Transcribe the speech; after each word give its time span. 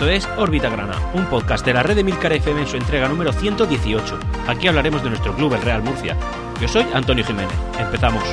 Esto 0.00 0.10
es 0.10 0.26
Órbita 0.38 0.70
Grana, 0.70 0.98
un 1.12 1.26
podcast 1.26 1.62
de 1.62 1.74
la 1.74 1.82
red 1.82 1.94
de 1.94 2.02
Milcar 2.02 2.32
FM 2.32 2.62
en 2.62 2.66
su 2.66 2.78
entrega 2.78 3.06
número 3.06 3.34
118. 3.34 4.18
Aquí 4.48 4.66
hablaremos 4.66 5.04
de 5.04 5.10
nuestro 5.10 5.36
club, 5.36 5.52
el 5.52 5.60
Real 5.60 5.82
Murcia. 5.82 6.16
Yo 6.58 6.66
soy 6.68 6.86
Antonio 6.94 7.22
Jiménez. 7.22 7.52
Empezamos. 7.78 8.24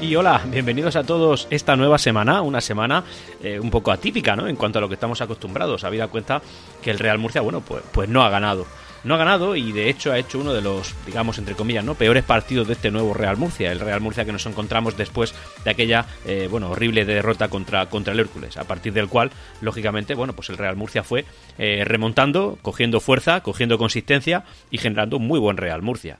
Y 0.00 0.16
hola, 0.16 0.40
bienvenidos 0.46 0.96
a 0.96 1.04
todos 1.04 1.48
esta 1.50 1.76
nueva 1.76 1.98
semana, 1.98 2.40
una 2.40 2.62
semana 2.62 3.04
eh, 3.42 3.60
un 3.60 3.70
poco 3.70 3.92
atípica, 3.92 4.34
¿no? 4.36 4.48
En 4.48 4.56
cuanto 4.56 4.78
a 4.78 4.80
lo 4.80 4.88
que 4.88 4.94
estamos 4.94 5.20
acostumbrados, 5.20 5.84
habida 5.84 6.08
cuenta 6.08 6.40
que 6.80 6.90
el 6.90 6.98
Real 6.98 7.18
Murcia, 7.18 7.42
bueno, 7.42 7.60
pues, 7.60 7.82
pues 7.92 8.08
no 8.08 8.22
ha 8.22 8.30
ganado. 8.30 8.64
No 9.04 9.14
ha 9.14 9.18
ganado 9.18 9.56
y 9.56 9.72
de 9.72 9.88
hecho 9.88 10.12
ha 10.12 10.18
hecho 10.18 10.38
uno 10.38 10.52
de 10.52 10.60
los, 10.60 10.94
digamos, 11.06 11.38
entre 11.38 11.54
comillas, 11.54 11.84
¿no? 11.84 11.94
Peores 11.94 12.24
partidos 12.24 12.66
de 12.66 12.74
este 12.74 12.90
nuevo 12.90 13.14
Real 13.14 13.36
Murcia, 13.36 13.70
el 13.70 13.80
Real 13.80 14.00
Murcia 14.00 14.24
que 14.24 14.32
nos 14.32 14.46
encontramos 14.46 14.96
después 14.96 15.34
de 15.64 15.70
aquella, 15.70 16.06
eh, 16.26 16.48
bueno, 16.50 16.70
horrible 16.70 17.04
derrota 17.04 17.48
contra, 17.48 17.86
contra 17.86 18.12
el 18.12 18.20
Hércules, 18.20 18.56
a 18.56 18.64
partir 18.64 18.92
del 18.92 19.08
cual, 19.08 19.30
lógicamente, 19.60 20.14
bueno, 20.14 20.34
pues 20.34 20.50
el 20.50 20.58
Real 20.58 20.76
Murcia 20.76 21.02
fue 21.02 21.24
eh, 21.58 21.84
remontando, 21.84 22.58
cogiendo 22.62 23.00
fuerza, 23.00 23.40
cogiendo 23.42 23.78
consistencia 23.78 24.44
y 24.70 24.78
generando 24.78 25.16
un 25.16 25.26
muy 25.26 25.38
buen 25.38 25.56
Real 25.56 25.82
Murcia. 25.82 26.18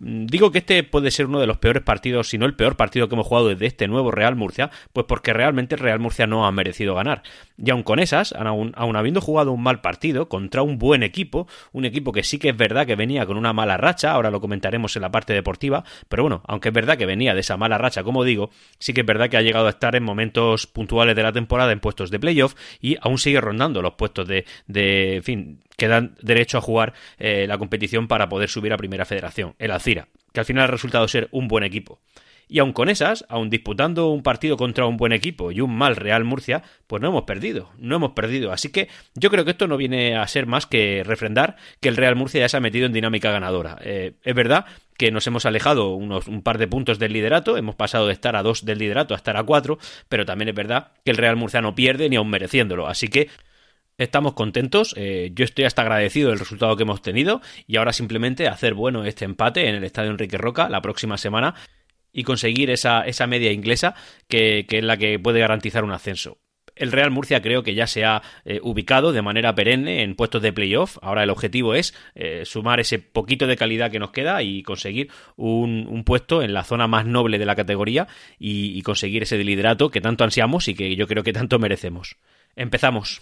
Mm, 0.00 0.26
digo 0.26 0.50
que 0.50 0.58
este 0.58 0.82
puede 0.82 1.10
ser 1.10 1.26
uno 1.26 1.40
de 1.40 1.46
los 1.46 1.58
peores 1.58 1.82
partidos, 1.82 2.28
si 2.28 2.38
no 2.38 2.46
el 2.46 2.54
peor 2.54 2.76
partido 2.76 3.08
que 3.08 3.14
hemos 3.14 3.26
jugado 3.26 3.48
desde 3.48 3.66
este 3.66 3.86
nuevo 3.86 4.10
Real 4.10 4.34
Murcia, 4.34 4.70
pues 4.92 5.06
porque 5.06 5.32
realmente 5.32 5.74
el 5.76 5.80
Real 5.80 6.00
Murcia 6.00 6.26
no 6.26 6.46
ha 6.46 6.52
merecido 6.52 6.94
ganar. 6.94 7.22
Y 7.62 7.70
aun 7.70 7.82
con 7.82 7.98
esas, 7.98 8.32
aun, 8.32 8.96
habiendo 8.96 9.20
jugado 9.20 9.52
un 9.52 9.62
mal 9.62 9.80
partido 9.80 10.28
contra 10.28 10.62
un 10.62 10.78
buen 10.78 11.02
equipo, 11.02 11.46
un 11.72 11.84
equipo 11.84 12.12
que 12.12 12.22
sí 12.22 12.38
que 12.38 12.50
es 12.50 12.56
verdad 12.56 12.86
que 12.86 12.96
venía 12.96 13.26
con 13.26 13.36
una 13.36 13.52
mala 13.52 13.76
racha, 13.76 14.12
ahora 14.12 14.30
lo 14.30 14.40
comentaremos 14.40 14.96
en 14.96 15.02
la 15.02 15.10
parte 15.10 15.32
deportiva, 15.34 15.84
pero 16.08 16.22
bueno, 16.22 16.42
aunque 16.46 16.68
es 16.68 16.74
verdad 16.74 16.96
que 16.96 17.06
venía 17.06 17.34
de 17.34 17.40
esa 17.40 17.56
mala 17.56 17.76
racha, 17.76 18.02
como 18.02 18.24
digo, 18.24 18.50
sí 18.78 18.94
que 18.94 19.02
es 19.02 19.06
verdad 19.06 19.28
que 19.28 19.36
ha 19.36 19.42
llegado 19.42 19.66
a 19.66 19.70
estar 19.70 19.94
en 19.94 20.02
momentos 20.02 20.66
puntuales 20.66 21.14
de 21.14 21.22
la 21.22 21.32
temporada 21.32 21.72
en 21.72 21.80
puestos 21.80 22.10
de 22.10 22.18
playoff 22.18 22.54
y 22.80 22.96
aún 23.00 23.18
sigue 23.18 23.40
rondando 23.40 23.82
los 23.82 23.94
puestos 23.94 24.26
de, 24.26 24.46
de 24.66 25.16
en 25.16 25.22
fin, 25.22 25.60
que 25.76 25.88
dan 25.88 26.14
derecho 26.20 26.58
a 26.58 26.60
jugar 26.60 26.94
eh, 27.18 27.46
la 27.46 27.58
competición 27.58 28.08
para 28.08 28.28
poder 28.28 28.48
subir 28.48 28.72
a 28.72 28.76
Primera 28.76 29.04
Federación, 29.04 29.54
el 29.58 29.70
Alcira, 29.70 30.08
que 30.32 30.40
al 30.40 30.46
final 30.46 30.64
ha 30.64 30.68
resultado 30.68 31.08
ser 31.08 31.28
un 31.32 31.48
buen 31.48 31.64
equipo. 31.64 32.00
Y 32.52 32.58
aun 32.58 32.72
con 32.72 32.88
esas, 32.88 33.24
aun 33.28 33.48
disputando 33.48 34.10
un 34.10 34.24
partido 34.24 34.56
contra 34.56 34.84
un 34.84 34.96
buen 34.96 35.12
equipo 35.12 35.52
y 35.52 35.60
un 35.60 35.72
mal 35.72 35.94
Real 35.94 36.24
Murcia, 36.24 36.64
pues 36.88 37.00
no 37.00 37.08
hemos 37.08 37.22
perdido, 37.22 37.70
no 37.78 37.94
hemos 37.94 38.10
perdido. 38.10 38.50
Así 38.50 38.72
que 38.72 38.88
yo 39.14 39.30
creo 39.30 39.44
que 39.44 39.52
esto 39.52 39.68
no 39.68 39.76
viene 39.76 40.16
a 40.16 40.26
ser 40.26 40.46
más 40.46 40.66
que 40.66 41.04
refrendar 41.04 41.54
que 41.80 41.88
el 41.88 41.96
Real 41.96 42.16
Murcia 42.16 42.40
ya 42.40 42.48
se 42.48 42.56
ha 42.56 42.60
metido 42.60 42.86
en 42.86 42.92
dinámica 42.92 43.30
ganadora. 43.30 43.78
Eh, 43.84 44.14
es 44.24 44.34
verdad 44.34 44.64
que 44.98 45.12
nos 45.12 45.28
hemos 45.28 45.46
alejado 45.46 45.94
unos, 45.94 46.26
un 46.26 46.42
par 46.42 46.58
de 46.58 46.66
puntos 46.66 46.98
del 46.98 47.12
liderato, 47.12 47.56
hemos 47.56 47.76
pasado 47.76 48.08
de 48.08 48.14
estar 48.14 48.34
a 48.34 48.42
dos 48.42 48.64
del 48.64 48.78
liderato 48.78 49.14
a 49.14 49.16
estar 49.16 49.36
a 49.36 49.44
cuatro, 49.44 49.78
pero 50.08 50.26
también 50.26 50.48
es 50.48 50.54
verdad 50.56 50.88
que 51.04 51.12
el 51.12 51.18
Real 51.18 51.36
Murcia 51.36 51.62
no 51.62 51.76
pierde 51.76 52.08
ni 52.08 52.16
aun 52.16 52.28
mereciéndolo. 52.28 52.88
Así 52.88 53.06
que 53.08 53.28
Estamos 53.96 54.32
contentos, 54.32 54.94
eh, 54.96 55.30
yo 55.34 55.44
estoy 55.44 55.66
hasta 55.66 55.82
agradecido 55.82 56.30
del 56.30 56.38
resultado 56.38 56.74
que 56.74 56.84
hemos 56.84 57.02
tenido 57.02 57.42
y 57.66 57.76
ahora 57.76 57.92
simplemente 57.92 58.48
hacer 58.48 58.72
bueno 58.72 59.04
este 59.04 59.26
empate 59.26 59.68
en 59.68 59.74
el 59.74 59.84
Estadio 59.84 60.10
Enrique 60.10 60.38
Roca 60.38 60.70
la 60.70 60.80
próxima 60.80 61.18
semana 61.18 61.54
y 62.12 62.24
conseguir 62.24 62.70
esa, 62.70 63.02
esa 63.02 63.26
media 63.26 63.52
inglesa 63.52 63.94
que, 64.28 64.66
es 64.68 64.84
la 64.84 64.96
que 64.96 65.18
puede 65.18 65.40
garantizar 65.40 65.84
un 65.84 65.92
ascenso. 65.92 66.38
El 66.76 66.92
Real 66.92 67.10
Murcia 67.10 67.42
creo 67.42 67.62
que 67.62 67.74
ya 67.74 67.86
se 67.86 68.04
ha 68.04 68.22
eh, 68.44 68.60
ubicado 68.62 69.12
de 69.12 69.20
manera 69.20 69.54
perenne 69.54 70.02
en 70.02 70.14
puestos 70.14 70.40
de 70.40 70.52
playoff. 70.52 70.96
Ahora 71.02 71.24
el 71.24 71.30
objetivo 71.30 71.74
es 71.74 71.94
eh, 72.14 72.44
sumar 72.46 72.80
ese 72.80 72.98
poquito 72.98 73.46
de 73.46 73.56
calidad 73.56 73.90
que 73.90 73.98
nos 73.98 74.12
queda 74.12 74.42
y 74.42 74.62
conseguir 74.62 75.10
un, 75.36 76.02
puesto 76.06 76.42
en 76.42 76.54
la 76.54 76.64
zona 76.64 76.86
más 76.86 77.04
noble 77.04 77.38
de 77.38 77.44
la 77.44 77.56
categoría 77.56 78.08
y, 78.38 78.78
y 78.78 78.82
conseguir 78.82 79.24
ese 79.24 79.36
liderato 79.44 79.90
que 79.90 80.00
tanto 80.00 80.24
ansiamos 80.24 80.68
y 80.68 80.74
que 80.74 80.96
yo 80.96 81.06
creo 81.06 81.22
que 81.22 81.34
tanto 81.34 81.58
merecemos. 81.58 82.16
Empezamos. 82.56 83.20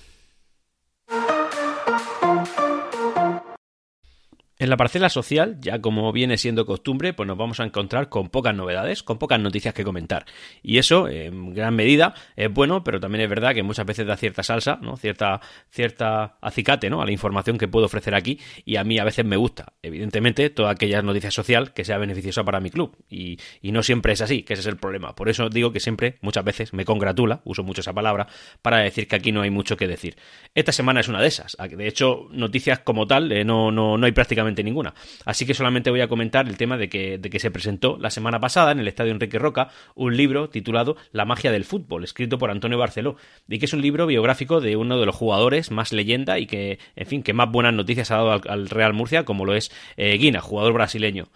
En 4.60 4.70
la 4.70 4.76
parcela 4.76 5.08
social, 5.08 5.56
ya 5.60 5.80
como 5.80 6.12
viene 6.12 6.36
siendo 6.36 6.66
costumbre, 6.66 7.12
pues 7.12 7.28
nos 7.28 7.38
vamos 7.38 7.60
a 7.60 7.64
encontrar 7.64 8.08
con 8.08 8.28
pocas 8.28 8.52
novedades, 8.56 9.04
con 9.04 9.16
pocas 9.16 9.38
noticias 9.38 9.72
que 9.72 9.84
comentar. 9.84 10.24
Y 10.64 10.78
eso, 10.78 11.08
en 11.08 11.54
gran 11.54 11.76
medida, 11.76 12.12
es 12.34 12.52
bueno, 12.52 12.82
pero 12.82 12.98
también 12.98 13.22
es 13.22 13.30
verdad 13.30 13.54
que 13.54 13.62
muchas 13.62 13.86
veces 13.86 14.04
da 14.04 14.16
cierta 14.16 14.42
salsa, 14.42 14.80
¿no? 14.82 14.96
Cierta, 14.96 15.40
cierta 15.70 16.38
acicate, 16.40 16.90
¿no? 16.90 17.00
A 17.00 17.04
la 17.04 17.12
información 17.12 17.56
que 17.56 17.68
puedo 17.68 17.86
ofrecer 17.86 18.16
aquí. 18.16 18.40
Y 18.64 18.74
a 18.74 18.82
mí 18.82 18.98
a 18.98 19.04
veces 19.04 19.24
me 19.24 19.36
gusta, 19.36 19.74
evidentemente, 19.80 20.50
toda 20.50 20.72
aquella 20.72 21.02
noticia 21.02 21.30
social 21.30 21.72
que 21.72 21.84
sea 21.84 21.98
beneficiosa 21.98 22.42
para 22.42 22.58
mi 22.58 22.70
club. 22.70 22.96
Y, 23.08 23.38
y 23.62 23.70
no 23.70 23.84
siempre 23.84 24.14
es 24.14 24.22
así, 24.22 24.42
que 24.42 24.54
ese 24.54 24.62
es 24.62 24.66
el 24.66 24.76
problema. 24.76 25.14
Por 25.14 25.28
eso 25.28 25.48
digo 25.50 25.70
que 25.70 25.78
siempre, 25.78 26.18
muchas 26.20 26.42
veces, 26.42 26.72
me 26.72 26.84
congratula, 26.84 27.42
uso 27.44 27.62
mucho 27.62 27.82
esa 27.82 27.92
palabra, 27.92 28.26
para 28.60 28.78
decir 28.78 29.06
que 29.06 29.14
aquí 29.14 29.30
no 29.30 29.42
hay 29.42 29.50
mucho 29.50 29.76
que 29.76 29.86
decir. 29.86 30.16
Esta 30.56 30.72
semana 30.72 30.98
es 30.98 31.06
una 31.06 31.20
de 31.20 31.28
esas. 31.28 31.56
De 31.56 31.86
hecho, 31.86 32.26
noticias 32.32 32.80
como 32.80 33.06
tal, 33.06 33.30
eh, 33.30 33.44
no, 33.44 33.70
no, 33.70 33.96
no 33.96 34.04
hay 34.04 34.10
prácticamente 34.10 34.47
ninguna. 34.56 34.94
Así 35.24 35.46
que 35.46 35.54
solamente 35.54 35.90
voy 35.90 36.00
a 36.00 36.08
comentar 36.08 36.48
el 36.48 36.56
tema 36.56 36.76
de 36.76 36.88
que, 36.88 37.38
se 37.38 37.50
presentó 37.50 37.98
la 37.98 38.10
semana 38.10 38.40
pasada 38.40 38.72
en 38.72 38.80
el 38.80 38.88
Estadio 38.88 39.12
Enrique 39.12 39.38
Roca 39.38 39.68
un 39.94 40.16
libro 40.16 40.48
titulado 40.48 40.96
La 41.12 41.24
magia 41.24 41.52
del 41.52 41.64
fútbol, 41.64 42.04
escrito 42.04 42.38
por 42.38 42.50
Antonio 42.50 42.78
Barceló, 42.78 43.16
y 43.48 43.58
que 43.58 43.66
es 43.66 43.72
un 43.72 43.82
libro 43.82 44.06
biográfico 44.06 44.60
de 44.60 44.76
uno 44.76 44.98
de 44.98 45.06
los 45.06 45.14
jugadores 45.14 45.70
más 45.70 45.92
leyenda 45.92 46.38
y 46.38 46.46
que, 46.46 46.78
en 46.96 47.06
fin, 47.06 47.22
que 47.22 47.32
más 47.32 47.50
buenas 47.50 47.74
noticias 47.74 48.10
ha 48.10 48.16
dado 48.16 48.40
al, 48.48 48.68
Real 48.68 48.92
Murcia, 48.92 49.24
como 49.24 49.44
lo 49.44 49.54
es 49.54 49.70
eh, 49.96 50.16
Guina, 50.18 50.40
jugador 50.40 50.72
brasileño. 50.72 51.28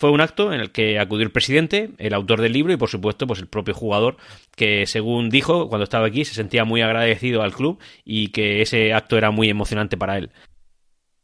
Fue 0.00 0.10
un 0.10 0.22
acto 0.22 0.50
en 0.54 0.62
el 0.62 0.72
que 0.72 0.98
acudió 0.98 1.24
el 1.24 1.30
presidente, 1.30 1.90
el 1.98 2.14
autor 2.14 2.40
del 2.40 2.54
libro 2.54 2.72
y 2.72 2.78
por 2.78 2.88
supuesto 2.88 3.26
pues 3.26 3.38
el 3.38 3.48
propio 3.48 3.74
jugador 3.74 4.16
que 4.56 4.86
según 4.86 5.28
dijo 5.28 5.68
cuando 5.68 5.84
estaba 5.84 6.06
aquí 6.06 6.24
se 6.24 6.32
sentía 6.32 6.64
muy 6.64 6.80
agradecido 6.80 7.42
al 7.42 7.52
club 7.52 7.78
y 8.02 8.28
que 8.28 8.62
ese 8.62 8.94
acto 8.94 9.18
era 9.18 9.30
muy 9.30 9.50
emocionante 9.50 9.98
para 9.98 10.16
él. 10.16 10.30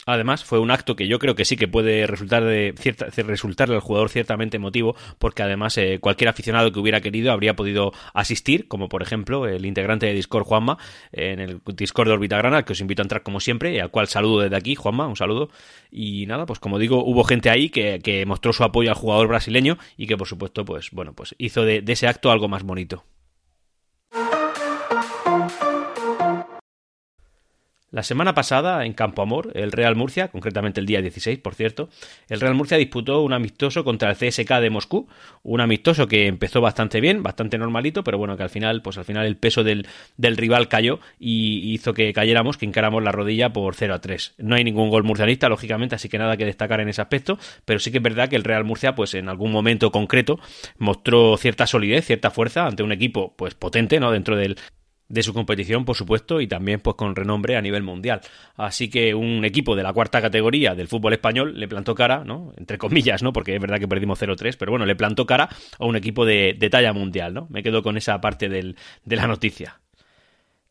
Además, 0.06 0.44
fue 0.44 0.60
un 0.60 0.70
acto 0.70 0.94
que 0.94 1.08
yo 1.08 1.18
creo 1.18 1.34
que 1.34 1.44
sí 1.44 1.56
que 1.56 1.66
puede 1.66 2.06
resultar 2.06 2.44
de 2.44 2.74
cierta, 2.78 3.06
resultarle 3.06 3.74
al 3.74 3.80
jugador 3.80 4.08
ciertamente 4.08 4.56
emotivo, 4.56 4.94
porque 5.18 5.42
además 5.42 5.76
eh, 5.78 5.98
cualquier 6.00 6.28
aficionado 6.28 6.70
que 6.70 6.78
hubiera 6.78 7.00
querido 7.00 7.32
habría 7.32 7.56
podido 7.56 7.92
asistir, 8.14 8.68
como 8.68 8.88
por 8.88 9.02
ejemplo 9.02 9.48
el 9.48 9.66
integrante 9.66 10.06
de 10.06 10.14
Discord 10.14 10.44
Juanma, 10.44 10.78
en 11.10 11.40
el 11.40 11.60
Discord 11.74 12.06
de 12.06 12.14
Orbitagrana, 12.14 12.62
que 12.64 12.72
os 12.72 12.80
invito 12.80 13.02
a 13.02 13.04
entrar 13.04 13.24
como 13.24 13.40
siempre, 13.40 13.74
y 13.74 13.80
al 13.80 13.90
cual 13.90 14.06
saludo 14.06 14.42
desde 14.42 14.56
aquí, 14.56 14.76
Juanma, 14.76 15.08
un 15.08 15.16
saludo. 15.16 15.50
Y 15.90 16.26
nada, 16.26 16.46
pues 16.46 16.60
como 16.60 16.78
digo, 16.78 17.04
hubo 17.04 17.24
gente 17.24 17.50
ahí 17.50 17.68
que, 17.68 17.98
que 18.00 18.24
mostró 18.26 18.52
su 18.52 18.62
apoyo 18.62 18.90
al 18.90 18.96
jugador 18.96 19.26
brasileño 19.26 19.76
y 19.96 20.06
que 20.06 20.16
por 20.16 20.28
supuesto, 20.28 20.64
pues 20.64 20.90
bueno, 20.92 21.14
pues 21.14 21.34
hizo 21.38 21.64
de 21.64 21.82
ese 21.84 22.06
acto 22.06 22.30
algo 22.30 22.46
más 22.46 22.62
bonito. 22.62 23.04
La 27.92 28.02
semana 28.02 28.34
pasada, 28.34 28.84
en 28.84 28.94
Campo 28.94 29.22
Amor, 29.22 29.52
el 29.54 29.70
Real 29.70 29.94
Murcia, 29.94 30.26
concretamente 30.26 30.80
el 30.80 30.86
día 30.86 31.00
16, 31.00 31.38
por 31.38 31.54
cierto, 31.54 31.88
el 32.28 32.40
Real 32.40 32.56
Murcia 32.56 32.76
disputó 32.76 33.22
un 33.22 33.32
amistoso 33.32 33.84
contra 33.84 34.10
el 34.10 34.16
CSK 34.16 34.54
de 34.54 34.70
Moscú, 34.70 35.08
un 35.44 35.60
amistoso 35.60 36.08
que 36.08 36.26
empezó 36.26 36.60
bastante 36.60 37.00
bien, 37.00 37.22
bastante 37.22 37.58
normalito, 37.58 38.02
pero 38.02 38.18
bueno, 38.18 38.36
que 38.36 38.42
al 38.42 38.50
final, 38.50 38.82
pues 38.82 38.98
al 38.98 39.04
final 39.04 39.24
el 39.24 39.36
peso 39.36 39.62
del, 39.62 39.86
del 40.16 40.36
rival 40.36 40.66
cayó 40.66 40.98
y 41.20 41.72
hizo 41.72 41.94
que 41.94 42.12
cayéramos, 42.12 42.56
que 42.56 42.66
encaramos 42.66 43.04
la 43.04 43.12
rodilla 43.12 43.52
por 43.52 43.76
0 43.76 43.94
a 43.94 44.00
3. 44.00 44.34
No 44.38 44.56
hay 44.56 44.64
ningún 44.64 44.90
gol 44.90 45.04
murcianista, 45.04 45.48
lógicamente, 45.48 45.94
así 45.94 46.08
que 46.08 46.18
nada 46.18 46.36
que 46.36 46.44
destacar 46.44 46.80
en 46.80 46.88
ese 46.88 47.02
aspecto, 47.02 47.38
pero 47.64 47.78
sí 47.78 47.92
que 47.92 47.98
es 47.98 48.02
verdad 48.02 48.28
que 48.28 48.34
el 48.36 48.42
Real 48.42 48.64
Murcia, 48.64 48.96
pues 48.96 49.14
en 49.14 49.28
algún 49.28 49.52
momento 49.52 49.92
concreto, 49.92 50.40
mostró 50.76 51.36
cierta 51.36 51.68
solidez, 51.68 52.04
cierta 52.04 52.32
fuerza 52.32 52.66
ante 52.66 52.82
un 52.82 52.90
equipo, 52.90 53.34
pues 53.36 53.54
potente, 53.54 54.00
¿no? 54.00 54.10
Dentro 54.10 54.36
del, 54.36 54.56
de 55.08 55.22
su 55.22 55.32
competición, 55.32 55.84
por 55.84 55.96
supuesto, 55.96 56.40
y 56.40 56.46
también 56.46 56.80
pues 56.80 56.96
con 56.96 57.14
renombre 57.14 57.56
a 57.56 57.62
nivel 57.62 57.82
mundial. 57.82 58.20
Así 58.56 58.90
que 58.90 59.14
un 59.14 59.44
equipo 59.44 59.76
de 59.76 59.82
la 59.82 59.92
cuarta 59.92 60.20
categoría 60.20 60.74
del 60.74 60.88
fútbol 60.88 61.12
español 61.12 61.58
le 61.58 61.68
plantó 61.68 61.94
cara, 61.94 62.24
¿no? 62.24 62.52
Entre 62.56 62.78
comillas, 62.78 63.22
¿no? 63.22 63.32
Porque 63.32 63.54
es 63.54 63.60
verdad 63.60 63.78
que 63.78 63.88
perdimos 63.88 64.20
0-3, 64.20 64.56
pero 64.58 64.72
bueno, 64.72 64.86
le 64.86 64.96
plantó 64.96 65.26
cara 65.26 65.48
a 65.78 65.84
un 65.84 65.96
equipo 65.96 66.24
de, 66.24 66.56
talla 66.70 66.92
mundial, 66.92 67.34
¿no? 67.34 67.46
Me 67.50 67.62
quedo 67.62 67.82
con 67.82 67.96
esa 67.96 68.20
parte 68.20 68.48
de 68.48 68.74
la 69.16 69.26
noticia. 69.26 69.80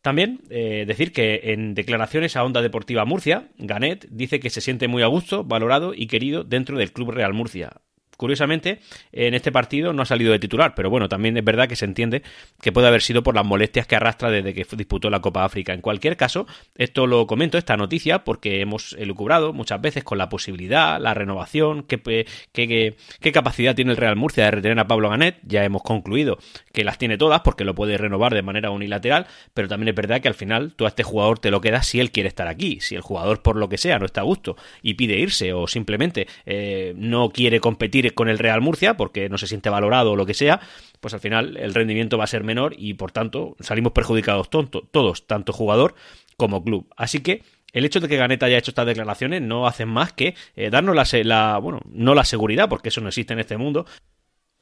También 0.06 0.42
eh, 0.52 0.84
decir 0.86 1.12
que 1.12 1.42
en 1.46 1.74
declaraciones 1.74 2.36
a 2.36 2.44
Onda 2.44 2.62
Deportiva 2.62 3.06
Murcia, 3.06 3.48
Ganet 3.58 4.06
dice 4.12 4.40
que 4.40 4.52
se 4.52 4.62
siente 4.62 4.88
muy 4.88 5.02
a 5.02 5.08
gusto, 5.08 5.44
valorado 5.44 5.96
y 5.96 6.06
querido 6.06 6.44
dentro 6.44 6.78
del 6.78 6.92
Club 6.92 7.10
Real 7.10 7.34
Murcia 7.34 7.82
Curiosamente, 8.18 8.80
en 9.12 9.34
este 9.34 9.52
partido 9.52 9.94
no 9.94 10.02
ha 10.02 10.06
salido 10.06 10.32
de 10.32 10.40
titular, 10.40 10.74
pero 10.76 10.90
bueno, 10.90 11.10
también 11.10 11.38
es 11.38 11.44
verdad 11.44 11.68
que 11.68 11.76
se 11.76 11.86
entiende 11.86 12.24
que 12.62 12.72
puede 12.72 12.88
haber 12.88 13.02
sido 13.02 13.24
por 13.24 13.36
las 13.36 13.46
molestias 13.46 13.88
que 13.88 13.96
arrastra 13.96 14.30
desde 14.30 14.54
que 14.54 14.66
disputó 14.76 15.10
la 15.10 15.22
Copa 15.22 15.44
África. 15.44 15.74
En 15.74 15.82
cualquier 15.82 16.18
caso, 16.18 16.48
esto 16.76 17.08
lo 17.08 17.28
comento, 17.28 17.58
esta 17.58 17.78
noticia, 17.78 18.24
porque 18.24 18.62
hemos 18.62 18.94
elucubrado 18.94 19.54
muchas 19.54 19.82
veces 19.82 20.04
con 20.04 20.18
la 20.18 20.30
posibilidad, 20.30 21.00
la 21.00 21.14
renovación, 21.14 21.84
qué, 21.84 22.96
capacidad 23.34 23.76
tiene 23.76 23.92
el 23.92 23.98
Real 23.98 24.16
Murcia 24.16 24.46
de 24.46 24.52
retener 24.52 24.80
a 24.80 24.88
Pablo 24.88 25.10
Ganet. 25.10 25.40
Ya 25.44 25.64
hemos 25.64 25.84
concluido 25.84 26.38
que 26.72 26.84
las 26.84 26.98
tiene 26.98 27.18
todas 27.18 27.42
porque 27.42 27.66
lo 27.66 27.76
puede 27.76 27.98
renovar 27.98 28.34
de 28.34 28.42
manera 28.42 28.72
unilateral, 28.72 29.28
pero 29.54 29.68
también 29.68 29.90
es 29.90 29.96
verdad 29.96 30.22
que 30.22 30.28
al 30.28 30.34
final 30.36 30.74
tú 30.76 30.86
a 30.86 30.90
este 30.90 31.04
jugador 31.04 31.40
te 31.40 31.52
lo 31.52 31.62
quedas 31.62 31.88
si 31.88 32.00
él 32.00 32.12
quiere 32.12 32.30
estar 32.30 32.48
aquí. 32.48 32.80
Si 32.80 32.96
el 32.96 33.02
jugador 33.02 33.42
por 33.42 33.56
lo 33.56 33.70
que 33.70 33.78
sea 33.78 34.00
no 34.00 34.06
está 34.06 34.22
a 34.22 34.24
gusto 34.24 34.56
y 34.82 34.94
pide 34.94 35.18
irse 35.18 35.54
o 35.54 35.68
simplemente 35.68 36.28
eh, 36.46 36.94
no 36.96 37.30
quiere 37.30 37.60
competir 37.60 38.05
con 38.14 38.30
el 38.30 38.40
Real 38.40 38.62
Murcia 38.62 38.98
porque 38.98 39.30
no 39.30 39.38
se 39.38 39.48
siente 39.48 39.70
valorado 39.70 40.12
o 40.12 40.16
lo 40.16 40.26
que 40.26 40.34
sea, 40.34 40.60
pues 41.00 41.14
al 41.14 41.20
final 41.20 41.58
el 41.58 41.74
rendimiento 41.74 42.18
va 42.18 42.26
a 42.26 42.28
ser 42.28 42.44
menor 42.44 42.76
y 42.78 42.94
por 42.96 43.12
tanto 43.12 43.56
salimos 43.60 43.94
perjudicados 43.94 44.50
todos, 44.50 45.28
tanto 45.28 45.54
jugador 45.54 45.96
como 46.38 46.64
club. 46.64 46.88
Así 46.98 47.22
que 47.22 47.44
el 47.74 47.86
hecho 47.86 48.00
de 48.00 48.08
que 48.08 48.18
Ganeta 48.18 48.46
haya 48.46 48.58
hecho 48.58 48.72
estas 48.72 48.86
declaraciones 48.86 49.42
no 49.42 49.68
hacen 49.68 49.90
más 49.90 50.14
que 50.14 50.36
eh, 50.56 50.70
darnos 50.70 50.96
la, 50.96 51.06
la, 51.24 51.58
bueno, 51.58 51.80
no 51.92 52.16
la 52.16 52.24
seguridad, 52.24 52.70
porque 52.70 52.90
eso 52.90 53.02
no 53.02 53.10
existe 53.10 53.34
en 53.34 53.40
este 53.40 53.58
mundo, 53.58 53.86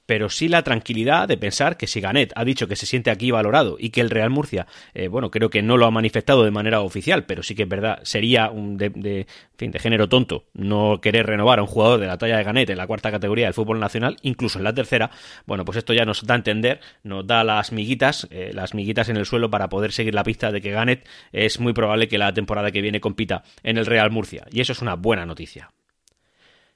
pero 0.05 0.29
sí 0.29 0.47
la 0.47 0.63
tranquilidad 0.63 1.27
de 1.27 1.38
pensar 1.38 1.77
que 1.77 1.88
si 1.88 2.01
Ganet 2.01 2.33
ha 2.35 2.44
dicho 2.44 2.67
que 2.67 2.75
se 2.75 2.85
siente 2.85 3.11
aquí 3.11 3.31
valorado 3.31 3.77
y 3.79 3.89
que 3.89 4.01
el 4.01 4.09
Real 4.09 4.29
Murcia, 4.29 4.67
eh, 4.94 5.07
bueno, 5.07 5.31
creo 5.31 5.50
que 5.50 5.61
no 5.61 5.77
lo 5.77 5.85
ha 5.85 5.91
manifestado 5.91 6.44
de 6.44 6.51
manera 6.51 6.81
oficial, 6.81 7.25
pero 7.25 7.44
sí 7.44 7.55
que 7.55 7.63
es 7.63 7.69
verdad, 7.69 8.00
sería 8.03 8.50
un 8.50 8.77
de, 8.77 8.89
de, 8.89 9.27
fin, 9.57 9.71
de 9.71 9.79
género 9.79 10.09
tonto 10.09 10.45
no 10.53 11.00
querer 11.01 11.25
renovar 11.25 11.59
a 11.59 11.63
un 11.63 11.67
jugador 11.67 12.00
de 12.00 12.07
la 12.07 12.17
talla 12.17 12.38
de 12.38 12.44
Ganet 12.44 12.69
en 12.69 12.77
la 12.77 12.88
cuarta 12.88 13.11
categoría 13.11 13.45
del 13.45 13.53
fútbol 13.53 13.79
nacional, 13.79 14.17
incluso 14.21 14.57
en 14.57 14.65
la 14.65 14.73
tercera, 14.73 15.11
bueno, 15.45 15.65
pues 15.65 15.77
esto 15.77 15.94
ya 15.94 16.05
nos 16.05 16.25
da 16.25 16.35
a 16.35 16.38
entender, 16.38 16.79
nos 17.03 17.25
da 17.25 17.44
las 17.44 17.71
miguitas, 17.71 18.27
eh, 18.31 18.51
las 18.53 18.73
miguitas 18.73 19.09
en 19.09 19.17
el 19.17 19.25
suelo 19.25 19.50
para 19.50 19.69
poder 19.69 19.91
seguir 19.91 20.13
la 20.13 20.23
pista 20.23 20.51
de 20.51 20.61
que 20.61 20.71
Ganet 20.71 21.07
es 21.31 21.59
muy 21.59 21.73
probable 21.73 22.07
que 22.07 22.17
la 22.17 22.33
temporada 22.33 22.71
que 22.71 22.81
viene 22.81 23.00
compita 23.00 23.44
en 23.63 23.77
el 23.77 23.85
Real 23.85 24.11
Murcia, 24.11 24.45
y 24.51 24.61
eso 24.61 24.73
es 24.73 24.81
una 24.81 24.95
buena 24.95 25.25
noticia. 25.25 25.71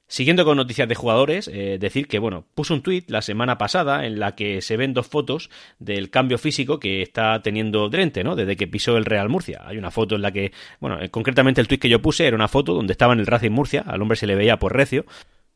Siguiendo 0.10 0.46
con 0.46 0.56
noticias 0.56 0.88
de 0.88 0.96
jugadores, 0.96 1.50
eh, 1.50 1.78
decir 1.80 2.08
que, 2.08 2.18
bueno, 2.18 2.46
puso 2.56 2.74
un 2.74 2.82
tuit 2.82 3.10
la 3.10 3.22
semana 3.22 3.58
pasada 3.58 4.06
en 4.06 4.20
la 4.20 4.36
que 4.36 4.62
se 4.62 4.78
ven 4.78 4.94
dos 4.94 5.08
fotos 5.08 5.50
del 5.80 6.10
cambio 6.10 6.38
físico 6.38 6.80
que 6.80 7.02
está 7.02 7.42
teniendo 7.42 7.90
Drente, 7.90 8.24
¿no? 8.24 8.38
Desde 8.38 8.56
que 8.56 8.68
pisó 8.68 8.96
el 8.96 9.04
Real 9.04 9.28
Murcia. 9.28 9.64
Hay 9.66 9.78
una 9.78 9.92
foto 9.92 10.16
en 10.16 10.22
la 10.22 10.32
que, 10.32 10.54
bueno, 10.80 11.02
eh, 11.02 11.10
concretamente 11.10 11.60
el 11.60 11.68
tuit 11.68 11.82
que 11.82 11.90
yo 11.90 12.02
puse 12.02 12.26
era 12.26 12.38
una 12.38 12.48
foto 12.48 12.74
donde 12.74 12.94
estaba 12.94 13.12
en 13.12 13.20
el 13.20 13.28
Racing 13.28 13.52
Murcia, 13.52 13.84
al 13.86 14.02
hombre 14.02 14.16
se 14.16 14.28
le 14.28 14.36
veía 14.36 14.58
por 14.60 14.74
recio, 14.74 15.06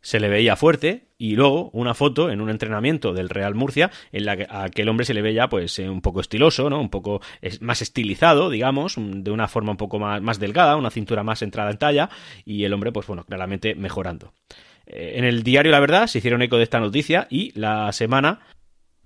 se 0.02 0.20
le 0.20 0.30
veía 0.30 0.56
fuerte 0.56 1.08
y 1.18 1.36
luego 1.36 1.70
una 1.74 1.94
foto 1.94 2.30
en 2.32 2.42
un 2.42 2.50
entrenamiento 2.50 3.14
del 3.14 3.30
Real 3.30 3.56
Murcia 3.56 3.92
en 4.12 4.26
la 4.26 4.36
que 4.36 4.48
a 4.50 4.64
aquel 4.64 4.90
hombre 4.90 5.06
se 5.06 5.14
le 5.14 5.22
veía 5.22 5.48
pues 5.50 5.78
eh, 5.80 5.90
un 5.90 6.02
poco 6.02 6.22
estiloso, 6.22 6.70
¿no? 6.70 6.82
Un 6.82 6.90
poco 6.90 7.22
más 7.62 7.82
estilizado, 7.82 8.50
digamos, 8.50 8.96
de 8.98 9.32
una 9.32 9.48
forma 9.48 9.72
un 9.72 9.78
poco 9.78 10.00
más, 10.00 10.22
más 10.22 10.40
delgada, 10.40 10.76
una 10.76 10.90
cintura 10.90 11.24
más 11.24 11.42
entrada 11.42 11.72
en 11.72 11.78
talla 11.78 12.10
y 12.46 12.64
el 12.64 12.74
hombre 12.74 12.92
pues 12.92 13.06
bueno, 13.08 13.24
claramente 13.24 13.76
mejorando. 13.76 14.34
Eh, 14.88 15.14
en 15.16 15.26
el 15.26 15.44
diario 15.44 15.72
La 15.72 15.80
Verdad 15.80 16.08
se 16.08 16.18
hicieron 16.18 16.42
eco 16.42 16.58
de 16.58 16.64
esta 16.64 16.80
noticia 16.80 17.28
y 17.30 17.58
la 17.58 17.92
semana 17.92 18.40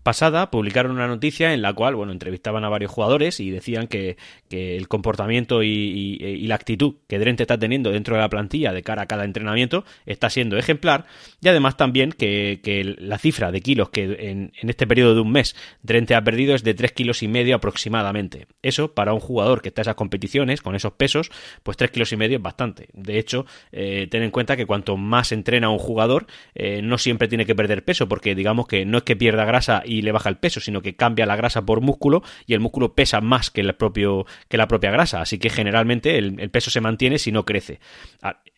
pasada 0.06 0.52
publicaron 0.52 0.92
una 0.92 1.08
noticia 1.08 1.52
en 1.52 1.64
la 1.64 1.74
cual, 1.74 1.96
bueno, 1.96 2.12
entrevistaban 2.12 2.64
a 2.64 2.70
varios 2.70 2.92
jugadores 2.92 3.40
y 3.40 3.50
decían 3.50 3.88
que, 3.88 4.18
que 4.48 4.78
el 4.78 4.88
comportamiento 4.88 5.64
y, 5.64 6.46
la 6.46 6.54
actitud 6.54 6.98
que 7.08 7.18
Drente 7.18 7.42
está 7.42 7.58
teniendo 7.58 7.90
dentro 7.90 8.14
de 8.14 8.22
la 8.22 8.30
plantilla 8.30 8.72
de 8.72 8.84
cara 8.84 9.02
a 9.02 9.06
cada 9.08 9.26
entrenamiento 9.26 9.84
está 10.06 10.30
siendo 10.30 10.58
ejemplar 10.58 11.06
y 11.42 11.48
además 11.48 11.76
también 11.76 12.12
que, 12.12 12.60
que 12.64 12.96
la 13.00 13.18
cifra 13.18 13.52
de 13.52 13.62
kilos 13.62 13.90
que 13.90 14.04
en, 14.04 14.52
en, 14.62 14.70
este 14.70 14.86
periodo 14.86 15.16
de 15.16 15.22
un 15.22 15.32
mes 15.32 15.56
Drente 15.82 16.14
ha 16.14 16.24
perdido 16.24 16.54
es 16.54 16.64
de 16.64 16.76
3 16.76 16.92
kilos 16.92 17.24
y 17.24 17.28
medio 17.28 17.56
aproximadamente. 17.56 18.46
Eso 18.62 18.94
para 18.94 19.12
un 19.12 19.20
jugador 19.20 19.64
que 19.64 19.70
está 19.70 19.82
en 19.82 19.86
esas 19.86 19.96
competiciones 19.96 20.62
con 20.62 20.76
esos 20.76 20.94
pesos, 20.94 21.32
pues 21.64 21.78
3 21.78 21.90
kilos 21.90 22.12
y 22.12 22.18
medio 22.18 22.38
es 22.38 22.44
bastante. 22.44 22.90
De 22.94 23.18
hecho, 23.18 23.48
eh, 23.72 24.06
ten 24.12 24.22
en 24.22 24.30
cuenta 24.30 24.56
que 24.56 24.68
cuanto 24.68 24.98
más 24.98 25.32
entrena 25.32 25.70
un 25.70 25.80
jugador, 25.80 26.28
eh, 26.54 26.84
no 26.84 27.00
siempre 27.00 27.28
tiene 27.28 27.48
que 27.48 27.56
perder 27.56 27.84
peso 27.84 28.08
porque 28.08 28.36
digamos 28.36 28.68
que 28.68 28.86
no 28.86 29.00
es 29.00 29.04
que 29.04 29.16
pierda 29.16 29.46
grasa 29.46 29.82
y 29.84 29.95
y 29.96 30.02
le 30.02 30.12
baja 30.12 30.30
el 30.30 30.38
peso, 30.38 30.60
sino 30.60 30.82
que 30.82 30.96
cambia 30.96 31.26
la 31.26 31.36
grasa 31.36 31.66
por 31.66 31.82
músculo 31.82 32.24
y 32.46 32.54
el 32.54 32.60
músculo 32.60 32.94
pesa 32.94 33.22
más 33.22 33.50
que, 33.50 33.62
el 33.62 33.74
propio, 33.76 34.26
que 34.50 34.58
la 34.58 34.68
propia 34.68 34.92
grasa. 34.92 35.22
Así 35.22 35.40
que 35.40 35.50
generalmente 35.50 36.18
el, 36.18 36.40
el 36.40 36.50
peso 36.50 36.72
se 36.72 36.82
mantiene 36.82 37.18
si 37.18 37.32
no 37.32 37.46
crece. 37.46 37.80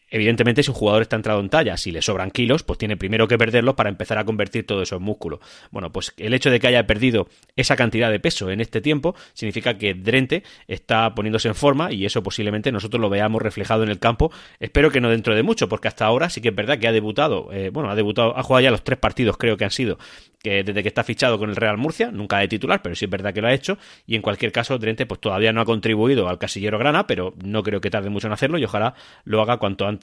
Evidentemente, 0.10 0.64
si 0.64 0.70
un 0.70 0.76
jugador 0.76 1.02
está 1.02 1.16
entrado 1.16 1.40
en 1.40 1.50
talla, 1.50 1.78
si 1.78 1.92
le 1.92 2.02
sobran 2.02 2.32
kilos, 2.32 2.64
pues 2.64 2.80
tiene 2.80 2.96
primero 2.98 3.28
que 3.28 3.38
perderlos 3.38 3.76
para 3.76 3.90
empezar 3.90 4.18
a 4.18 4.26
convertir 4.26 4.66
todo 4.66 4.82
eso 4.82 4.96
en 4.96 5.04
músculo. 5.04 5.40
Bueno, 5.72 5.92
pues 5.92 6.14
el 6.18 6.34
hecho 6.34 6.50
de 6.50 6.60
que 6.60 6.68
haya 6.68 6.88
perdido 6.88 7.28
esa 7.56 7.76
cantidad 7.76 8.10
de 8.10 8.20
peso 8.20 8.50
en 8.50 8.62
este 8.62 8.82
tiempo 8.82 9.16
significa 9.34 9.78
que 9.78 9.94
Drente 9.94 10.44
está 10.68 11.14
poniéndose 11.14 11.50
en 11.50 11.56
forma 11.56 11.92
y 11.92 12.06
eso 12.06 12.24
posiblemente 12.24 12.72
nosotros 12.72 13.02
lo 13.02 13.10
veamos 13.10 13.42
reflejado 13.42 13.84
en 13.84 13.90
el 13.90 14.00
campo. 14.00 14.32
Espero 14.60 14.92
que 14.92 15.02
no 15.02 15.10
dentro 15.10 15.36
de 15.36 15.44
mucho, 15.44 15.68
porque 15.68 15.88
hasta 15.88 16.06
ahora 16.06 16.30
sí 16.30 16.42
que 16.42 16.50
es 16.50 16.56
verdad 16.56 16.80
que 16.80 16.88
ha 16.88 16.92
debutado, 16.92 17.50
eh, 17.52 17.70
bueno, 17.70 17.90
ha 17.90 17.96
debutado, 17.96 18.38
ha 18.38 18.44
jugado 18.44 18.64
ya 18.64 18.72
los 18.72 18.84
tres 18.84 19.00
partidos 19.00 19.38
creo 19.38 19.58
que 19.58 19.66
han 19.66 19.72
sido 19.72 19.98
que 20.42 20.64
desde 20.64 20.84
que 20.84 20.88
está 20.88 21.04
fichado 21.04 21.40
con 21.40 21.50
el 21.50 21.56
Real 21.56 21.78
Murcia, 21.78 22.12
nunca 22.12 22.38
de 22.38 22.48
titular, 22.48 22.82
pero 22.82 22.96
sí 22.96 23.06
es 23.06 23.12
verdad 23.12 23.34
que 23.34 23.42
lo 23.42 23.48
ha 23.48 23.54
hecho 23.54 23.78
y 24.06 24.16
en 24.16 24.22
cualquier 24.22 24.52
caso 24.52 24.78
Drente 24.78 25.06
pues 25.06 25.20
todavía 25.20 25.52
no 25.52 25.62
ha 25.62 25.66
contribuido 25.66 26.30
al 26.30 26.38
casillero 26.38 26.78
grana, 26.78 27.08
pero 27.08 27.34
no 27.44 27.64
creo 27.64 27.82
que 27.82 27.90
tarde 27.90 28.10
mucho 28.10 28.28
en 28.28 28.34
hacerlo 28.34 28.58
y 28.58 28.64
ojalá 28.64 28.94
lo 29.26 29.42
haga 29.42 29.58
cuanto 29.58 29.88
antes 29.88 29.97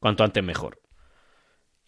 cuanto 0.00 0.24
antes 0.24 0.42
mejor. 0.42 0.80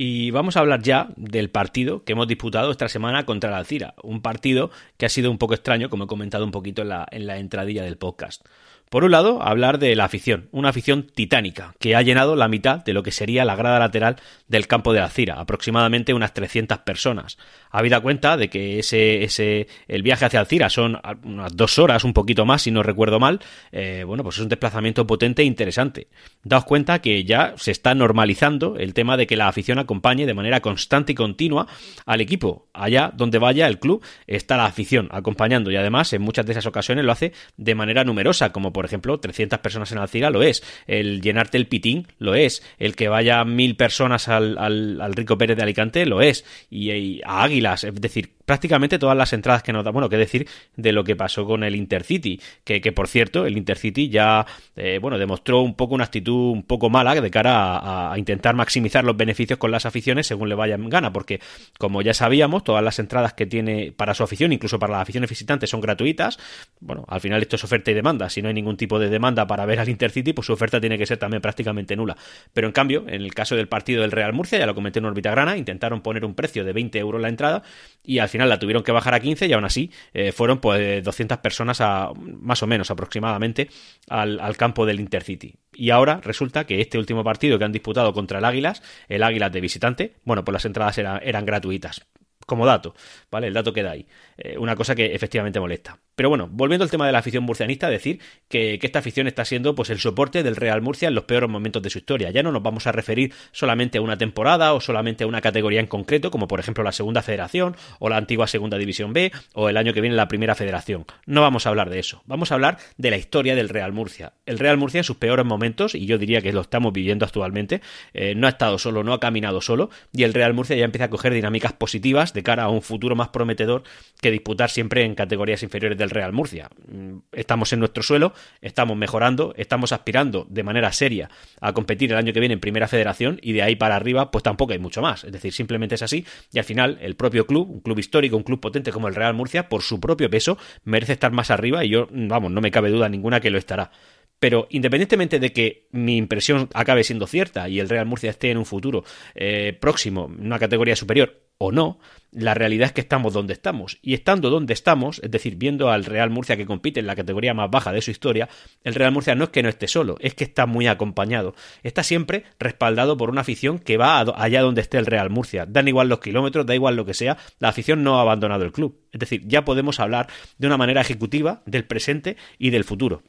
Y 0.00 0.30
vamos 0.30 0.56
a 0.56 0.60
hablar 0.60 0.80
ya 0.80 1.08
del 1.16 1.50
partido 1.50 2.04
que 2.04 2.12
hemos 2.12 2.28
disputado 2.28 2.70
esta 2.70 2.88
semana 2.88 3.26
contra 3.26 3.50
la 3.50 3.58
Alcira. 3.58 3.94
Un 4.04 4.22
partido 4.22 4.70
que 4.96 5.06
ha 5.06 5.08
sido 5.08 5.28
un 5.28 5.38
poco 5.38 5.54
extraño, 5.54 5.90
como 5.90 6.04
he 6.04 6.06
comentado 6.06 6.44
un 6.44 6.52
poquito 6.52 6.82
en 6.82 6.90
la, 6.90 7.06
en 7.10 7.26
la 7.26 7.38
entradilla 7.38 7.82
del 7.82 7.98
podcast. 7.98 8.46
Por 8.90 9.04
un 9.04 9.10
lado, 9.10 9.42
hablar 9.42 9.78
de 9.78 9.94
la 9.94 10.04
afición, 10.04 10.48
una 10.50 10.70
afición 10.70 11.06
titánica, 11.14 11.74
que 11.78 11.94
ha 11.94 12.02
llenado 12.02 12.36
la 12.36 12.48
mitad 12.48 12.84
de 12.84 12.94
lo 12.94 13.02
que 13.02 13.12
sería 13.12 13.44
la 13.44 13.56
grada 13.56 13.78
lateral 13.78 14.16
del 14.46 14.66
campo 14.66 14.92
de 14.92 15.00
Alcira, 15.00 15.34
aproximadamente 15.40 16.14
unas 16.14 16.32
300 16.32 16.78
personas. 16.78 17.36
Habida 17.70 18.00
cuenta 18.00 18.36
de 18.36 18.48
que 18.48 18.78
ese, 18.78 19.24
ese, 19.24 19.68
el 19.88 20.02
viaje 20.02 20.24
hacia 20.24 20.40
Alcira 20.40 20.70
son 20.70 20.98
unas 21.22 21.54
dos 21.54 21.78
horas, 21.78 22.04
un 22.04 22.14
poquito 22.14 22.46
más, 22.46 22.62
si 22.62 22.70
no 22.70 22.82
recuerdo 22.82 23.20
mal, 23.20 23.40
eh, 23.72 24.04
bueno, 24.06 24.22
pues 24.22 24.36
es 24.36 24.42
un 24.42 24.48
desplazamiento 24.48 25.06
potente 25.06 25.42
e 25.42 25.44
interesante. 25.44 26.08
Daos 26.42 26.64
cuenta 26.64 27.00
que 27.00 27.24
ya 27.24 27.54
se 27.56 27.70
está 27.70 27.94
normalizando 27.94 28.76
el 28.78 28.94
tema 28.94 29.16
de 29.16 29.26
que 29.26 29.36
la 29.36 29.48
afición 29.48 29.78
acompañe 29.78 30.24
de 30.24 30.34
manera 30.34 30.60
constante 30.60 31.12
y 31.12 31.14
continua 31.14 31.66
al 32.06 32.20
equipo. 32.20 32.68
Allá 32.72 33.12
donde 33.14 33.38
vaya 33.38 33.66
el 33.66 33.78
club 33.78 34.02
está 34.26 34.56
la 34.56 34.66
afición 34.66 35.08
acompañando 35.10 35.70
y 35.70 35.76
además 35.76 36.12
en 36.12 36.22
muchas 36.22 36.46
de 36.46 36.52
esas 36.52 36.66
ocasiones 36.66 37.04
lo 37.04 37.12
hace 37.12 37.32
de 37.56 37.74
manera 37.74 38.04
numerosa, 38.04 38.50
como 38.52 38.72
por 38.78 38.84
ejemplo 38.84 39.18
300 39.18 39.58
personas 39.58 39.90
en 39.90 39.98
Alcira 39.98 40.30
lo 40.30 40.40
es, 40.40 40.62
el 40.86 41.20
llenarte 41.20 41.58
el 41.58 41.66
pitín 41.66 42.06
lo 42.20 42.36
es, 42.36 42.62
el 42.78 42.94
que 42.94 43.08
vaya 43.08 43.44
mil 43.44 43.74
personas 43.74 44.28
al, 44.28 44.56
al, 44.56 45.00
al 45.00 45.14
Rico 45.14 45.36
Pérez 45.36 45.56
de 45.56 45.64
Alicante 45.64 46.06
lo 46.06 46.22
es, 46.22 46.44
y, 46.70 46.92
y 46.92 47.20
a 47.24 47.42
Águilas, 47.42 47.82
es 47.82 48.00
decir, 48.00 48.37
prácticamente 48.48 48.98
todas 48.98 49.14
las 49.14 49.34
entradas 49.34 49.62
que 49.62 49.74
nos 49.74 49.84
da. 49.84 49.90
Bueno, 49.90 50.08
qué 50.08 50.16
decir 50.16 50.48
de 50.74 50.92
lo 50.92 51.04
que 51.04 51.14
pasó 51.14 51.44
con 51.44 51.64
el 51.64 51.76
Intercity, 51.76 52.40
que, 52.64 52.80
que 52.80 52.92
por 52.92 53.06
cierto, 53.06 53.44
el 53.44 53.58
Intercity 53.58 54.08
ya, 54.08 54.46
eh, 54.74 54.98
bueno, 55.02 55.18
demostró 55.18 55.60
un 55.60 55.74
poco 55.74 55.94
una 55.94 56.04
actitud 56.04 56.52
un 56.52 56.62
poco 56.62 56.88
mala 56.88 57.14
de 57.14 57.30
cara 57.30 58.10
a, 58.10 58.18
intentar 58.18 58.54
maximizar 58.54 59.04
los 59.04 59.18
beneficios 59.18 59.58
con 59.58 59.70
las 59.70 59.84
aficiones 59.84 60.26
según 60.26 60.48
le 60.48 60.54
vayan 60.54 60.88
gana, 60.88 61.12
porque 61.12 61.40
como 61.78 62.00
ya 62.00 62.14
sabíamos, 62.14 62.64
todas 62.64 62.82
las 62.82 62.98
entradas 62.98 63.34
que 63.34 63.44
tiene 63.44 63.92
para 63.92 64.14
su 64.14 64.22
afición, 64.22 64.50
incluso 64.54 64.78
para 64.78 64.94
las 64.94 65.02
aficiones 65.02 65.28
visitantes, 65.28 65.68
son 65.68 65.82
gratuitas. 65.82 66.38
Bueno, 66.80 67.04
al 67.06 67.20
final 67.20 67.42
esto 67.42 67.56
es 67.56 67.64
oferta 67.64 67.90
y 67.90 67.94
demanda. 67.94 68.30
Si 68.30 68.40
no 68.40 68.48
hay 68.48 68.54
ningún 68.54 68.78
tipo 68.78 68.98
de 68.98 69.10
demanda 69.10 69.46
para 69.46 69.66
ver 69.66 69.78
al 69.78 69.90
Intercity, 69.90 70.32
pues 70.32 70.46
su 70.46 70.54
oferta 70.54 70.80
tiene 70.80 70.96
que 70.96 71.04
ser 71.04 71.18
también 71.18 71.42
prácticamente 71.42 71.96
nula. 71.96 72.16
Pero 72.54 72.66
en 72.66 72.72
cambio, 72.72 73.04
en 73.08 73.20
el 73.20 73.34
caso 73.34 73.56
del 73.56 73.68
partido 73.68 74.00
del 74.00 74.10
Real 74.10 74.32
Murcia, 74.32 74.58
ya 74.58 74.64
lo 74.64 74.74
comenté 74.74 75.00
en 75.00 75.04
órbita 75.04 75.32
grana, 75.32 75.58
intentaron 75.58 76.00
poner 76.00 76.24
un 76.24 76.34
precio 76.34 76.64
de 76.64 76.72
20 76.72 76.98
euros 76.98 77.20
la 77.20 77.28
entrada 77.28 77.62
y 78.02 78.20
al 78.20 78.28
final 78.28 78.37
final 78.38 78.48
la 78.48 78.58
tuvieron 78.58 78.84
que 78.84 78.92
bajar 78.92 79.14
a 79.14 79.20
15 79.20 79.46
y 79.46 79.52
aún 79.52 79.64
así 79.64 79.90
eh, 80.14 80.30
fueron 80.30 80.60
pues 80.60 81.02
200 81.02 81.38
personas 81.38 81.80
a, 81.80 82.12
más 82.14 82.62
o 82.62 82.66
menos 82.68 82.90
aproximadamente 82.90 83.68
al, 84.08 84.38
al, 84.38 84.56
campo 84.56 84.86
del 84.86 85.00
Intercity. 85.00 85.56
Y 85.74 85.90
ahora 85.90 86.20
resulta 86.22 86.64
que 86.64 86.80
este 86.80 86.98
último 86.98 87.24
partido 87.24 87.58
que 87.58 87.64
han 87.64 87.72
disputado 87.72 88.12
contra 88.12 88.38
el 88.38 88.44
Águilas, 88.44 88.82
el 89.08 89.24
Águilas 89.24 89.50
de 89.50 89.60
visitante, 89.60 90.12
bueno, 90.24 90.44
pues 90.44 90.52
las 90.52 90.64
entradas 90.64 90.96
era, 90.98 91.18
eran 91.18 91.44
gratuitas 91.44 92.06
como 92.46 92.64
dato, 92.64 92.94
¿vale? 93.30 93.48
El 93.48 93.54
dato 93.54 93.72
queda 93.72 93.90
ahí. 93.90 94.06
Eh, 94.38 94.56
una 94.56 94.74
cosa 94.74 94.94
que 94.94 95.14
efectivamente 95.14 95.60
molesta. 95.60 95.98
Pero 96.18 96.30
bueno, 96.30 96.48
volviendo 96.50 96.82
al 96.82 96.90
tema 96.90 97.06
de 97.06 97.12
la 97.12 97.20
afición 97.20 97.44
murcianista, 97.44 97.88
decir 97.88 98.18
que, 98.48 98.80
esta 98.82 98.98
afición 98.98 99.28
está 99.28 99.44
siendo 99.44 99.76
pues 99.76 99.88
el 99.88 100.00
soporte 100.00 100.42
del 100.42 100.56
Real 100.56 100.82
Murcia 100.82 101.06
en 101.06 101.14
los 101.14 101.24
peores 101.24 101.48
momentos 101.48 101.80
de 101.80 101.90
su 101.90 101.98
historia. 101.98 102.32
Ya 102.32 102.42
no 102.42 102.50
nos 102.50 102.60
vamos 102.60 102.88
a 102.88 102.92
referir 102.92 103.32
solamente 103.52 103.98
a 103.98 104.00
una 104.00 104.18
temporada 104.18 104.74
o 104.74 104.80
solamente 104.80 105.22
a 105.22 105.28
una 105.28 105.40
categoría 105.40 105.78
en 105.78 105.86
concreto, 105.86 106.32
como 106.32 106.48
por 106.48 106.58
ejemplo 106.58 106.82
la 106.82 106.90
Segunda 106.90 107.22
Federación 107.22 107.76
o 108.00 108.08
la 108.08 108.16
antigua 108.16 108.48
Segunda 108.48 108.78
División 108.78 109.12
B 109.12 109.30
o 109.52 109.68
el 109.68 109.76
año 109.76 109.92
que 109.92 110.00
viene 110.00 110.16
la 110.16 110.26
Primera 110.26 110.56
Federación. 110.56 111.04
No 111.24 111.40
vamos 111.40 111.66
a 111.66 111.68
hablar 111.68 111.88
de 111.88 112.00
eso. 112.00 112.20
Vamos 112.26 112.50
a 112.50 112.56
hablar 112.56 112.78
de 112.96 113.10
la 113.12 113.16
historia 113.16 113.54
del 113.54 113.68
Real 113.68 113.92
Murcia. 113.92 114.32
El 114.44 114.58
Real 114.58 114.76
Murcia 114.76 114.98
en 114.98 115.04
sus 115.04 115.18
peores 115.18 115.46
momentos, 115.46 115.94
y 115.94 116.06
yo 116.06 116.18
diría 116.18 116.40
que 116.42 116.52
lo 116.52 116.62
estamos 116.62 116.92
viviendo 116.92 117.26
actualmente, 117.26 117.80
eh, 118.12 118.34
no 118.34 118.48
ha 118.48 118.50
estado 118.50 118.78
solo, 118.78 119.04
no 119.04 119.12
ha 119.12 119.20
caminado 119.20 119.60
solo, 119.60 119.88
y 120.12 120.24
el 120.24 120.34
Real 120.34 120.52
Murcia 120.52 120.74
ya 120.74 120.84
empieza 120.84 121.04
a 121.04 121.10
coger 121.10 121.32
dinámicas 121.32 121.74
positivas 121.74 122.32
de 122.32 122.42
cara 122.42 122.64
a 122.64 122.70
un 122.70 122.82
futuro 122.82 123.14
más 123.14 123.28
prometedor 123.28 123.84
que 124.20 124.32
disputar 124.32 124.68
siempre 124.68 125.04
en 125.04 125.14
categorías 125.14 125.62
inferiores 125.62 125.96
del 125.96 126.07
Real 126.10 126.32
Murcia. 126.32 126.70
Mm, 126.90 127.18
estamos 127.32 127.72
en 127.72 127.80
nuestro 127.80 128.02
suelo, 128.02 128.32
estamos 128.60 128.96
mejorando, 128.96 129.54
estamos 129.56 129.92
aspirando 129.92 130.46
de 130.48 130.62
manera 130.62 130.92
seria 130.92 131.30
a 131.60 131.72
competir 131.72 132.12
el 132.12 132.18
año 132.18 132.32
que 132.32 132.40
viene 132.40 132.54
en 132.54 132.60
Primera 132.60 132.88
Federación 132.88 133.38
y 133.42 133.52
de 133.52 133.62
ahí 133.62 133.76
para 133.76 133.96
arriba 133.96 134.30
pues 134.30 134.42
tampoco 134.42 134.72
hay 134.72 134.78
mucho 134.78 135.02
más. 135.02 135.24
Es 135.24 135.32
decir, 135.32 135.52
simplemente 135.52 135.94
es 135.94 136.02
así 136.02 136.24
y 136.52 136.58
al 136.58 136.64
final 136.64 136.98
el 137.00 137.16
propio 137.16 137.46
club, 137.46 137.70
un 137.70 137.80
club 137.80 137.98
histórico, 137.98 138.36
un 138.36 138.42
club 138.42 138.60
potente 138.60 138.92
como 138.92 139.08
el 139.08 139.14
Real 139.14 139.34
Murcia, 139.34 139.68
por 139.68 139.82
su 139.82 140.00
propio 140.00 140.30
peso, 140.30 140.58
merece 140.84 141.12
estar 141.12 141.32
más 141.32 141.50
arriba 141.50 141.84
y 141.84 141.90
yo, 141.90 142.08
vamos, 142.10 142.50
no 142.50 142.60
me 142.60 142.70
cabe 142.70 142.90
duda 142.90 143.08
ninguna 143.08 143.40
que 143.40 143.50
lo 143.50 143.58
estará. 143.58 143.90
Pero 144.38 144.68
independientemente 144.70 145.38
de 145.38 145.52
que 145.52 145.88
mi 145.90 146.16
impresión 146.16 146.68
acabe 146.74 147.04
siendo 147.04 147.26
cierta 147.26 147.68
y 147.68 147.80
el 147.80 147.88
Real 147.88 148.06
Murcia 148.06 148.30
esté 148.30 148.50
en 148.50 148.58
un 148.58 148.66
futuro 148.66 149.04
eh, 149.34 149.76
próximo, 149.80 150.30
en 150.38 150.46
una 150.46 150.58
categoría 150.58 150.96
superior 150.96 151.48
o 151.58 151.72
no, 151.72 151.98
la 152.30 152.54
realidad 152.54 152.86
es 152.86 152.92
que 152.92 153.00
estamos 153.00 153.32
donde 153.32 153.52
estamos. 153.52 153.98
Y 154.00 154.14
estando 154.14 154.48
donde 154.48 154.72
estamos, 154.72 155.20
es 155.24 155.30
decir, 155.30 155.56
viendo 155.56 155.90
al 155.90 156.04
Real 156.04 156.30
Murcia 156.30 156.56
que 156.56 156.66
compite 156.66 157.00
en 157.00 157.06
la 157.06 157.16
categoría 157.16 157.52
más 157.52 157.68
baja 157.68 157.92
de 157.92 158.00
su 158.00 158.12
historia, 158.12 158.48
el 158.84 158.94
Real 158.94 159.10
Murcia 159.10 159.34
no 159.34 159.44
es 159.44 159.50
que 159.50 159.62
no 159.64 159.68
esté 159.68 159.88
solo, 159.88 160.16
es 160.20 160.34
que 160.34 160.44
está 160.44 160.66
muy 160.66 160.86
acompañado. 160.86 161.56
Está 161.82 162.04
siempre 162.04 162.44
respaldado 162.60 163.16
por 163.16 163.28
una 163.28 163.40
afición 163.40 163.80
que 163.80 163.96
va 163.96 164.20
allá 164.20 164.62
donde 164.62 164.82
esté 164.82 164.98
el 164.98 165.06
Real 165.06 165.30
Murcia. 165.30 165.66
Dan 165.66 165.88
igual 165.88 166.08
los 166.08 166.20
kilómetros, 166.20 166.64
da 166.64 166.76
igual 166.76 166.94
lo 166.94 167.04
que 167.04 167.14
sea, 167.14 167.38
la 167.58 167.70
afición 167.70 168.04
no 168.04 168.18
ha 168.18 168.22
abandonado 168.22 168.64
el 168.64 168.72
club. 168.72 169.00
Es 169.12 169.18
decir, 169.18 169.42
ya 169.46 169.64
podemos 169.64 169.98
hablar 169.98 170.28
de 170.58 170.66
una 170.68 170.76
manera 170.76 171.00
ejecutiva 171.00 171.62
del 171.66 171.86
presente 171.86 172.36
y 172.58 172.70
del 172.70 172.84
futuro. 172.84 173.22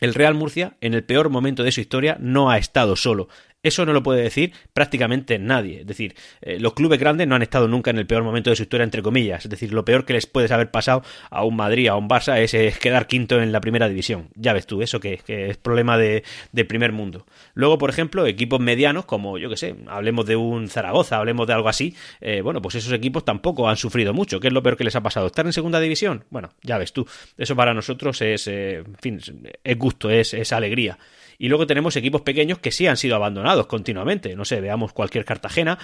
El 0.00 0.14
Real 0.14 0.34
Murcia, 0.34 0.76
en 0.80 0.94
el 0.94 1.04
peor 1.04 1.30
momento 1.30 1.62
de 1.62 1.72
su 1.72 1.80
historia, 1.80 2.16
no 2.20 2.50
ha 2.50 2.58
estado 2.58 2.96
solo. 2.96 3.28
Eso 3.62 3.86
no 3.86 3.92
lo 3.92 4.02
puede 4.02 4.22
decir 4.22 4.52
prácticamente 4.72 5.38
nadie. 5.38 5.80
Es 5.80 5.86
decir, 5.86 6.16
eh, 6.40 6.58
los 6.58 6.74
clubes 6.74 6.98
grandes 6.98 7.28
no 7.28 7.36
han 7.36 7.42
estado 7.42 7.68
nunca 7.68 7.90
en 7.90 7.98
el 7.98 8.08
peor 8.08 8.24
momento 8.24 8.50
de 8.50 8.56
su 8.56 8.64
historia, 8.64 8.82
entre 8.82 9.02
comillas. 9.02 9.44
Es 9.44 9.50
decir, 9.50 9.72
lo 9.72 9.84
peor 9.84 10.04
que 10.04 10.14
les 10.14 10.26
puede 10.26 10.52
haber 10.52 10.72
pasado 10.72 11.04
a 11.30 11.44
un 11.44 11.54
Madrid, 11.54 11.86
a 11.86 11.94
un 11.94 12.08
Barça, 12.08 12.38
es, 12.38 12.78
quedar 12.78 13.06
quinto 13.06 13.40
en 13.40 13.52
la 13.52 13.60
primera 13.60 13.88
división. 13.88 14.30
Ya 14.34 14.52
ves 14.52 14.66
tú, 14.66 14.82
eso 14.82 14.98
que, 14.98 15.20
es 15.28 15.56
problema 15.58 15.96
de, 15.96 16.24
primer 16.66 16.90
mundo. 16.90 17.24
Luego, 17.54 17.78
por 17.78 17.90
ejemplo, 17.90 18.26
equipos 18.26 18.58
medianos, 18.58 19.04
como 19.04 19.38
yo 19.38 19.48
que 19.48 19.56
sé, 19.56 19.76
hablemos 19.86 20.26
de 20.26 20.34
un 20.34 20.68
Zaragoza, 20.68 21.18
hablemos 21.18 21.46
de 21.46 21.52
algo 21.52 21.68
así, 21.68 21.94
eh, 22.20 22.40
bueno, 22.40 22.62
pues 22.62 22.74
esos 22.74 22.92
equipos 22.92 23.24
tampoco 23.24 23.68
han 23.68 23.76
sufrido 23.76 24.12
mucho. 24.12 24.40
¿Qué 24.40 24.48
es 24.48 24.52
lo 24.52 24.62
peor 24.62 24.76
que 24.76 24.84
les 24.84 24.96
ha 24.96 25.02
pasado? 25.02 25.26
¿Estar 25.26 25.46
en 25.46 25.52
segunda 25.52 25.78
división? 25.78 26.24
Bueno, 26.30 26.50
ya 26.62 26.78
ves 26.78 26.92
tú. 26.92 27.06
Eso 27.38 27.54
para 27.54 27.74
nosotros 27.74 28.20
es, 28.22 28.48
eh, 28.48 28.78
en 28.78 28.96
fin, 29.00 29.20
es 29.62 29.78
gusto, 29.78 30.10
es, 30.10 30.34
es 30.34 30.52
alegría. 30.52 30.98
Y 31.38 31.48
luego 31.48 31.66
tenemos 31.66 31.96
equipos 31.96 32.22
pequeños 32.22 32.58
que 32.58 32.72
sí 32.72 32.86
han 32.86 32.96
sido 32.96 33.16
abandonados 33.16 33.66
continuamente. 33.66 34.36
No 34.36 34.44
sé, 34.44 34.60
veamos 34.60 34.92
cualquier 34.92 35.24
Cartagena 35.24 35.78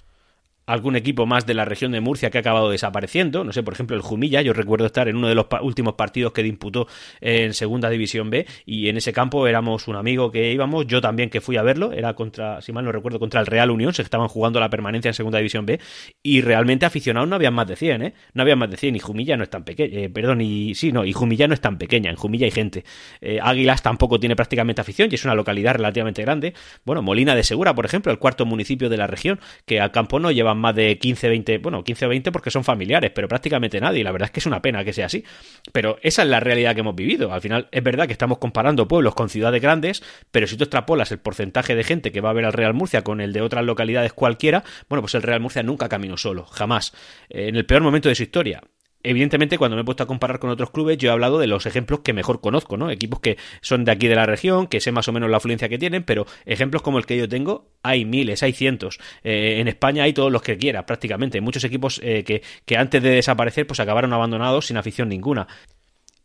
algún 0.69 0.97
equipo 0.97 1.25
más 1.25 1.47
de 1.47 1.55
la 1.55 1.65
región 1.65 1.93
de 1.93 2.01
Murcia 2.03 2.29
que 2.31 2.37
ha 2.37 2.43
acabado 2.43 2.69
desapareciendo. 2.71 3.43
No 3.43 3.53
sé, 3.53 3.63
por 3.63 3.73
ejemplo, 3.73 3.97
el 3.97 4.03
Jumilla. 4.03 4.43
Yo 4.43 4.53
recuerdo 4.53 4.85
estar 4.85 5.09
en 5.09 5.17
uno 5.17 5.27
de 5.29 5.35
los 5.35 5.47
últimos 5.63 5.95
partidos 5.95 6.33
que 6.33 6.43
disputó 6.43 6.87
en 7.23 7.55
Segunda 7.55 7.89
División 7.89 8.29
B 8.29 8.47
y 8.67 8.89
en 8.91 8.99
ese 8.99 9.15
campo 9.15 9.47
éramos 9.47 9.89
un 9.89 9.97
amigo 9.97 10.31
que 10.31 10.53
íbamos, 10.53 10.87
yo 10.87 11.01
también 11.01 11.31
que 11.31 11.41
fui 11.41 11.57
a 11.57 11.63
verlo. 11.63 11.93
Era 11.93 12.13
contra, 12.13 12.61
si 12.61 12.73
mal 12.73 12.85
no 12.85 12.93
recuerdo, 12.93 13.19
contra 13.19 13.41
el 13.41 13.47
Real 13.47 13.71
Unión. 13.71 13.95
Se 13.95 14.03
estaban 14.03 14.29
jugando 14.29 14.61
la 14.61 14.69
permanencia 14.69 15.09
en 15.09 15.15
Segunda 15.15 15.39
División 15.39 15.65
B 15.65 15.81
y 16.23 16.43
realmente 16.43 16.85
aficionados 16.85 17.27
no 17.31 17.37
habían 17.37 17.55
más 17.55 17.67
de 17.67 17.75
100, 17.75 18.03
¿eh? 18.03 18.15
No 18.35 18.43
habían 18.43 18.59
más 18.59 18.71
de 18.71 18.77
100 18.77 18.97
y 18.97 18.99
Jumilla 18.99 19.39
no 19.39 19.45
es 19.45 19.51
tan 19.51 19.65
pequeña. 19.65 19.99
Eh, 19.99 20.11
perdón, 20.11 20.43
y 20.43 20.75
sí, 20.75 20.93
no, 20.93 21.07
y 21.07 21.15
Jumilla 21.15 21.49
no 21.49 21.55
es 21.55 21.63
tan 21.63 21.79
pequeña. 21.79 22.11
En 22.11 22.17
Jumilla 22.17 22.45
hay 22.45 22.51
gente. 22.51 22.85
Eh, 23.23 23.39
Águilas 23.43 23.83
tampoco 23.83 24.21
tiene 24.21 24.37
prácticamente 24.37 24.83
afición 24.83 25.09
y 25.11 25.15
es 25.15 25.25
una 25.25 25.35
localidad 25.35 25.77
relativamente 25.77 26.21
grande. 26.21 26.53
Bueno, 26.85 27.01
Molina 27.01 27.35
de 27.35 27.43
Segura, 27.43 27.75
por 27.75 27.87
ejemplo, 27.87 28.13
el 28.13 28.19
cuarto 28.19 28.45
municipio 28.45 28.91
de 28.91 28.99
la 28.99 29.07
región, 29.07 29.41
que 29.65 29.81
al 29.81 29.93
campo 29.93 30.21
no 30.21 30.31
más 30.59 30.75
de 30.75 30.99
15, 30.99 31.29
20, 31.29 31.59
bueno, 31.59 31.85
15 31.85 32.07
o 32.07 32.09
20 32.09 32.33
porque 32.33 32.51
son 32.51 32.65
familiares, 32.65 33.11
pero 33.15 33.29
prácticamente 33.29 33.81
nadie. 33.81 34.05
La 34.05 34.13
verdad 34.13 34.27
es 34.27 34.31
que 34.33 34.41
es 34.41 34.47
una 34.47 34.63
pena 34.63 34.85
que 34.85 34.93
sea 34.93 35.07
así. 35.07 35.25
Pero 35.73 35.99
esa 36.03 36.23
es 36.23 36.29
la 36.29 36.41
realidad 36.41 36.75
que 36.75 36.81
hemos 36.81 36.95
vivido. 36.95 37.33
Al 37.33 37.41
final 37.41 37.69
es 37.71 37.83
verdad 37.83 38.07
que 38.07 38.13
estamos 38.13 38.39
comparando 38.39 38.89
pueblos 38.89 39.15
con 39.15 39.29
ciudades 39.29 39.61
grandes, 39.63 40.03
pero 40.31 40.47
si 40.47 40.57
tú 40.57 40.65
extrapolas 40.65 41.13
el 41.13 41.19
porcentaje 41.19 41.75
de 41.75 41.85
gente 41.85 42.13
que 42.13 42.21
va 42.21 42.31
a 42.31 42.35
ver 42.35 42.45
al 42.45 42.53
Real 42.53 42.75
Murcia 42.75 43.03
con 43.03 43.21
el 43.21 43.33
de 43.33 43.41
otras 43.41 43.65
localidades 43.65 44.13
cualquiera, 44.13 44.65
bueno, 44.89 45.03
pues 45.03 45.15
el 45.15 45.23
Real 45.23 45.41
Murcia 45.41 45.63
nunca 45.63 45.89
caminó 45.89 46.17
solo, 46.17 46.45
jamás. 46.47 46.95
En 47.29 47.57
el 47.57 47.67
peor 47.67 47.83
momento 47.83 48.09
de 48.09 48.15
su 48.15 48.23
historia, 48.23 48.63
Evidentemente, 49.05 49.59
cuando 49.59 49.77
me 49.77 49.83
he 49.83 49.85
puesto 49.85 50.03
a 50.03 50.07
comparar 50.07 50.41
con 50.41 50.51
otros 50.51 50.71
clubes, 50.71 50.99
yo 50.99 51.09
he 51.09 51.13
hablado 51.13 51.39
de 51.39 51.47
los 51.47 51.67
ejemplos 51.67 52.01
que 52.01 52.13
mejor 52.13 52.41
conozco, 52.41 52.77
¿no? 52.77 52.91
Equipos 52.91 53.21
que 53.21 53.37
son 53.61 53.85
de 53.85 53.93
aquí 53.93 54.09
de 54.09 54.17
la 54.17 54.27
región, 54.27 54.67
que 54.67 54.81
sé 54.81 54.91
más 54.91 55.07
o 55.07 55.13
menos 55.13 55.31
la 55.31 55.37
afluencia 55.37 55.69
que 55.69 55.79
tienen, 55.79 56.03
pero 56.03 56.27
ejemplos 56.47 56.83
como 56.83 56.99
el 56.99 57.07
que 57.07 57.17
yo 57.17 57.29
tengo, 57.29 57.71
hay 57.83 58.05
miles, 58.05 58.43
hay 58.43 58.53
cientos. 58.53 58.99
Eh, 59.23 59.59
en 59.61 59.69
España 59.69 60.03
hay 60.03 60.13
todos 60.13 60.33
los 60.33 60.43
que 60.43 60.59
quiera, 60.59 60.85
prácticamente. 60.85 61.41
Muchos 61.41 61.63
equipos 61.63 62.01
eh, 62.03 62.25
que, 62.25 62.43
que 62.67 62.77
antes 62.77 63.01
de 63.01 63.11
desaparecer, 63.11 63.69
pues 63.69 63.79
acabaron 63.79 64.13
abandonados 64.13 64.67
sin 64.67 64.77
afición 64.77 65.09
ninguna. 65.09 65.47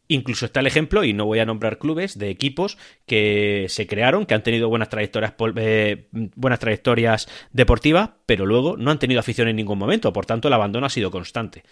Incluso 0.07 0.45
está 0.45 0.59
el 0.59 0.67
ejemplo, 0.67 1.03
y 1.03 1.13
no 1.13 1.25
voy 1.25 1.39
a 1.39 1.45
nombrar 1.45 1.77
clubes, 1.77 2.17
de 2.17 2.29
equipos 2.29 2.77
que 3.05 3.67
se 3.69 3.87
crearon, 3.87 4.25
que 4.25 4.33
han 4.33 4.43
tenido 4.43 4.67
buenas 4.67 4.89
trayectorias, 4.89 5.33
eh, 5.55 6.07
buenas 6.11 6.59
trayectorias 6.59 7.29
deportivas, 7.51 8.09
pero 8.25 8.45
luego 8.45 8.75
no 8.77 8.91
han 8.91 8.99
tenido 8.99 9.19
afición 9.19 9.47
en 9.47 9.55
ningún 9.55 9.77
momento, 9.77 10.11
por 10.11 10.25
tanto 10.25 10.49
el 10.49 10.53
abandono 10.53 10.87
ha 10.87 10.89
sido 10.89 11.09
constante. 11.09 11.63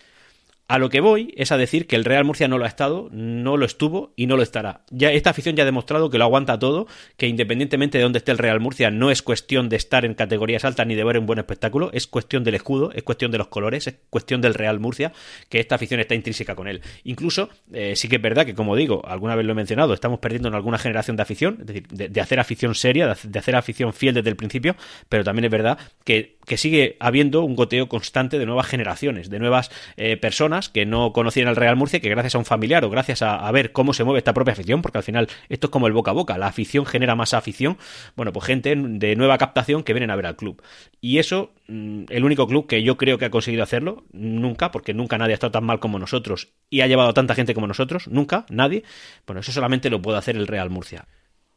A 0.72 0.80
lo 0.80 0.90
que 0.90 1.02
voy 1.02 1.34
es 1.36 1.52
a 1.52 1.58
decir 1.58 1.86
que 1.86 1.98
el 1.98 2.06
Real 2.06 2.24
Murcia 2.24 2.48
no 2.48 2.58
lo 2.58 2.64
ha 2.64 2.70
estado, 2.70 3.10
no 3.12 3.58
lo 3.58 3.66
estuvo 3.66 4.14
y 4.16 4.26
no 4.26 4.38
lo 4.38 4.42
estará. 4.42 4.86
Ya 4.90 5.12
esta 5.12 5.32
afición 5.32 5.58
ya 5.58 5.64
ha 5.64 5.66
demostrado 5.66 6.10
que 6.10 6.18
lo 6.18 6.24
aguanta 6.24 6.58
todo, 6.60 6.88
que 7.18 7.28
independientemente 7.28 7.98
de 7.98 8.06
dónde 8.06 8.20
esté 8.20 8.32
el 8.32 8.38
Real 8.38 8.62
Murcia, 8.62 8.90
no 8.90 9.12
es 9.12 9.22
cuestión 9.22 9.68
de 9.68 9.76
estar 9.76 10.06
en 10.06 10.14
categorías 10.14 10.64
altas 10.64 10.88
ni 10.88 10.96
de 10.96 11.04
ver 11.04 11.20
un 11.20 11.26
buen 11.26 11.40
espectáculo, 11.40 11.90
es 11.92 12.08
cuestión 12.08 12.46
del 12.46 12.56
escudo, 12.56 12.94
es 12.94 13.04
cuestión 13.04 13.32
de 13.32 13.38
los 13.38 13.50
colores, 13.50 13.86
es 13.86 13.96
cuestión 14.10 14.40
del 14.40 14.54
Real 14.54 14.80
Murcia, 14.80 15.12
que 15.50 15.60
esta 15.60 15.76
afición 15.76 16.00
está 16.00 16.16
intrínseca 16.16 16.56
con 16.56 16.70
él. 16.70 16.80
Incluso, 17.04 17.50
eh, 17.74 17.98
sí 17.98 18.08
que 18.08 18.16
es 18.16 18.22
verdad 18.22 18.46
que, 18.46 18.56
como 18.56 18.78
digo, 18.78 19.06
alguna 19.06 19.36
vez 19.36 19.46
lo 19.46 19.52
he 19.52 19.56
mencionado, 19.56 19.94
estamos 19.94 20.20
perdiendo 20.20 20.48
en 20.48 20.56
alguna 20.56 20.78
generación 20.78 21.18
de 21.18 21.24
afición, 21.24 21.58
es 21.60 21.68
decir, 21.68 21.88
de, 21.90 22.22
hacer 22.22 22.40
afición 22.40 22.76
seria, 22.76 23.14
de, 23.22 23.40
hacer 23.40 23.58
afición 23.58 23.92
fiel 23.92 24.14
desde 24.14 24.30
el 24.30 24.38
principio, 24.38 24.78
pero 25.10 25.26
también 25.26 25.44
es 25.44 25.52
verdad 25.52 25.78
que, 26.06 26.40
sigue 26.56 26.98
habiendo 27.00 27.42
un 27.42 27.56
goteo 27.56 27.88
constante 27.88 28.38
de 28.38 28.46
nuevas 28.46 28.68
generaciones, 28.68 29.30
de 29.30 29.40
nuevas 29.40 29.72
eh, 29.96 30.18
personas 30.18 30.61
que 30.70 30.86
no 30.86 31.14
conocían 31.14 31.48
al 31.48 31.56
Real 31.56 31.76
Murcia, 31.76 32.00
que 32.00 32.10
gracias 32.10 32.36
a 32.36 32.38
un 32.38 32.46
familiar 32.46 32.84
o 32.86 32.90
gracias 32.90 33.22
a, 33.22 33.52
ver 33.52 33.72
cómo 33.72 33.94
se 33.94 34.04
mueve 34.04 34.20
esta 34.20 34.34
propia 34.34 34.54
afición, 34.54 34.82
porque 34.82 34.98
al 34.98 35.04
final 35.04 35.28
esto 35.50 35.68
es 35.68 35.72
como 35.72 35.88
el 35.88 35.94
boca 35.94 36.12
a 36.12 36.14
boca, 36.14 36.38
la 36.38 36.48
afición 36.48 36.86
genera 36.86 37.16
más 37.16 37.34
afición, 37.34 37.78
bueno, 38.16 38.32
pues 38.32 38.46
gente 38.46 38.76
de 38.76 39.16
nueva 39.16 39.38
captación 39.38 39.84
que 39.84 39.94
vienen 39.94 40.12
a 40.12 40.16
ver 40.16 40.26
al 40.26 40.36
club. 40.36 40.62
Y 41.02 41.20
eso, 41.20 41.52
mm, 41.68 42.04
el 42.10 42.24
único 42.24 42.48
club 42.48 42.68
que 42.68 42.84
yo 42.84 42.98
creo 42.98 43.18
que 43.18 43.26
ha 43.26 43.30
conseguido 43.30 43.64
hacerlo, 43.64 44.06
nunca, 44.12 44.72
porque 44.72 44.94
nunca 44.94 45.18
nadie 45.18 45.34
ha 45.34 45.36
estado 45.36 45.52
tan 45.52 45.66
mal 45.66 45.80
como 45.80 46.00
nosotros 46.00 46.50
y 46.70 46.82
ha 46.82 46.88
llevado 46.88 47.10
a 47.10 47.14
tanta 47.14 47.36
gente 47.36 47.54
como 47.54 47.68
nosotros, 47.68 48.08
nunca, 48.08 48.46
nadie, 48.50 48.84
bueno, 49.26 49.42
eso 49.42 49.52
solamente 49.52 49.90
lo 49.90 50.02
puede 50.02 50.18
hacer 50.18 50.38
el 50.38 50.48
Real 50.48 50.70
Murcia. 50.70 51.08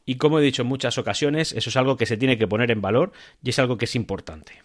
Y 0.06 0.16
como 0.16 0.38
he 0.38 0.42
dicho 0.42 0.62
en 0.62 0.68
muchas 0.68 0.98
ocasiones, 0.98 1.52
eso 1.52 1.70
es 1.70 1.76
algo 1.76 1.96
que 1.96 2.06
se 2.06 2.16
tiene 2.16 2.36
que 2.36 2.46
poner 2.46 2.70
en 2.70 2.82
valor 2.82 3.12
y 3.42 3.50
es 3.50 3.58
algo 3.58 3.78
que 3.78 3.86
es 3.86 3.96
importante. 3.96 4.62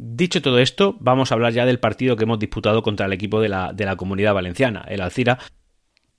Dicho 0.00 0.40
todo 0.40 0.60
esto, 0.60 0.96
vamos 1.00 1.32
a 1.32 1.34
hablar 1.34 1.52
ya 1.52 1.66
del 1.66 1.80
partido 1.80 2.14
que 2.14 2.22
hemos 2.22 2.38
disputado 2.38 2.84
contra 2.84 3.06
el 3.06 3.12
equipo 3.12 3.40
de 3.40 3.48
la, 3.48 3.72
de 3.72 3.84
la 3.84 3.96
comunidad 3.96 4.32
valenciana, 4.32 4.84
el 4.86 5.00
Alcira, 5.00 5.40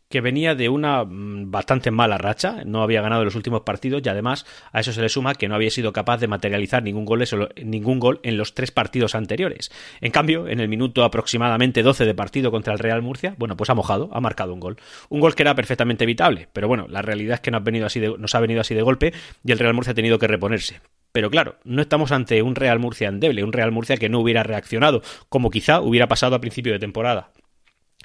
que 0.09 0.19
venía 0.19 0.53
de 0.53 0.67
una 0.67 1.05
mm, 1.05 1.49
bastante 1.49 1.89
mala 1.89 2.17
racha, 2.17 2.63
no 2.65 2.81
había 2.81 3.01
ganado 3.01 3.23
los 3.23 3.35
últimos 3.35 3.61
partidos 3.61 4.01
y 4.03 4.09
además 4.09 4.45
a 4.73 4.81
eso 4.81 4.91
se 4.91 5.01
le 5.01 5.07
suma 5.07 5.33
que 5.33 5.47
no 5.47 5.55
había 5.55 5.69
sido 5.69 5.93
capaz 5.93 6.17
de 6.17 6.27
materializar 6.27 6.83
ningún 6.83 7.05
gol, 7.05 7.23
ningún 7.63 7.99
gol 7.99 8.19
en 8.23 8.35
los 8.35 8.53
tres 8.53 8.71
partidos 8.71 9.15
anteriores. 9.15 9.71
En 10.01 10.11
cambio, 10.11 10.49
en 10.49 10.59
el 10.59 10.67
minuto 10.67 11.05
aproximadamente 11.05 11.81
12 11.81 12.03
de 12.03 12.13
partido 12.13 12.51
contra 12.51 12.73
el 12.73 12.79
Real 12.79 13.01
Murcia, 13.01 13.35
bueno, 13.37 13.55
pues 13.55 13.69
ha 13.69 13.75
mojado, 13.75 14.09
ha 14.11 14.19
marcado 14.19 14.53
un 14.53 14.59
gol. 14.59 14.75
Un 15.07 15.21
gol 15.21 15.35
que 15.35 15.43
era 15.43 15.55
perfectamente 15.55 16.03
evitable, 16.03 16.49
pero 16.51 16.67
bueno, 16.67 16.85
la 16.89 17.01
realidad 17.01 17.35
es 17.35 17.39
que 17.39 17.51
nos 17.51 17.61
ha 17.61 17.63
venido 17.63 17.85
así 17.85 18.01
nos 18.01 18.35
ha 18.35 18.39
venido 18.41 18.59
así 18.59 18.75
de 18.75 18.81
golpe 18.81 19.13
y 19.45 19.53
el 19.53 19.59
Real 19.59 19.73
Murcia 19.73 19.91
ha 19.91 19.95
tenido 19.95 20.19
que 20.19 20.27
reponerse. 20.27 20.81
Pero 21.11 21.29
claro, 21.29 21.57
no 21.63 21.81
estamos 21.81 22.11
ante 22.11 22.41
un 22.41 22.55
Real 22.55 22.79
Murcia 22.79 23.07
endeble, 23.07 23.43
un 23.43 23.53
Real 23.53 23.71
Murcia 23.71 23.97
que 23.97 24.09
no 24.09 24.19
hubiera 24.19 24.43
reaccionado, 24.43 25.01
como 25.29 25.49
quizá 25.49 25.81
hubiera 25.81 26.07
pasado 26.07 26.35
a 26.35 26.41
principio 26.41 26.73
de 26.73 26.79
temporada. 26.79 27.31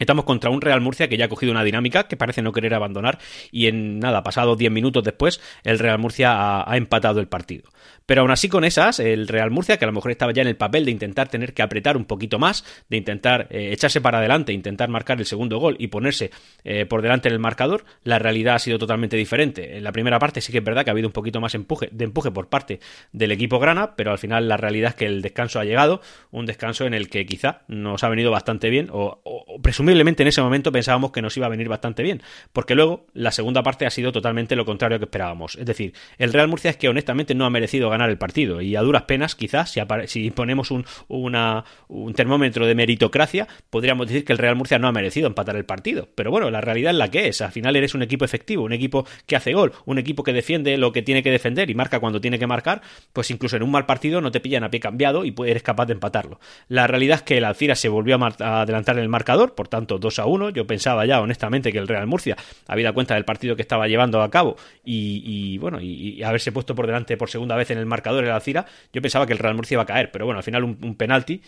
Estamos 0.00 0.24
contra 0.24 0.50
un 0.50 0.60
Real 0.60 0.80
Murcia 0.80 1.08
que 1.08 1.16
ya 1.16 1.26
ha 1.26 1.28
cogido 1.28 1.52
una 1.52 1.62
dinámica 1.62 2.08
que 2.08 2.16
parece 2.16 2.42
no 2.42 2.50
querer 2.50 2.74
abandonar 2.74 3.20
y 3.52 3.68
en 3.68 4.00
nada, 4.00 4.24
pasado 4.24 4.56
10 4.56 4.72
minutos 4.72 5.04
después, 5.04 5.40
el 5.62 5.78
Real 5.78 6.00
Murcia 6.00 6.68
ha, 6.68 6.76
empatado 6.76 7.20
el 7.20 7.28
partido. 7.28 7.70
Pero 8.04 8.22
aún 8.22 8.32
así 8.32 8.48
con 8.48 8.64
esas, 8.64 8.98
el 8.98 9.28
Real 9.28 9.52
Murcia, 9.52 9.76
que 9.76 9.84
a 9.84 9.86
lo 9.86 9.92
mejor 9.92 10.10
estaba 10.10 10.32
ya 10.32 10.42
en 10.42 10.48
el 10.48 10.56
papel 10.56 10.84
de 10.84 10.90
intentar 10.90 11.28
tener 11.28 11.54
que 11.54 11.62
apretar 11.62 11.96
un 11.96 12.06
poquito 12.06 12.40
más, 12.40 12.64
de 12.88 12.96
intentar 12.96 13.46
eh, 13.50 13.70
echarse 13.72 14.00
para 14.00 14.18
adelante, 14.18 14.52
intentar 14.52 14.88
marcar 14.88 15.20
el 15.20 15.26
segundo 15.26 15.58
gol 15.58 15.76
y 15.78 15.86
ponerse 15.86 16.32
eh, 16.64 16.86
por 16.86 17.00
delante 17.00 17.28
en 17.28 17.34
el 17.34 17.38
marcador, 17.38 17.84
la 18.02 18.18
realidad 18.18 18.56
ha 18.56 18.58
sido 18.58 18.80
totalmente 18.80 19.16
diferente. 19.16 19.76
En 19.76 19.84
la 19.84 19.92
primera 19.92 20.18
parte 20.18 20.40
sí 20.40 20.50
que 20.50 20.58
es 20.58 20.64
verdad 20.64 20.82
que 20.82 20.90
ha 20.90 20.92
habido 20.92 21.08
un 21.08 21.12
poquito 21.12 21.40
más 21.40 21.54
empuje, 21.54 21.88
de 21.92 22.04
empuje 22.04 22.32
por 22.32 22.48
parte 22.48 22.80
del 23.12 23.30
equipo 23.30 23.60
grana, 23.60 23.94
pero 23.94 24.10
al 24.10 24.18
final 24.18 24.48
la 24.48 24.56
realidad 24.56 24.90
es 24.90 24.96
que 24.96 25.06
el 25.06 25.22
descanso 25.22 25.60
ha 25.60 25.64
llegado, 25.64 26.00
un 26.32 26.46
descanso 26.46 26.84
en 26.84 26.94
el 26.94 27.08
que 27.08 27.24
quizá 27.26 27.62
nos 27.68 28.02
ha 28.02 28.08
venido 28.08 28.32
bastante 28.32 28.70
bien 28.70 28.88
o, 28.90 29.20
o, 29.22 29.44
o 29.46 29.62
presumiblemente 29.84 30.22
en 30.22 30.28
ese 30.28 30.40
momento 30.40 30.72
pensábamos 30.72 31.12
que 31.12 31.20
nos 31.20 31.36
iba 31.36 31.44
a 31.44 31.50
venir 31.50 31.68
bastante 31.68 32.02
bien, 32.02 32.22
porque 32.54 32.74
luego 32.74 33.06
la 33.12 33.30
segunda 33.32 33.62
parte 33.62 33.84
ha 33.84 33.90
sido 33.90 34.12
totalmente 34.12 34.56
lo 34.56 34.64
contrario 34.64 34.98
que 34.98 35.04
esperábamos. 35.04 35.56
Es 35.56 35.66
decir, 35.66 35.92
el 36.16 36.32
Real 36.32 36.48
Murcia 36.48 36.70
es 36.70 36.78
que 36.78 36.88
honestamente 36.88 37.34
no 37.34 37.44
ha 37.44 37.50
merecido 37.50 37.90
ganar 37.90 38.08
el 38.08 38.16
partido 38.16 38.62
y 38.62 38.76
a 38.76 38.80
duras 38.80 39.02
penas, 39.02 39.34
quizás, 39.34 39.70
si, 39.70 39.80
si 40.06 40.30
ponemos 40.30 40.70
un, 40.70 40.86
una, 41.08 41.66
un, 41.88 42.14
termómetro 42.14 42.66
de 42.66 42.74
meritocracia, 42.74 43.46
podríamos 43.68 44.06
decir 44.06 44.24
que 44.24 44.32
el 44.32 44.38
Real 44.38 44.56
Murcia 44.56 44.78
no 44.78 44.88
ha 44.88 44.92
merecido 44.92 45.26
empatar 45.26 45.54
el 45.56 45.66
partido. 45.66 46.08
Pero 46.14 46.30
bueno, 46.30 46.50
la 46.50 46.62
realidad 46.62 46.92
es 46.92 46.98
la 46.98 47.10
que 47.10 47.28
es. 47.28 47.42
Al 47.42 47.52
final 47.52 47.76
eres 47.76 47.94
un 47.94 48.02
equipo 48.02 48.24
efectivo, 48.24 48.64
un 48.64 48.72
equipo 48.72 49.06
que 49.26 49.36
hace 49.36 49.52
gol, 49.52 49.72
un 49.84 49.98
equipo 49.98 50.22
que 50.22 50.32
defiende 50.32 50.78
lo 50.78 50.92
que 50.92 51.02
tiene 51.02 51.22
que 51.22 51.30
defender 51.30 51.68
y 51.68 51.74
marca 51.74 52.00
cuando 52.00 52.22
tiene 52.22 52.38
que 52.38 52.46
marcar, 52.46 52.80
pues 53.12 53.30
incluso 53.30 53.56
en 53.56 53.62
un 53.62 53.70
mal 53.70 53.84
partido 53.84 54.22
no 54.22 54.30
te 54.30 54.40
pillan 54.40 54.64
a 54.64 54.70
pie 54.70 54.80
cambiado 54.80 55.26
y 55.26 55.34
eres 55.46 55.62
capaz 55.62 55.84
de 55.84 55.92
empatarlo. 55.92 56.40
La 56.68 56.86
realidad 56.86 57.16
es 57.16 57.22
que 57.22 57.36
el 57.36 57.44
Alcira 57.44 57.74
se 57.74 57.90
volvió 57.90 58.16
a, 58.16 58.62
adelantar 58.62 58.96
en 58.96 59.02
el 59.02 59.10
marcador, 59.10 59.54
por 59.54 59.68
tanto 59.74 59.98
2 59.98 60.18
a 60.20 60.26
1. 60.26 60.50
Yo 60.50 60.66
pensaba 60.68 61.04
ya, 61.04 61.20
honestamente, 61.20 61.72
que 61.72 61.78
el 61.78 61.88
Real 61.88 62.06
Murcia 62.06 62.36
había 62.68 62.84
dado 62.84 62.94
cuenta 62.94 63.14
del 63.14 63.24
partido 63.24 63.56
que 63.56 63.62
estaba 63.62 63.88
llevando 63.88 64.22
a 64.22 64.30
cabo 64.30 64.54
y, 64.84 65.22
y 65.24 65.58
bueno, 65.58 65.80
y, 65.80 66.22
haberse 66.22 66.52
puesto 66.52 66.76
por 66.76 66.86
delante 66.86 67.16
por 67.16 67.28
segunda 67.28 67.56
vez 67.56 67.72
en 67.72 67.78
el 67.78 67.86
marcador 67.86 68.22
el 68.22 68.30
Alcira, 68.30 68.66
yo 68.92 69.02
pensaba 69.02 69.26
que 69.26 69.32
el 69.32 69.40
Real 69.40 69.56
Murcia 69.56 69.74
iba 69.74 69.82
a 69.82 69.86
caer, 69.86 70.12
pero 70.12 70.26
bueno, 70.26 70.38
al 70.38 70.44
final 70.44 70.62
un, 70.62 70.78
un 70.80 70.94
penalti 70.94 71.42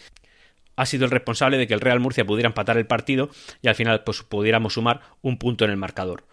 ha 0.75 0.87
sido 0.87 1.05
el 1.05 1.13
responsable 1.13 1.57
de 1.57 1.69
que 1.69 1.75
el 1.75 1.81
Real 1.81 2.01
Murcia 2.01 2.25
pudiera 2.25 2.49
empatar 2.49 2.77
el 2.77 2.87
partido 2.87 3.31
y 3.63 3.69
al 3.69 3.77
final 3.77 4.03
pues 4.03 4.23
pudiéramos 4.25 4.75
sumar 4.75 5.01
un 5.23 5.39
punto 5.39 5.65
en 5.65 5.71
el 5.71 5.77
marcador. 5.77 6.25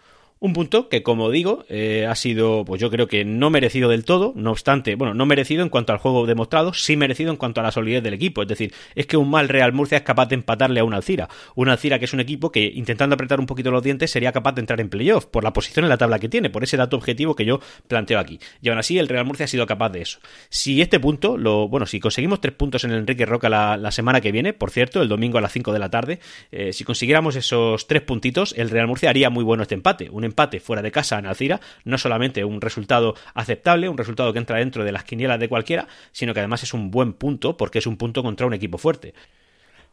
Un 0.44 0.52
punto 0.52 0.90
que, 0.90 1.02
como 1.02 1.30
digo, 1.30 1.64
eh, 1.70 2.06
ha 2.06 2.14
sido, 2.14 2.66
pues 2.66 2.78
yo 2.78 2.90
creo 2.90 3.08
que 3.08 3.24
no 3.24 3.48
merecido 3.48 3.88
del 3.88 4.04
todo, 4.04 4.34
no 4.36 4.50
obstante, 4.50 4.94
bueno, 4.94 5.14
no 5.14 5.24
merecido 5.24 5.62
en 5.62 5.70
cuanto 5.70 5.94
al 5.94 5.98
juego 5.98 6.26
demostrado, 6.26 6.74
sí 6.74 6.98
merecido 6.98 7.30
en 7.30 7.38
cuanto 7.38 7.62
a 7.62 7.64
la 7.64 7.72
solidez 7.72 8.02
del 8.02 8.12
equipo. 8.12 8.42
Es 8.42 8.48
decir, 8.48 8.74
es 8.94 9.06
que 9.06 9.16
un 9.16 9.30
mal 9.30 9.48
Real 9.48 9.72
Murcia 9.72 9.96
es 9.96 10.04
capaz 10.04 10.26
de 10.26 10.34
empatarle 10.34 10.80
a 10.80 10.84
un 10.84 10.92
Alcira. 10.92 11.30
Un 11.54 11.70
Alcira 11.70 11.98
que 11.98 12.04
es 12.04 12.12
un 12.12 12.20
equipo 12.20 12.52
que, 12.52 12.62
intentando 12.62 13.14
apretar 13.14 13.40
un 13.40 13.46
poquito 13.46 13.70
los 13.70 13.82
dientes, 13.82 14.10
sería 14.10 14.32
capaz 14.32 14.52
de 14.52 14.60
entrar 14.60 14.82
en 14.82 14.90
playoff, 14.90 15.24
por 15.24 15.44
la 15.44 15.54
posición 15.54 15.86
en 15.86 15.88
la 15.88 15.96
tabla 15.96 16.18
que 16.18 16.28
tiene, 16.28 16.50
por 16.50 16.62
ese 16.62 16.76
dato 16.76 16.98
objetivo 16.98 17.34
que 17.34 17.46
yo 17.46 17.60
planteo 17.88 18.18
aquí. 18.18 18.38
Y 18.60 18.68
aún 18.68 18.76
así, 18.76 18.98
el 18.98 19.08
Real 19.08 19.24
Murcia 19.24 19.44
ha 19.44 19.48
sido 19.48 19.66
capaz 19.66 19.88
de 19.92 20.02
eso. 20.02 20.18
Si 20.50 20.82
este 20.82 21.00
punto, 21.00 21.38
lo, 21.38 21.68
bueno, 21.68 21.86
si 21.86 22.00
conseguimos 22.00 22.42
tres 22.42 22.52
puntos 22.52 22.84
en 22.84 22.90
el 22.90 22.98
Enrique 22.98 23.24
Roca 23.24 23.48
la, 23.48 23.90
semana 23.92 24.20
que 24.20 24.30
viene, 24.30 24.52
por 24.52 24.70
cierto, 24.70 25.00
el 25.00 25.08
domingo 25.08 25.38
a 25.38 25.40
las 25.40 25.52
5 25.52 25.72
de 25.72 25.78
la 25.78 25.88
tarde, 25.88 26.18
eh, 26.52 26.74
si 26.74 26.84
consiguiéramos 26.84 27.34
esos 27.34 27.86
tres 27.86 28.02
puntitos, 28.02 28.54
el 28.58 28.68
Real 28.68 28.88
Murcia 28.88 29.08
haría 29.08 29.30
muy 29.30 29.42
bueno 29.42 29.62
este 29.62 29.74
empate. 29.74 30.10
Un 30.10 30.24
empate 30.24 30.33
fuera 30.60 30.82
de 30.82 30.92
casa 30.92 31.18
en 31.18 31.26
Alcira, 31.26 31.60
no 31.84 31.98
solamente 31.98 32.44
un 32.44 32.60
resultado 32.60 33.14
aceptable, 33.34 33.88
un 33.88 33.98
resultado 33.98 34.32
que 34.32 34.38
entra 34.38 34.58
dentro 34.58 34.84
de 34.84 34.92
las 34.92 35.04
quinielas 35.04 35.40
de 35.40 35.48
cualquiera, 35.48 35.88
sino 36.12 36.34
que 36.34 36.40
además 36.40 36.62
es 36.62 36.74
un 36.74 36.90
buen 36.90 37.12
punto 37.12 37.56
porque 37.56 37.78
es 37.78 37.86
un 37.86 37.96
punto 37.96 38.22
contra 38.22 38.46
un 38.46 38.54
equipo 38.54 38.78
fuerte. 38.78 39.14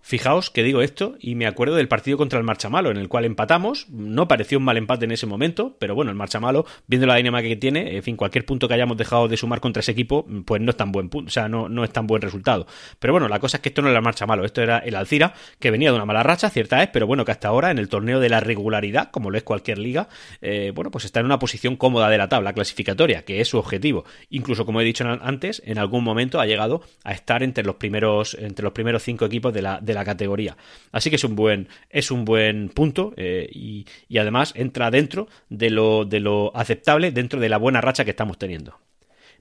Fijaos 0.02 0.50
que 0.50 0.64
digo 0.64 0.82
esto 0.82 1.16
y 1.20 1.36
me 1.36 1.48
acuerdo 1.48 1.76
del 1.76 1.88
partido 1.88 2.18
contra 2.18 2.40
el 2.40 2.46
Marchamalo, 2.46 2.92
en 2.92 2.98
el 2.98 3.08
cual 3.08 3.26
empatamos. 3.26 3.88
No 3.90 4.28
pareció 4.28 4.58
un 4.58 4.64
mal 4.64 4.78
empate 4.78 5.06
en 5.06 5.12
ese 5.12 5.26
momento, 5.26 5.76
pero 5.80 5.96
bueno, 5.96 6.12
el 6.12 6.18
Marchamalo, 6.18 6.66
viendo 6.88 7.08
la 7.08 7.16
dinámica 7.16 7.48
que 7.48 7.56
tiene, 7.56 7.96
en 7.96 8.04
fin, 8.04 8.16
cualquier 8.16 8.46
punto 8.46 8.68
que 8.68 8.74
hayamos 8.74 8.98
dejado 8.98 9.28
de 9.28 9.38
sumar 9.38 9.62
contra 9.62 9.82
ese 9.82 9.92
equipo, 9.92 10.26
pues 10.46 10.62
no 10.62 10.72
es 10.72 10.78
tan 10.78 10.92
buen 10.92 11.10
punto, 11.10 11.28
o 11.30 11.32
sea, 11.32 11.48
no, 11.48 11.70
no 11.70 11.84
es 11.84 11.92
tan 11.92 12.08
buen 12.08 12.22
resultado. 12.22 12.68
Pero 13.00 13.14
bueno, 13.14 13.28
la 13.28 13.40
cosa 13.40 13.58
es 13.58 13.62
que 13.62 13.70
esto 13.70 13.82
no 13.82 13.90
era 13.90 14.00
el 14.00 14.04
Marchamalo, 14.04 14.44
esto 14.44 14.62
era 14.62 14.80
el 14.80 14.96
Alcira, 14.96 15.34
que 15.60 15.72
venía 15.72 15.92
de 15.92 15.96
una 15.96 16.06
mala 16.06 16.24
racha, 16.24 16.50
cierta 16.50 16.82
es, 16.84 16.90
pero 16.90 17.08
bueno, 17.08 17.24
que 17.24 17.32
hasta 17.32 17.48
ahora 17.48 17.72
en 17.72 17.78
el 17.78 17.90
torneo 17.90 18.20
de 18.20 18.30
la 18.30 18.40
regularidad, 18.40 19.12
como 19.12 19.30
lo 19.30 19.38
es 19.38 19.44
cualquier 19.44 19.78
liga, 19.78 20.10
eh, 20.42 20.72
bueno, 20.74 20.92
pues 20.92 21.06
está 21.06 21.20
en 21.20 21.28
una 21.28 21.40
posición 21.40 21.76
cómoda 21.76 22.10
de 22.10 22.18
la 22.18 22.28
tabla 22.28 22.54
clasificatoria, 22.54 23.24
que 23.24 23.42
es 23.42 23.48
su 23.48 23.58
objetivo. 23.58 24.06
Incluso, 24.30 24.66
como 24.66 24.82
he 24.82 24.84
dicho 24.84 25.06
antes, 25.22 25.62
en 25.66 25.78
algún 25.78 26.04
momento 26.04 26.40
ha 26.40 26.46
llegado 26.46 26.82
a 27.04 27.12
estar 27.12 27.44
entre 27.44 27.64
los 27.64 27.76
primeros, 27.76 28.36
entre 28.40 28.64
los 28.64 28.74
primeros 28.74 29.04
cinco 29.04 29.26
equipos 29.26 29.54
de 29.54 29.62
la, 29.62 29.80
la 29.94 30.06
categoría. 30.06 30.58
Así 30.92 31.10
que 31.10 31.16
es 31.16 31.24
un 31.24 31.36
buen, 31.36 31.68
es 31.90 32.12
un 32.12 32.26
buen 32.26 32.70
punto 32.70 33.14
eh, 33.18 33.48
y, 33.52 33.86
y, 34.08 34.18
además 34.18 34.54
entra 34.56 34.92
dentro 34.92 35.28
de 35.50 35.70
lo, 35.70 36.06
de 36.06 36.20
lo 36.20 36.56
aceptable, 36.56 37.12
dentro 37.12 37.40
de 37.40 37.50
la 37.50 37.58
buena 37.58 37.82
racha 37.82 38.06
que 38.06 38.12
estamos 38.12 38.38
teniendo. 38.38 38.80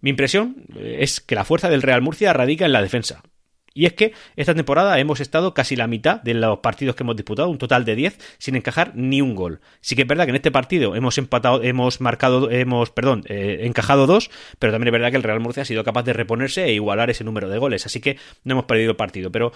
Mi 0.00 0.11
impresión 0.11 0.64
eh, 0.76 0.99
es 1.00 1.21
que 1.21 1.35
la 1.35 1.45
fuerza 1.45 1.71
del 1.71 1.83
Real 1.83 2.02
Murcia 2.02 2.33
radica 2.33 2.66
en 2.66 2.73
la 2.73 2.83
defensa. 2.83 3.23
Y 3.81 3.87
es 3.87 3.95
que 3.95 4.13
esta 4.37 4.55
temporada 4.55 4.99
hemos 4.99 5.21
estado 5.21 5.55
casi 5.55 5.75
la 5.75 5.87
mitad 5.87 6.21
de 6.21 6.35
los 6.35 6.59
partidos 6.59 6.95
que 6.95 7.03
hemos 7.03 7.17
disputado, 7.17 7.49
un 7.49 7.57
total 7.57 7.87
de 7.87 7.97
10, 7.97 8.19
sin 8.37 8.55
encajar 8.55 8.93
ni 8.95 9.23
un 9.23 9.35
gol. 9.35 9.63
Sí 9.81 9.97
que 9.97 10.03
es 10.03 10.07
verdad 10.07 10.25
que 10.25 10.31
en 10.33 10.37
este 10.37 10.51
partido 10.51 10.95
hemos 10.97 11.17
empatado, 11.17 11.63
hemos 11.63 11.99
marcado, 12.03 12.51
hemos, 12.51 12.91
perdón, 12.91 13.25
eh, 13.27 13.61
encajado 13.63 14.07
dos, 14.07 14.31
pero 14.59 14.71
también 14.71 14.89
es 14.89 14.93
verdad 14.93 15.11
que 15.11 15.17
el 15.17 15.23
Real 15.23 15.41
Murcia 15.41 15.63
ha 15.63 15.65
sido 15.65 15.83
capaz 15.83 16.03
de 16.03 16.13
reponerse 16.13 16.65
e 16.65 16.75
igualar 16.75 17.09
ese 17.09 17.25
número 17.25 17.49
de 17.49 17.57
goles, 17.57 17.87
así 17.87 18.03
que 18.03 18.19
no 18.45 18.53
hemos 18.53 18.67
perdido 18.67 18.91
el 18.91 18.97
partido. 18.97 19.33
Pero 19.33 19.53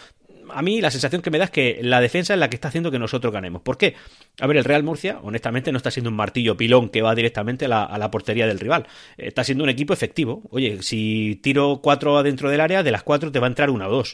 a 0.50 0.62
mí 0.62 0.80
la 0.80 0.90
sensación 0.90 1.22
que 1.22 1.30
me 1.30 1.38
da 1.38 1.44
es 1.44 1.50
que 1.50 1.78
la 1.82 2.00
defensa 2.00 2.34
es 2.34 2.40
la 2.40 2.48
que 2.48 2.56
está 2.56 2.68
haciendo 2.68 2.90
que 2.90 2.98
nosotros 2.98 3.32
ganemos. 3.32 3.62
¿Por 3.62 3.78
qué? 3.78 3.94
A 4.40 4.46
ver, 4.46 4.56
el 4.56 4.64
Real 4.64 4.82
Murcia, 4.82 5.18
honestamente, 5.22 5.72
no 5.72 5.78
está 5.78 5.90
siendo 5.90 6.10
un 6.10 6.16
martillo 6.16 6.56
pilón 6.56 6.88
que 6.88 7.02
va 7.02 7.14
directamente 7.14 7.66
a 7.66 7.68
la, 7.68 7.84
a 7.84 7.98
la 7.98 8.10
portería 8.10 8.46
del 8.46 8.60
rival. 8.60 8.86
Está 9.16 9.44
siendo 9.44 9.64
un 9.64 9.70
equipo 9.70 9.92
efectivo. 9.92 10.42
Oye, 10.50 10.82
si 10.82 11.38
tiro 11.42 11.80
cuatro 11.82 12.18
adentro 12.18 12.50
del 12.50 12.60
área, 12.60 12.82
de 12.82 12.90
las 12.90 13.02
cuatro 13.02 13.30
te 13.32 13.38
va 13.38 13.46
a 13.46 13.48
entrar 13.48 13.70
una 13.70 13.88
o 13.88 13.90
dos. 13.90 14.13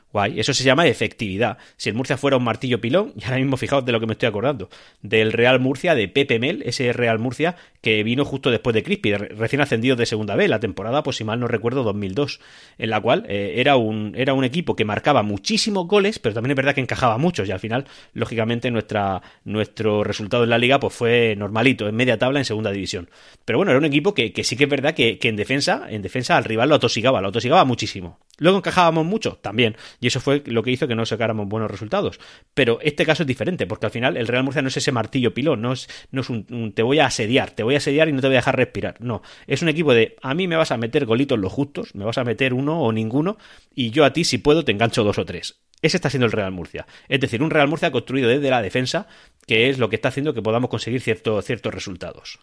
Guay, 0.13 0.39
eso 0.39 0.53
se 0.53 0.63
llama 0.63 0.87
efectividad. 0.87 1.57
Si 1.77 1.89
el 1.89 1.95
Murcia 1.95 2.17
fuera 2.17 2.37
un 2.37 2.43
martillo 2.43 2.81
pilón, 2.81 3.13
y 3.15 3.23
ahora 3.23 3.37
mismo 3.37 3.57
fijaos 3.57 3.85
de 3.85 3.91
lo 3.91 3.99
que 3.99 4.07
me 4.07 4.13
estoy 4.13 4.27
acordando, 4.27 4.69
del 5.01 5.31
Real 5.31 5.59
Murcia 5.59 5.95
de 5.95 6.07
Pepe 6.07 6.39
Mel, 6.39 6.63
ese 6.65 6.91
Real 6.93 7.19
Murcia 7.19 7.55
que 7.81 8.03
vino 8.03 8.25
justo 8.25 8.51
después 8.51 8.73
de 8.73 8.83
Crispi, 8.83 9.13
recién 9.13 9.61
ascendido 9.61 9.95
de 9.95 10.05
segunda 10.05 10.35
B, 10.35 10.47
la 10.47 10.59
temporada, 10.59 11.01
pues 11.01 11.17
si 11.17 11.23
mal 11.23 11.39
no 11.39 11.47
recuerdo, 11.47 11.83
2002, 11.83 12.39
en 12.77 12.89
la 12.89 13.01
cual 13.01 13.25
eh, 13.27 13.55
era, 13.57 13.75
un, 13.75 14.13
era 14.15 14.33
un 14.33 14.43
equipo 14.43 14.75
que 14.75 14.85
marcaba 14.85 15.23
muchísimos 15.23 15.87
goles, 15.87 16.19
pero 16.19 16.35
también 16.35 16.51
es 16.51 16.57
verdad 16.57 16.75
que 16.75 16.81
encajaba 16.81 17.17
muchos, 17.17 17.49
y 17.49 17.51
al 17.51 17.59
final, 17.59 17.85
lógicamente, 18.13 18.69
nuestro 18.69 20.03
resultado 20.03 20.43
en 20.43 20.51
la 20.51 20.59
liga 20.59 20.79
pues 20.79 20.93
fue 20.93 21.35
normalito, 21.35 21.87
en 21.87 21.95
media 21.95 22.19
tabla 22.19 22.39
en 22.39 22.45
segunda 22.45 22.71
división. 22.71 23.09
Pero 23.45 23.57
bueno, 23.57 23.71
era 23.71 23.79
un 23.79 23.85
equipo 23.85 24.13
que, 24.13 24.31
que 24.31 24.43
sí 24.43 24.55
que 24.55 24.65
es 24.65 24.69
verdad 24.69 24.93
que, 24.93 25.17
que 25.17 25.29
en 25.29 25.35
defensa, 25.35 25.87
en 25.89 26.03
defensa 26.03 26.37
al 26.37 26.43
rival 26.43 26.69
lo 26.69 26.75
atosigaba, 26.75 27.21
lo 27.21 27.29
atosigaba 27.29 27.65
muchísimo. 27.65 28.19
Luego 28.41 28.57
encajábamos 28.57 29.05
mucho, 29.05 29.37
también. 29.41 29.75
Y 30.01 30.07
eso 30.07 30.19
fue 30.19 30.43
lo 30.47 30.63
que 30.63 30.71
hizo 30.71 30.87
que 30.87 30.95
no 30.95 31.05
sacáramos 31.05 31.47
buenos 31.47 31.69
resultados. 31.69 32.19
Pero 32.55 32.79
este 32.81 33.05
caso 33.05 33.23
es 33.23 33.27
diferente, 33.27 33.67
porque 33.67 33.85
al 33.85 33.91
final 33.91 34.17
el 34.17 34.27
Real 34.27 34.43
Murcia 34.43 34.63
no 34.63 34.67
es 34.67 34.75
ese 34.75 34.91
martillo 34.91 35.33
pilón, 35.33 35.61
no 35.61 35.71
es, 35.71 35.87
no 36.11 36.21
es 36.21 36.29
un, 36.29 36.73
te 36.73 36.81
voy 36.81 36.99
a 36.99 37.05
asediar, 37.05 37.51
te 37.51 37.63
voy 37.63 37.75
a 37.75 37.77
asediar 37.77 38.09
y 38.09 38.11
no 38.11 38.19
te 38.19 38.27
voy 38.27 38.35
a 38.35 38.39
dejar 38.39 38.57
respirar. 38.57 38.99
No, 38.99 39.21
es 39.45 39.61
un 39.61 39.69
equipo 39.69 39.93
de 39.93 40.17
a 40.21 40.33
mí 40.33 40.47
me 40.47 40.55
vas 40.55 40.71
a 40.71 40.77
meter 40.77 41.05
golitos 41.05 41.37
los 41.37 41.53
justos, 41.53 41.93
me 41.93 42.03
vas 42.03 42.17
a 42.17 42.23
meter 42.23 42.53
uno 42.53 42.81
o 42.81 42.91
ninguno, 42.91 43.37
y 43.73 43.91
yo 43.91 44.03
a 44.03 44.11
ti, 44.11 44.23
si 44.23 44.39
puedo, 44.39 44.65
te 44.65 44.71
engancho 44.71 45.03
dos 45.03 45.19
o 45.19 45.25
tres. 45.25 45.61
Ese 45.83 45.97
está 45.97 46.09
siendo 46.09 46.25
el 46.25 46.31
Real 46.31 46.51
Murcia. 46.51 46.87
Es 47.07 47.19
decir, 47.19 47.43
un 47.43 47.51
Real 47.51 47.67
Murcia 47.67 47.91
construido 47.91 48.27
desde 48.27 48.49
la 48.49 48.61
defensa, 48.61 49.07
que 49.45 49.69
es 49.69 49.77
lo 49.77 49.89
que 49.89 49.95
está 49.95 50.09
haciendo 50.09 50.33
que 50.33 50.41
podamos 50.41 50.69
conseguir 50.69 51.01
cierto, 51.01 51.41
ciertos 51.43 51.73
resultados. 51.73 52.39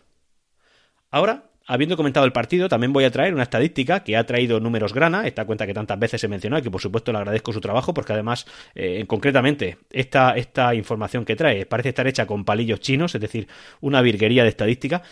Ahora 1.11 1.48
Habiendo 1.71 1.99
comentado 1.99 2.25
el 2.25 2.33
partido, 2.33 2.67
también 2.67 2.95
voy 2.95 3.05
a 3.05 3.11
traer 3.11 3.35
una 3.35 3.43
estadística 3.43 4.03
que 4.03 4.17
ha 4.17 4.25
traído 4.25 4.59
números 4.59 4.95
grana, 4.95 5.27
esta 5.27 5.45
cuenta 5.45 5.67
que 5.67 5.75
tantas 5.75 5.99
veces 5.99 6.25
he 6.25 6.27
mencionado 6.27 6.61
y 6.61 6.63
que 6.63 6.71
por 6.71 6.81
supuesto 6.81 7.13
le 7.13 7.19
agradezco 7.19 7.53
su 7.53 7.61
trabajo 7.61 7.93
porque 7.93 8.15
además, 8.15 8.47
eh, 8.75 9.05
concretamente, 9.07 9.77
esta, 9.91 10.31
esta 10.31 10.75
información 10.75 11.27
que 11.27 11.37
trae 11.37 11.67
parece 11.67 11.91
estar 11.91 12.07
hecha 12.07 12.25
con 12.25 12.47
palillos 12.47 12.81
chinos, 12.81 13.15
es 13.15 13.21
decir, 13.21 13.49
una 13.83 14.01
virguería 14.01 14.45
de 14.45 14.49
estadística 14.49 15.03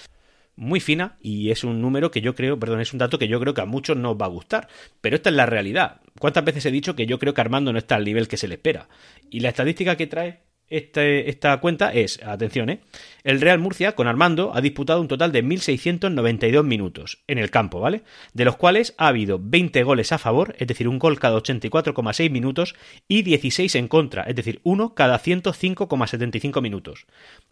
muy 0.57 0.81
fina 0.81 1.19
y 1.21 1.51
es 1.51 1.62
un 1.62 1.83
número 1.83 2.11
que 2.11 2.23
yo 2.23 2.35
creo, 2.35 2.59
perdón, 2.59 2.81
es 2.81 2.95
un 2.95 3.01
dato 3.01 3.19
que 3.19 3.29
yo 3.29 3.38
creo 3.38 3.53
que 3.53 3.61
a 3.61 3.66
muchos 3.66 3.99
nos 3.99 4.16
va 4.16 4.25
a 4.25 4.31
gustar. 4.31 4.69
Pero 5.03 5.16
esta 5.16 5.29
es 5.29 5.37
la 5.37 5.45
realidad. 5.45 6.01
¿Cuántas 6.19 6.42
veces 6.42 6.64
he 6.64 6.71
dicho 6.71 6.97
que 6.97 7.05
yo 7.05 7.19
creo 7.19 7.35
que 7.35 7.42
Armando 7.42 7.71
no 7.71 7.79
está 7.79 7.97
al 7.97 8.05
nivel 8.07 8.29
que 8.29 8.38
se 8.38 8.49
le 8.49 8.55
espera? 8.55 8.88
Y 9.31 9.40
la 9.40 9.51
estadística 9.51 9.97
que 9.97 10.07
trae 10.07 10.45
este, 10.68 11.31
esta 11.31 11.59
cuenta 11.61 11.92
es, 11.92 12.22
atención, 12.22 12.70
¿eh? 12.70 12.81
el 13.22 13.40
Real 13.40 13.59
Murcia 13.59 13.96
con 13.96 14.07
Armando 14.07 14.52
ha 14.55 14.61
disputado 14.61 15.00
un 15.00 15.09
total 15.09 15.33
de 15.33 15.44
1.692 15.44 16.62
minutos 16.64 17.18
en 17.26 17.38
el 17.38 17.50
campo, 17.50 17.81
¿vale? 17.81 18.02
De 18.35 18.44
los 18.44 18.57
cuales 18.57 18.94
ha 18.98 19.09
habido 19.09 19.40
20 19.42 19.83
goles 19.83 20.12
a 20.12 20.18
favor, 20.18 20.55
es 20.59 20.66
decir, 20.66 20.88
un 20.88 20.98
gol 20.98 21.18
cada 21.18 21.37
84,6 21.37 22.31
minutos, 22.31 22.74
y 23.09 23.22
16 23.22 23.74
en 23.76 23.88
contra, 23.88 24.22
es 24.22 24.35
decir, 24.37 24.61
uno 24.62 24.94
cada 24.94 25.18
105,75 25.20 26.62
minutos. 26.62 27.07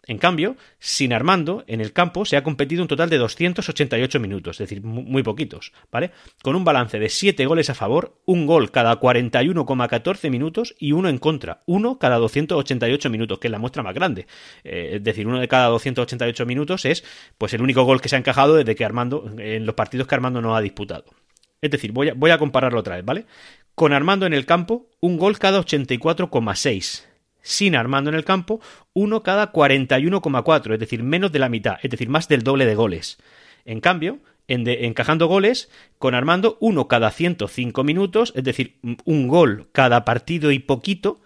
En 0.05 0.17
cambio, 0.17 0.55
sin 0.79 1.13
Armando, 1.13 1.63
en 1.67 1.81
el 1.81 1.93
campo 1.93 2.25
se 2.25 2.37
ha 2.37 2.43
competido 2.43 2.81
un 2.81 2.87
total 2.87 3.09
de 3.09 3.17
288 3.17 4.19
minutos, 4.19 4.55
es 4.61 4.69
decir, 4.69 4.83
muy 4.83 5.23
poquitos, 5.23 5.73
¿vale? 5.91 6.11
Con 6.41 6.55
un 6.55 6.63
balance 6.63 6.99
de 6.99 7.09
7 7.09 7.45
goles 7.45 7.69
a 7.69 7.75
favor, 7.75 8.21
un 8.25 8.45
gol 8.45 8.71
cada 8.71 8.99
41,14 8.99 10.29
minutos 10.29 10.75
y 10.79 10.91
uno 10.91 11.09
en 11.09 11.17
contra, 11.17 11.63
uno 11.65 11.97
cada 11.99 12.17
288 12.17 13.04
288 13.05 13.09
minutos, 13.09 13.39
que 13.39 13.47
es 13.47 13.51
la 13.51 13.59
muestra 13.59 13.83
más 13.83 13.93
grande. 13.93 14.27
Eh, 14.63 14.91
es 14.95 15.03
decir, 15.03 15.27
uno 15.27 15.39
de 15.39 15.47
cada 15.47 15.67
288 15.67 16.45
minutos 16.45 16.85
es 16.85 17.03
pues 17.37 17.53
el 17.53 17.61
único 17.61 17.83
gol 17.83 18.01
que 18.01 18.09
se 18.09 18.15
ha 18.15 18.19
encajado 18.19 18.55
desde 18.55 18.75
que 18.75 18.85
Armando, 18.85 19.29
en 19.37 19.65
los 19.65 19.75
partidos 19.75 20.07
que 20.07 20.15
Armando 20.15 20.41
no 20.41 20.55
ha 20.55 20.61
disputado. 20.61 21.05
Es 21.61 21.71
decir, 21.71 21.91
voy 21.91 22.09
a, 22.09 22.13
voy 22.13 22.31
a 22.31 22.37
compararlo 22.37 22.79
otra 22.79 22.95
vez, 22.95 23.05
¿vale? 23.05 23.25
Con 23.73 23.93
Armando 23.93 24.25
en 24.25 24.33
el 24.33 24.45
campo, 24.45 24.89
un 24.99 25.17
gol 25.17 25.37
cada 25.39 25.59
84,6 25.59 27.05
sin 27.45 27.75
Armando 27.75 28.09
en 28.09 28.15
el 28.15 28.25
campo, 28.25 28.59
uno 28.93 29.21
cada 29.21 29.51
41,4, 29.51 30.73
es 30.73 30.79
decir, 30.79 31.03
menos 31.03 31.31
de 31.31 31.37
la 31.37 31.47
mitad, 31.47 31.77
es 31.83 31.91
decir, 31.91 32.09
más 32.09 32.27
del 32.27 32.41
doble 32.41 32.65
de 32.65 32.73
goles. 32.73 33.19
En 33.65 33.81
cambio, 33.81 34.19
encajando 34.47 35.27
goles, 35.27 35.69
con 35.99 36.15
Armando 36.15 36.57
uno 36.59 36.87
cada 36.87 37.11
105 37.11 37.83
minutos, 37.83 38.33
es 38.35 38.43
decir, 38.43 38.79
un 39.05 39.27
gol 39.27 39.67
cada 39.71 40.05
partido 40.05 40.51
y 40.51 40.59
poquito, 40.59 41.21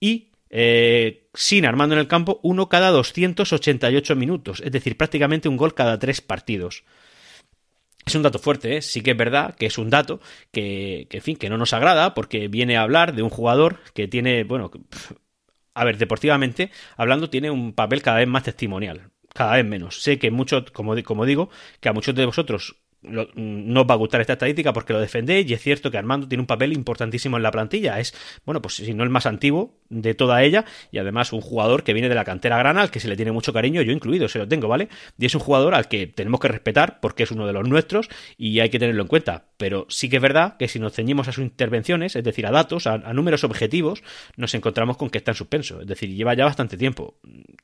y 0.00 0.29
eh, 0.50 1.28
sin 1.34 1.64
Armando 1.64 1.94
en 1.94 2.00
el 2.00 2.08
campo, 2.08 2.40
uno 2.42 2.68
cada 2.68 2.90
288 2.90 4.16
minutos, 4.16 4.60
es 4.64 4.72
decir, 4.72 4.96
prácticamente 4.96 5.48
un 5.48 5.56
gol 5.56 5.74
cada 5.74 5.98
tres 5.98 6.20
partidos. 6.20 6.84
Es 8.04 8.14
un 8.14 8.22
dato 8.22 8.38
fuerte, 8.38 8.76
¿eh? 8.76 8.82
sí 8.82 9.02
que 9.02 9.12
es 9.12 9.16
verdad 9.16 9.54
que 9.54 9.66
es 9.66 9.78
un 9.78 9.90
dato 9.90 10.20
que, 10.50 11.06
que, 11.10 11.18
en 11.18 11.22
fin, 11.22 11.36
que 11.36 11.48
no 11.48 11.58
nos 11.58 11.72
agrada 11.72 12.14
porque 12.14 12.48
viene 12.48 12.76
a 12.76 12.82
hablar 12.82 13.14
de 13.14 13.22
un 13.22 13.30
jugador 13.30 13.78
que 13.94 14.08
tiene, 14.08 14.42
bueno, 14.44 14.70
a 15.74 15.84
ver, 15.84 15.98
deportivamente 15.98 16.70
hablando, 16.96 17.30
tiene 17.30 17.50
un 17.50 17.72
papel 17.72 18.02
cada 18.02 18.18
vez 18.18 18.28
más 18.28 18.42
testimonial 18.42 19.10
cada 19.34 19.56
vez 19.56 19.64
menos. 19.64 20.02
Sé 20.02 20.18
que 20.18 20.30
muchos, 20.30 20.70
como, 20.72 21.00
como 21.02 21.24
digo, 21.24 21.50
que 21.80 21.88
a 21.88 21.92
muchos 21.92 22.14
de 22.14 22.26
vosotros 22.26 22.76
no 23.02 23.80
os 23.80 23.86
va 23.88 23.94
a 23.94 23.96
gustar 23.96 24.20
esta 24.20 24.34
estadística 24.34 24.72
porque 24.72 24.92
lo 24.92 25.00
defendéis 25.00 25.48
y 25.50 25.54
es 25.54 25.62
cierto 25.62 25.90
que 25.90 25.98
Armando 25.98 26.28
tiene 26.28 26.42
un 26.42 26.46
papel 26.46 26.72
importantísimo 26.72 27.36
en 27.36 27.42
la 27.42 27.50
plantilla. 27.50 27.98
Es, 27.98 28.14
bueno, 28.44 28.60
pues 28.60 28.76
si 28.76 28.94
no 28.94 29.04
el 29.04 29.10
más 29.10 29.26
antiguo 29.26 29.78
de 29.88 30.14
toda 30.14 30.42
ella 30.42 30.64
y 30.92 30.98
además 30.98 31.32
un 31.32 31.40
jugador 31.40 31.82
que 31.82 31.92
viene 31.92 32.08
de 32.08 32.14
la 32.14 32.24
cantera 32.24 32.58
grana 32.58 32.82
al 32.82 32.90
que 32.90 33.00
se 33.00 33.08
le 33.08 33.16
tiene 33.16 33.32
mucho 33.32 33.52
cariño, 33.52 33.82
yo 33.82 33.92
incluido, 33.92 34.28
se 34.28 34.38
lo 34.38 34.48
tengo, 34.48 34.68
¿vale? 34.68 34.88
Y 35.18 35.26
es 35.26 35.34
un 35.34 35.40
jugador 35.40 35.74
al 35.74 35.88
que 35.88 36.06
tenemos 36.06 36.40
que 36.40 36.48
respetar 36.48 37.00
porque 37.00 37.22
es 37.22 37.30
uno 37.30 37.46
de 37.46 37.52
los 37.52 37.66
nuestros 37.66 38.08
y 38.36 38.60
hay 38.60 38.70
que 38.70 38.78
tenerlo 38.78 39.02
en 39.02 39.08
cuenta. 39.08 39.49
Pero 39.60 39.84
sí 39.90 40.08
que 40.08 40.16
es 40.16 40.22
verdad 40.22 40.56
que 40.56 40.68
si 40.68 40.78
nos 40.78 40.94
ceñimos 40.94 41.28
a 41.28 41.32
sus 41.32 41.44
intervenciones, 41.44 42.16
es 42.16 42.24
decir, 42.24 42.46
a 42.46 42.50
datos, 42.50 42.86
a, 42.86 42.96
números 43.12 43.44
objetivos, 43.44 44.02
nos 44.38 44.54
encontramos 44.54 44.96
con 44.96 45.10
que 45.10 45.18
está 45.18 45.32
en 45.32 45.34
suspenso. 45.34 45.82
Es 45.82 45.86
decir, 45.86 46.08
lleva 46.08 46.32
ya 46.32 46.46
bastante 46.46 46.78
tiempo. 46.78 47.18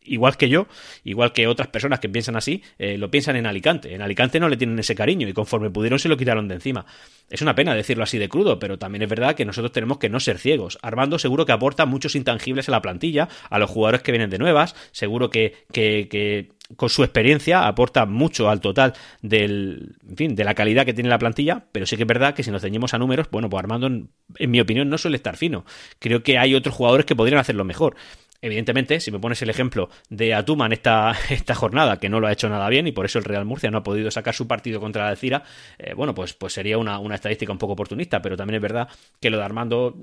Igual 0.04 0.36
que 0.36 0.50
yo, 0.50 0.66
igual 1.04 1.32
que 1.32 1.46
otras 1.46 1.68
personas 1.68 1.98
que 1.98 2.10
piensan 2.10 2.36
así, 2.36 2.62
eh, 2.78 2.98
lo 2.98 3.10
piensan 3.10 3.36
en 3.36 3.46
Alicante. 3.46 3.94
En 3.94 4.02
Alicante 4.02 4.38
no 4.38 4.50
le 4.50 4.58
tienen 4.58 4.78
ese 4.78 4.94
cariño 4.94 5.26
y 5.26 5.32
conforme 5.32 5.70
pudieron 5.70 5.98
se 5.98 6.10
lo 6.10 6.18
quitaron 6.18 6.48
de 6.48 6.56
encima. 6.56 6.84
Es 7.30 7.40
una 7.40 7.54
pena 7.54 7.74
decirlo 7.74 8.04
así 8.04 8.18
de 8.18 8.28
crudo, 8.28 8.58
pero 8.58 8.78
también 8.78 9.00
es 9.00 9.08
verdad 9.08 9.34
que 9.34 9.46
nosotros 9.46 9.72
tenemos 9.72 9.96
que 9.96 10.10
no 10.10 10.20
ser 10.20 10.38
ciegos. 10.38 10.78
Armando 10.82 11.18
seguro 11.18 11.46
que 11.46 11.52
aporta 11.52 11.86
muchos 11.86 12.14
intangibles 12.14 12.68
a 12.68 12.72
la 12.72 12.82
plantilla, 12.82 13.30
a 13.48 13.58
los 13.58 13.70
jugadores 13.70 14.02
que 14.02 14.12
vienen 14.12 14.28
de 14.28 14.38
nuevas, 14.38 14.76
seguro 14.92 15.30
que, 15.30 15.64
que, 15.72 16.50
con 16.74 16.88
su 16.88 17.04
experiencia 17.04 17.66
aporta 17.66 18.06
mucho 18.06 18.50
al 18.50 18.60
total 18.60 18.94
del, 19.22 19.96
en 20.08 20.16
fin, 20.16 20.34
de 20.34 20.44
la 20.44 20.54
calidad 20.54 20.84
que 20.84 20.94
tiene 20.94 21.08
la 21.08 21.18
plantilla, 21.18 21.66
pero 21.72 21.86
sí 21.86 21.96
que 21.96 22.02
es 22.02 22.08
verdad 22.08 22.34
que 22.34 22.42
si 22.42 22.50
nos 22.50 22.62
ceñimos 22.62 22.94
a 22.94 22.98
números, 22.98 23.28
bueno, 23.30 23.48
pues 23.48 23.60
Armando, 23.60 23.86
en 23.86 24.50
mi 24.50 24.60
opinión, 24.60 24.88
no 24.88 24.98
suele 24.98 25.16
estar 25.16 25.36
fino. 25.36 25.64
Creo 25.98 26.22
que 26.22 26.38
hay 26.38 26.54
otros 26.54 26.74
jugadores 26.74 27.06
que 27.06 27.14
podrían 27.14 27.38
hacerlo 27.38 27.64
mejor. 27.64 27.96
Evidentemente, 28.42 29.00
si 29.00 29.10
me 29.10 29.18
pones 29.18 29.40
el 29.42 29.50
ejemplo 29.50 29.88
de 30.10 30.34
Atuman 30.34 30.72
esta, 30.72 31.14
esta 31.30 31.54
jornada, 31.54 31.98
que 31.98 32.08
no 32.08 32.20
lo 32.20 32.26
ha 32.26 32.32
hecho 32.32 32.48
nada 32.48 32.68
bien 32.68 32.86
y 32.86 32.92
por 32.92 33.06
eso 33.06 33.18
el 33.18 33.24
Real 33.24 33.44
Murcia 33.44 33.70
no 33.70 33.78
ha 33.78 33.82
podido 33.82 34.10
sacar 34.10 34.34
su 34.34 34.46
partido 34.46 34.80
contra 34.80 35.04
la 35.04 35.10
Alcira, 35.10 35.42
eh, 35.78 35.94
bueno, 35.94 36.14
pues, 36.14 36.34
pues 36.34 36.52
sería 36.52 36.78
una, 36.78 36.98
una 36.98 37.14
estadística 37.14 37.52
un 37.52 37.58
poco 37.58 37.74
oportunista, 37.74 38.20
pero 38.22 38.36
también 38.36 38.56
es 38.56 38.62
verdad 38.62 38.88
que 39.20 39.30
lo 39.30 39.38
de 39.38 39.44
Armando 39.44 39.96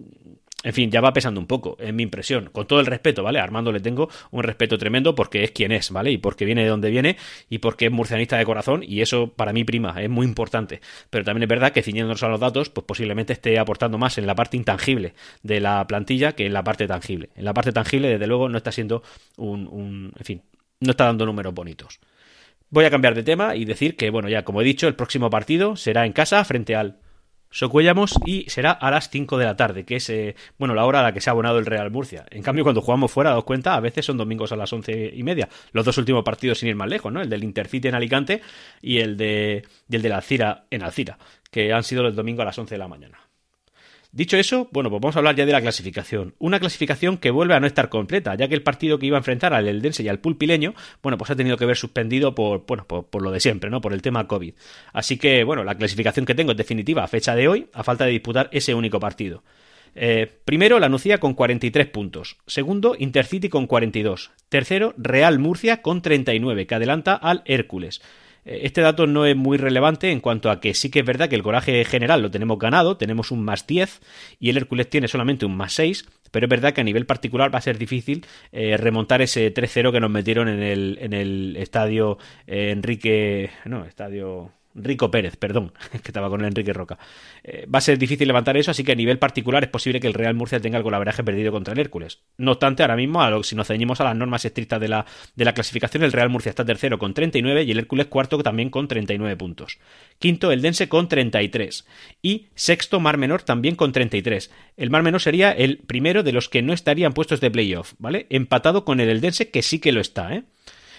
en 0.63 0.73
fin, 0.73 0.89
ya 0.89 1.01
va 1.01 1.11
pesando 1.11 1.41
un 1.41 1.45
poco, 1.45 1.75
en 1.79 1.95
mi 1.95 2.03
impresión. 2.03 2.49
Con 2.51 2.65
todo 2.65 2.79
el 2.79 2.85
respeto, 2.85 3.21
¿vale? 3.21 3.39
A 3.39 3.43
Armando 3.43 3.71
le 3.71 3.81
tengo 3.81 4.09
un 4.31 4.43
respeto 4.43 4.77
tremendo 4.77 5.13
porque 5.13 5.43
es 5.43 5.51
quien 5.51 5.73
es, 5.73 5.91
¿vale? 5.91 6.11
Y 6.11 6.17
porque 6.17 6.45
viene 6.45 6.63
de 6.63 6.69
donde 6.69 6.89
viene 6.89 7.17
y 7.49 7.59
porque 7.59 7.87
es 7.87 7.91
murcianista 7.91 8.37
de 8.37 8.45
corazón 8.45 8.81
y 8.81 9.01
eso 9.01 9.27
para 9.27 9.51
mí 9.51 9.65
prima, 9.65 10.01
es 10.01 10.09
muy 10.09 10.25
importante. 10.25 10.79
Pero 11.09 11.25
también 11.25 11.43
es 11.43 11.49
verdad 11.49 11.73
que 11.73 11.83
ciñéndonos 11.83 12.23
a 12.23 12.29
los 12.29 12.39
datos, 12.39 12.69
pues 12.69 12.85
posiblemente 12.85 13.33
esté 13.33 13.59
aportando 13.59 13.97
más 13.97 14.17
en 14.17 14.25
la 14.25 14.35
parte 14.35 14.55
intangible 14.55 15.13
de 15.43 15.59
la 15.59 15.85
plantilla 15.85 16.31
que 16.31 16.45
en 16.45 16.53
la 16.53 16.63
parte 16.63 16.87
tangible. 16.87 17.29
En 17.35 17.43
la 17.43 17.53
parte 17.53 17.73
tangible, 17.73 18.07
desde 18.07 18.27
luego, 18.27 18.47
no 18.47 18.57
está 18.57 18.71
siendo 18.71 19.03
un, 19.37 19.67
un 19.67 20.13
en 20.17 20.25
fin, 20.25 20.41
no 20.79 20.91
está 20.91 21.05
dando 21.05 21.25
números 21.25 21.53
bonitos. 21.53 21.99
Voy 22.69 22.85
a 22.85 22.89
cambiar 22.89 23.13
de 23.15 23.23
tema 23.23 23.55
y 23.55 23.65
decir 23.65 23.95
que, 23.97 24.09
bueno, 24.09 24.29
ya 24.29 24.43
como 24.43 24.61
he 24.61 24.63
dicho, 24.63 24.87
el 24.87 24.95
próximo 24.95 25.29
partido 25.29 25.75
será 25.75 26.05
en 26.05 26.13
casa 26.13 26.43
frente 26.45 26.75
al 26.75 27.02
Socuellamos 27.53 28.15
y 28.25 28.49
será 28.49 28.71
a 28.71 28.89
las 28.89 29.11
5 29.11 29.37
de 29.37 29.45
la 29.45 29.55
tarde, 29.55 29.85
que 29.85 29.97
es 29.97 30.09
eh, 30.09 30.35
bueno 30.57 30.73
la 30.73 30.85
hora 30.85 31.01
a 31.01 31.03
la 31.03 31.13
que 31.13 31.21
se 31.21 31.29
ha 31.29 31.33
abonado 31.33 31.59
el 31.59 31.67
Real 31.67 31.91
Murcia. 31.91 32.25
En 32.31 32.41
cambio, 32.41 32.63
cuando 32.63 32.81
jugamos 32.81 33.11
fuera, 33.11 33.29
daos 33.29 33.43
cuenta, 33.43 33.75
a 33.75 33.79
veces 33.79 34.05
son 34.05 34.17
domingos 34.17 34.51
a 34.51 34.55
las 34.55 34.73
once 34.73 35.11
y 35.13 35.21
media. 35.21 35.47
Los 35.71 35.85
dos 35.85 35.99
últimos 35.99 36.23
partidos 36.23 36.57
sin 36.57 36.69
ir 36.69 36.75
más 36.75 36.89
lejos, 36.89 37.13
¿no? 37.13 37.21
El 37.21 37.29
del 37.29 37.43
Intercity 37.43 37.89
en 37.89 37.95
Alicante 37.95 38.41
y 38.81 38.97
el 38.97 39.17
de, 39.17 39.67
el 39.87 40.01
de 40.01 40.09
la 40.09 40.15
Alcira 40.15 40.65
en 40.71 40.81
Alcira, 40.81 41.19
que 41.51 41.71
han 41.71 41.83
sido 41.83 42.01
los 42.01 42.15
domingos 42.15 42.41
a 42.41 42.45
las 42.45 42.57
11 42.57 42.73
de 42.73 42.79
la 42.79 42.87
mañana. 42.87 43.19
Dicho 44.13 44.37
eso, 44.37 44.69
bueno, 44.71 44.91
pues 44.91 45.01
vamos 45.01 45.15
a 45.15 45.19
hablar 45.19 45.35
ya 45.35 45.43
de 45.43 45.51
la 45.51 45.59
clasificación. 45.59 46.35
Una 46.37 46.59
clasificación 46.59 47.17
que 47.17 47.31
vuelve 47.31 47.55
a 47.55 47.59
no 47.59 47.65
estar 47.65 47.89
completa, 47.89 48.35
ya 48.35 48.47
que 48.47 48.53
el 48.53 48.61
partido 48.61 48.99
que 48.99 49.07
iba 49.07 49.17
a 49.17 49.21
enfrentar 49.21 49.55
al 49.55 49.67
Eldense 49.67 50.03
y 50.03 50.07
al 50.07 50.19
Pulpileño, 50.19 50.75
bueno, 51.01 51.17
pues 51.17 51.31
ha 51.31 51.35
tenido 51.35 51.57
que 51.57 51.65
ver 51.65 51.75
suspendido 51.75 52.35
por, 52.35 52.63
bueno, 52.67 52.85
por, 52.85 53.21
lo 53.23 53.31
de 53.31 53.39
siempre, 53.39 53.71
¿no? 53.71 53.81
Por 53.81 53.91
el 53.91 54.03
tema 54.03 54.27
COVID. 54.27 54.53
Así 54.93 55.17
que, 55.17 55.43
bueno, 55.43 55.63
la 55.63 55.73
clasificación 55.73 56.27
que 56.27 56.35
tengo 56.35 56.51
es 56.51 56.57
definitiva 56.57 57.03
a 57.03 57.07
fecha 57.07 57.33
de 57.33 57.47
hoy, 57.47 57.69
a 57.73 57.83
falta 57.83 58.05
de 58.05 58.11
disputar 58.11 58.49
ese 58.51 58.75
único 58.75 58.99
partido. 58.99 59.43
Eh, 59.95 60.31
primero, 60.45 60.79
la 60.79 60.89
Nucía 60.89 61.17
con 61.17 61.33
43 61.33 61.87
puntos. 61.87 62.37
Segundo, 62.45 62.95
Intercity 62.99 63.49
con 63.49 63.65
42. 63.65 64.29
Tercero, 64.47 64.93
Real 64.95 65.39
Murcia 65.39 65.81
con 65.81 66.03
39, 66.03 66.67
que 66.67 66.75
adelanta 66.75 67.15
al 67.15 67.41
Hércules. 67.45 68.03
Eh, 68.45 68.61
este 68.63 68.81
dato 68.81 69.07
no 69.07 69.25
es 69.25 69.35
muy 69.35 69.57
relevante 69.57 70.11
en 70.11 70.19
cuanto 70.19 70.49
a 70.49 70.59
que 70.59 70.73
sí 70.73 70.89
que 70.89 70.99
es 70.99 71.05
verdad 71.05 71.29
que 71.29 71.35
el 71.35 71.43
coraje 71.43 71.83
general 71.85 72.21
lo 72.21 72.31
tenemos 72.31 72.59
ganado, 72.59 72.97
tenemos 72.97 73.31
un 73.31 73.43
más 73.43 73.67
10 73.67 74.01
y 74.39 74.49
el 74.49 74.57
Hércules 74.57 74.89
tiene 74.89 75.07
solamente 75.07 75.45
un 75.45 75.55
más 75.55 75.73
6, 75.73 76.05
pero 76.31 76.45
es 76.45 76.49
verdad 76.49 76.73
que 76.73 76.81
a 76.81 76.83
nivel 76.83 77.05
particular 77.05 77.53
va 77.53 77.59
a 77.59 77.61
ser 77.61 77.77
difícil 77.77 78.25
eh, 78.51 78.77
remontar 78.77 79.21
ese 79.21 79.53
3-0 79.53 79.91
que 79.91 79.99
nos 79.99 80.09
metieron 80.11 80.47
en 80.47 80.61
el, 80.61 80.97
en 81.01 81.13
el 81.13 81.55
estadio 81.57 82.17
eh, 82.47 82.71
Enrique... 82.71 83.51
No, 83.65 83.85
estadio... 83.85 84.51
Rico 84.75 85.11
Pérez, 85.11 85.37
perdón, 85.37 85.73
que 85.91 85.97
estaba 86.07 86.29
con 86.29 86.43
Enrique 86.43 86.73
Roca. 86.73 86.97
Eh, 87.43 87.67
va 87.73 87.79
a 87.79 87.81
ser 87.81 87.97
difícil 87.97 88.27
levantar 88.27 88.57
eso, 88.57 88.71
así 88.71 88.83
que 88.83 88.93
a 88.93 88.95
nivel 88.95 89.19
particular 89.19 89.63
es 89.63 89.69
posible 89.69 89.99
que 89.99 90.07
el 90.07 90.13
Real 90.13 90.35
Murcia 90.35 90.59
tenga 90.59 90.77
el 90.77 90.83
golaveraje 90.83 91.23
perdido 91.23 91.51
contra 91.51 91.73
el 91.73 91.79
Hércules. 91.79 92.19
No 92.37 92.51
obstante, 92.51 92.83
ahora 92.83 92.95
mismo, 92.95 93.43
si 93.43 93.55
nos 93.55 93.67
ceñimos 93.67 94.01
a 94.01 94.05
las 94.05 94.15
normas 94.15 94.45
estrictas 94.45 94.79
de 94.79 94.87
la, 94.87 95.05
de 95.35 95.45
la 95.45 95.53
clasificación, 95.53 96.03
el 96.03 96.11
Real 96.11 96.29
Murcia 96.29 96.49
está 96.49 96.65
tercero 96.65 96.99
con 96.99 97.13
39 97.13 97.63
y 97.63 97.71
el 97.71 97.79
Hércules 97.79 98.07
cuarto 98.07 98.37
también 98.39 98.69
con 98.69 98.87
39 98.87 99.37
puntos. 99.37 99.79
Quinto, 100.19 100.51
el 100.51 100.61
Dense 100.61 100.89
con 100.89 101.07
33. 101.07 101.85
Y 102.21 102.47
sexto, 102.55 102.99
Mar 102.99 103.17
Menor 103.17 103.43
también 103.43 103.75
con 103.75 103.91
33. 103.91 104.51
El 104.77 104.89
Mar 104.89 105.03
Menor 105.03 105.21
sería 105.21 105.51
el 105.51 105.77
primero 105.79 106.23
de 106.23 106.31
los 106.31 106.49
que 106.49 106.61
no 106.61 106.73
estarían 106.73 107.13
puestos 107.13 107.41
de 107.41 107.51
playoff, 107.51 107.93
¿vale? 107.99 108.27
Empatado 108.29 108.85
con 108.85 108.99
el 108.99 109.09
Eldense, 109.09 109.49
que 109.49 109.61
sí 109.61 109.79
que 109.79 109.91
lo 109.91 110.01
está, 110.01 110.33
¿eh? 110.33 110.43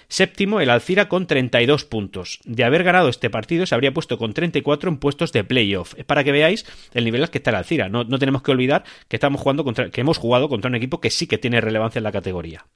Séptimo, 0.09 0.61
el 0.61 0.71
Alcira 0.71 1.09
con 1.09 1.27
32 1.27 1.85
puntos. 1.85 2.41
De 2.45 2.65
haber 2.65 2.85
ganado 2.85 3.09
este 3.09 3.31
partido, 3.31 3.67
se 3.67 3.75
habría 3.75 3.95
puesto 3.95 4.19
con 4.19 4.33
34 4.33 4.91
en 4.91 4.99
puestos 4.99 5.33
de 5.33 5.45
playoff. 5.45 5.95
Es 5.97 6.05
para 6.05 6.25
que 6.25 6.33
veáis 6.33 6.67
el 6.93 7.05
nivel 7.05 7.23
al 7.23 7.31
que 7.31 7.39
está 7.39 7.51
el 7.51 7.57
Alcira. 7.57 7.89
No, 7.89 8.07
tenemos 8.19 8.43
que 8.43 8.51
olvidar 8.51 8.85
que, 9.09 9.17
estamos 9.17 9.41
jugando 9.41 9.65
contra, 9.65 9.91
que 9.91 10.01
hemos 10.01 10.19
jugado 10.19 10.49
contra 10.49 10.69
un 10.69 10.75
equipo 10.75 11.01
que 11.01 11.11
sí 11.11 11.27
que 11.27 11.39
tiene 11.39 11.61
relevancia 11.61 11.99
en 11.99 12.05
la 12.05 12.13
categoría. 12.13 12.67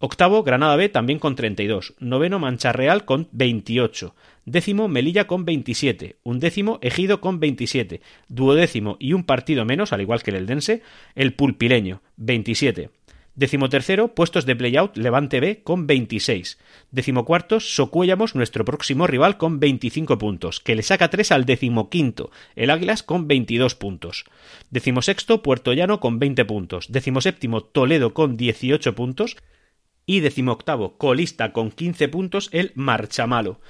Octavo, 0.00 0.44
Granada 0.44 0.76
B 0.76 0.88
también 0.88 1.18
con 1.18 1.34
32. 1.34 1.94
Noveno, 1.98 2.38
Mancha 2.38 2.72
Real 2.72 3.04
con 3.04 3.28
28. 3.32 4.14
Décimo, 4.44 4.86
Melilla 4.86 5.26
con 5.26 5.44
27. 5.44 6.16
Undécimo, 6.22 6.78
Ejido 6.82 7.20
con 7.20 7.40
27. 7.40 8.00
Duodécimo 8.28 8.96
y 9.00 9.12
un 9.12 9.24
partido 9.24 9.64
menos, 9.64 9.92
al 9.92 10.00
igual 10.00 10.22
que 10.22 10.30
el 10.30 10.36
Eldense, 10.36 10.82
el 11.16 11.34
Pulpileño, 11.34 12.02
27. 12.16 12.90
Decimotercero, 13.38 14.16
puestos 14.16 14.46
de 14.46 14.56
playout 14.56 14.96
Levante 14.96 15.38
B 15.38 15.62
con 15.62 15.86
26. 15.86 16.58
Decimocuarto, 16.90 17.60
Socuéllamos, 17.60 18.34
nuestro 18.34 18.64
próximo 18.64 19.06
rival, 19.06 19.36
con 19.36 19.60
25 19.60 20.18
puntos, 20.18 20.58
que 20.58 20.74
le 20.74 20.82
saca 20.82 21.08
3 21.08 21.30
al 21.30 21.44
decimoquinto, 21.44 22.32
el 22.56 22.68
Águilas 22.68 23.04
con 23.04 23.28
22 23.28 23.76
puntos. 23.76 24.24
Decimosexto, 24.70 25.40
Puerto 25.40 25.72
Llano 25.72 26.00
con 26.00 26.18
20 26.18 26.44
puntos. 26.46 26.90
Decimoséptimo, 26.90 27.62
Toledo 27.62 28.12
con 28.12 28.36
18 28.36 28.96
puntos. 28.96 29.36
Y 30.04 30.18
decimoctavo, 30.18 30.98
colista 30.98 31.52
con 31.52 31.70
15 31.70 32.08
puntos, 32.08 32.48
el 32.50 32.72
Marchamalo. 32.74 33.60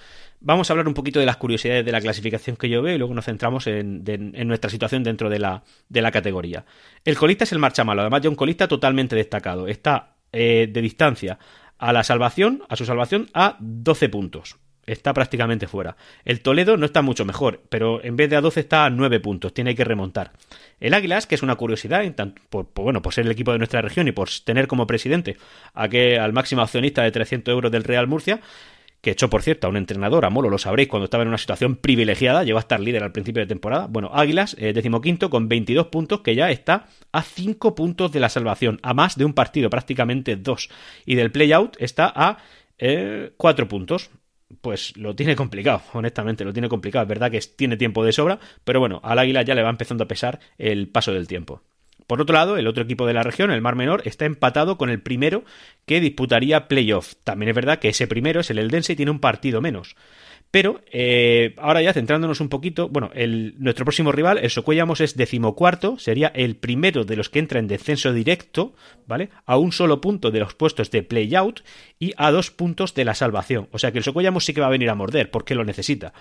Vamos 0.40 0.70
a 0.70 0.72
hablar 0.72 0.87
un 0.87 0.94
poquito 0.94 1.18
de 1.18 1.27
las 1.27 1.37
curiosidades 1.37 1.85
de 1.85 1.90
la 1.90 2.01
clasificación 2.01 2.57
que 2.57 2.68
yo 2.68 2.81
veo 2.81 2.94
y 2.94 2.98
luego 2.98 3.12
nos 3.12 3.24
centramos 3.24 3.66
en, 3.66 4.05
nuestra 4.46 4.70
situación 4.70 5.03
dentro 5.03 5.29
de 5.29 5.40
la, 5.40 5.64
de 5.88 6.01
la, 6.01 6.12
categoría. 6.12 6.64
El 7.05 7.16
colista 7.16 7.44
es 7.44 7.53
el 7.53 7.59
Marchamalo, 7.59 8.03
además 8.03 8.22
ya 8.22 8.29
un 8.29 8.37
colista 8.37 8.68
totalmente 8.68 9.16
destacado. 9.16 9.66
Está 9.66 10.14
eh, 10.33 10.68
de 10.70 10.81
distancia 10.81 11.38
a 11.79 11.92
la 11.92 12.05
salvación, 12.05 12.62
a 12.68 12.77
su 12.77 12.85
salvación, 12.85 13.29
a 13.35 13.57
12 13.59 14.09
puntos. 14.09 14.57
está 14.87 15.12
prácticamente 15.12 15.66
fuera. 15.66 15.96
El 16.24 16.40
Toledo 16.40 16.77
no 16.77 16.87
está 16.87 17.03
mucho 17.03 17.24
mejor, 17.24 17.62
pero 17.68 18.03
en 18.05 18.16
vez 18.16 18.31
de 18.31 18.37
a 18.37 18.40
12 18.40 18.61
está 18.61 18.85
a 18.85 18.90
9 18.90 19.20
puntos, 19.20 19.53
tiene 19.53 19.74
que 19.74 19.85
remontar. 19.85 20.33
El 20.79 20.94
Águilas, 20.94 21.27
que 21.27 21.35
es 21.35 21.42
una 21.42 21.57
curiosidad, 21.57 22.03
por, 22.48 22.68
bueno, 22.74 23.03
por 23.03 23.12
ser 23.12 23.27
el 23.27 23.33
equipo 23.33 23.53
de 23.53 23.59
nuestra 23.59 23.83
región 23.83 24.07
y 24.07 24.12
por 24.12 24.29
tener 24.44 24.68
como 24.68 24.87
presidente 24.87 25.37
a 25.74 25.88
que, 25.88 26.18
al 26.18 26.33
máximo 26.33 26.62
accionista 26.62 27.03
de 27.03 27.11
300 27.11 27.53
euros 27.53 27.72
del 27.72 27.85
Real 27.85 28.07
Murcia, 28.07 28.40
que 29.00 29.11
echó, 29.12 29.30
por 29.30 29.42
cierto, 29.42 29.66
a 29.66 29.70
un 29.70 29.76
entrenador, 29.76 30.24
a 30.24 30.30
Molo, 30.30 30.50
lo 30.50 30.58
sabréis, 30.58 30.88
cuando 30.88 31.04
estaba 31.04 31.22
en 31.22 31.28
una 31.28 31.38
situación 31.38 31.76
privilegiada, 31.76 32.42
llegó 32.42 32.58
a 32.58 32.61
estar 32.61 32.80
líder 32.80 33.04
al 33.04 33.12
principio 33.12 33.40
de 33.40 33.46
temporada. 33.46 33.87
Bueno, 33.88 34.11
Águilas, 34.12 34.56
eh, 34.58 34.72
decimoquinto, 34.72 35.30
con 35.30 35.48
22 35.48 35.87
puntos, 35.87 36.20
que 36.22 36.34
ya 36.34 36.50
está 36.50 36.87
a 37.12 37.22
5 37.22 37.74
puntos 37.74 38.11
de 38.11 38.20
la 38.20 38.28
salvación, 38.28 38.80
a 38.82 38.94
más 38.94 39.16
de 39.16 39.24
un 39.24 39.34
partido, 39.34 39.70
prácticamente 39.70 40.37
dos. 40.37 40.68
Y 41.06 41.14
del 41.14 41.30
play-out 41.30 41.76
está 41.78 42.12
a 42.14 42.38
4 42.78 42.78
eh, 42.78 43.68
puntos. 43.68 44.11
Pues 44.62 44.96
lo 44.96 45.14
tiene 45.14 45.37
complicado, 45.37 45.82
honestamente, 45.92 46.44
lo 46.44 46.52
tiene 46.52 46.68
complicado. 46.68 47.02
Es 47.02 47.08
verdad 47.08 47.30
que 47.30 47.40
tiene 47.40 47.76
tiempo 47.76 48.04
de 48.04 48.12
sobra, 48.12 48.40
pero 48.64 48.80
bueno, 48.80 49.00
al 49.04 49.18
Águila 49.18 49.42
ya 49.42 49.54
le 49.54 49.62
va 49.62 49.70
empezando 49.70 50.04
a 50.04 50.08
pesar 50.08 50.40
el 50.56 50.88
paso 50.88 51.12
del 51.12 51.28
tiempo. 51.28 51.62
Por 52.09 52.23
otro 52.23 52.35
lado, 52.35 52.57
el 52.57 52.66
otro 52.66 52.83
equipo 52.83 53.07
de 53.07 53.12
la 53.12 53.23
región, 53.23 53.51
el 53.51 53.61
Mar 53.61 53.77
Menor, 53.77 54.01
está 54.07 54.25
empatado 54.25 54.79
con 54.79 54.88
el 54.88 55.03
primero 55.03 55.44
que 55.85 56.01
disputaría 56.01 56.66
playoff. 56.66 57.12
También 57.23 57.51
es 57.51 57.55
verdad 57.55 57.81
que 57.81 57.90
ese 57.90 58.07
primero 58.07 58.40
es 58.40 58.49
el 58.49 58.59
Eldense 58.59 58.94
y 58.94 58.97
tiene 58.97 59.11
un 59.11 59.21
partido 59.21 59.61
menos. 59.61 59.94
Pero 60.51 60.81
eh, 60.90 61.55
ahora 61.59 61.83
ya 61.83 61.92
centrándonos 61.92 62.40
un 62.40 62.49
poquito, 62.49 62.88
bueno, 62.88 63.11
el, 63.12 63.57
nuestro 63.59 63.85
próximo 63.85 64.11
rival, 64.11 64.38
el 64.38 64.49
Socuellamos, 64.49 65.03
es 65.03 65.18
decimocuarto, 65.18 65.99
sería 65.99 66.29
el 66.29 66.57
primero 66.57 67.05
de 67.05 67.16
los 67.16 67.29
que 67.29 67.40
entra 67.40 67.59
en 67.59 67.68
descenso 67.68 68.14
directo, 68.14 68.75
¿vale? 69.07 69.29
A 69.44 69.59
un 69.59 69.73
solo 69.73 70.01
punto 70.01 70.31
de 70.31 70.40
los 70.40 70.55
puestos 70.55 70.90
de 70.90 71.03
play-out 71.03 71.61
y 71.99 72.14
a 72.16 72.31
dos 72.31 72.51
puntos 72.51 72.94
de 72.94 73.05
la 73.05 73.14
salvación. 73.14 73.68
O 73.71 73.79
sea 73.79 73.92
que 73.92 73.99
el 73.99 74.05
Socuellamos 74.05 74.47
sí 74.47 74.55
que 74.55 74.62
va 74.62 74.68
a 74.68 74.71
venir 74.71 74.88
a 74.88 74.94
morder, 74.94 75.31
porque 75.31 75.55
lo 75.55 75.62
necesita. 75.62 76.14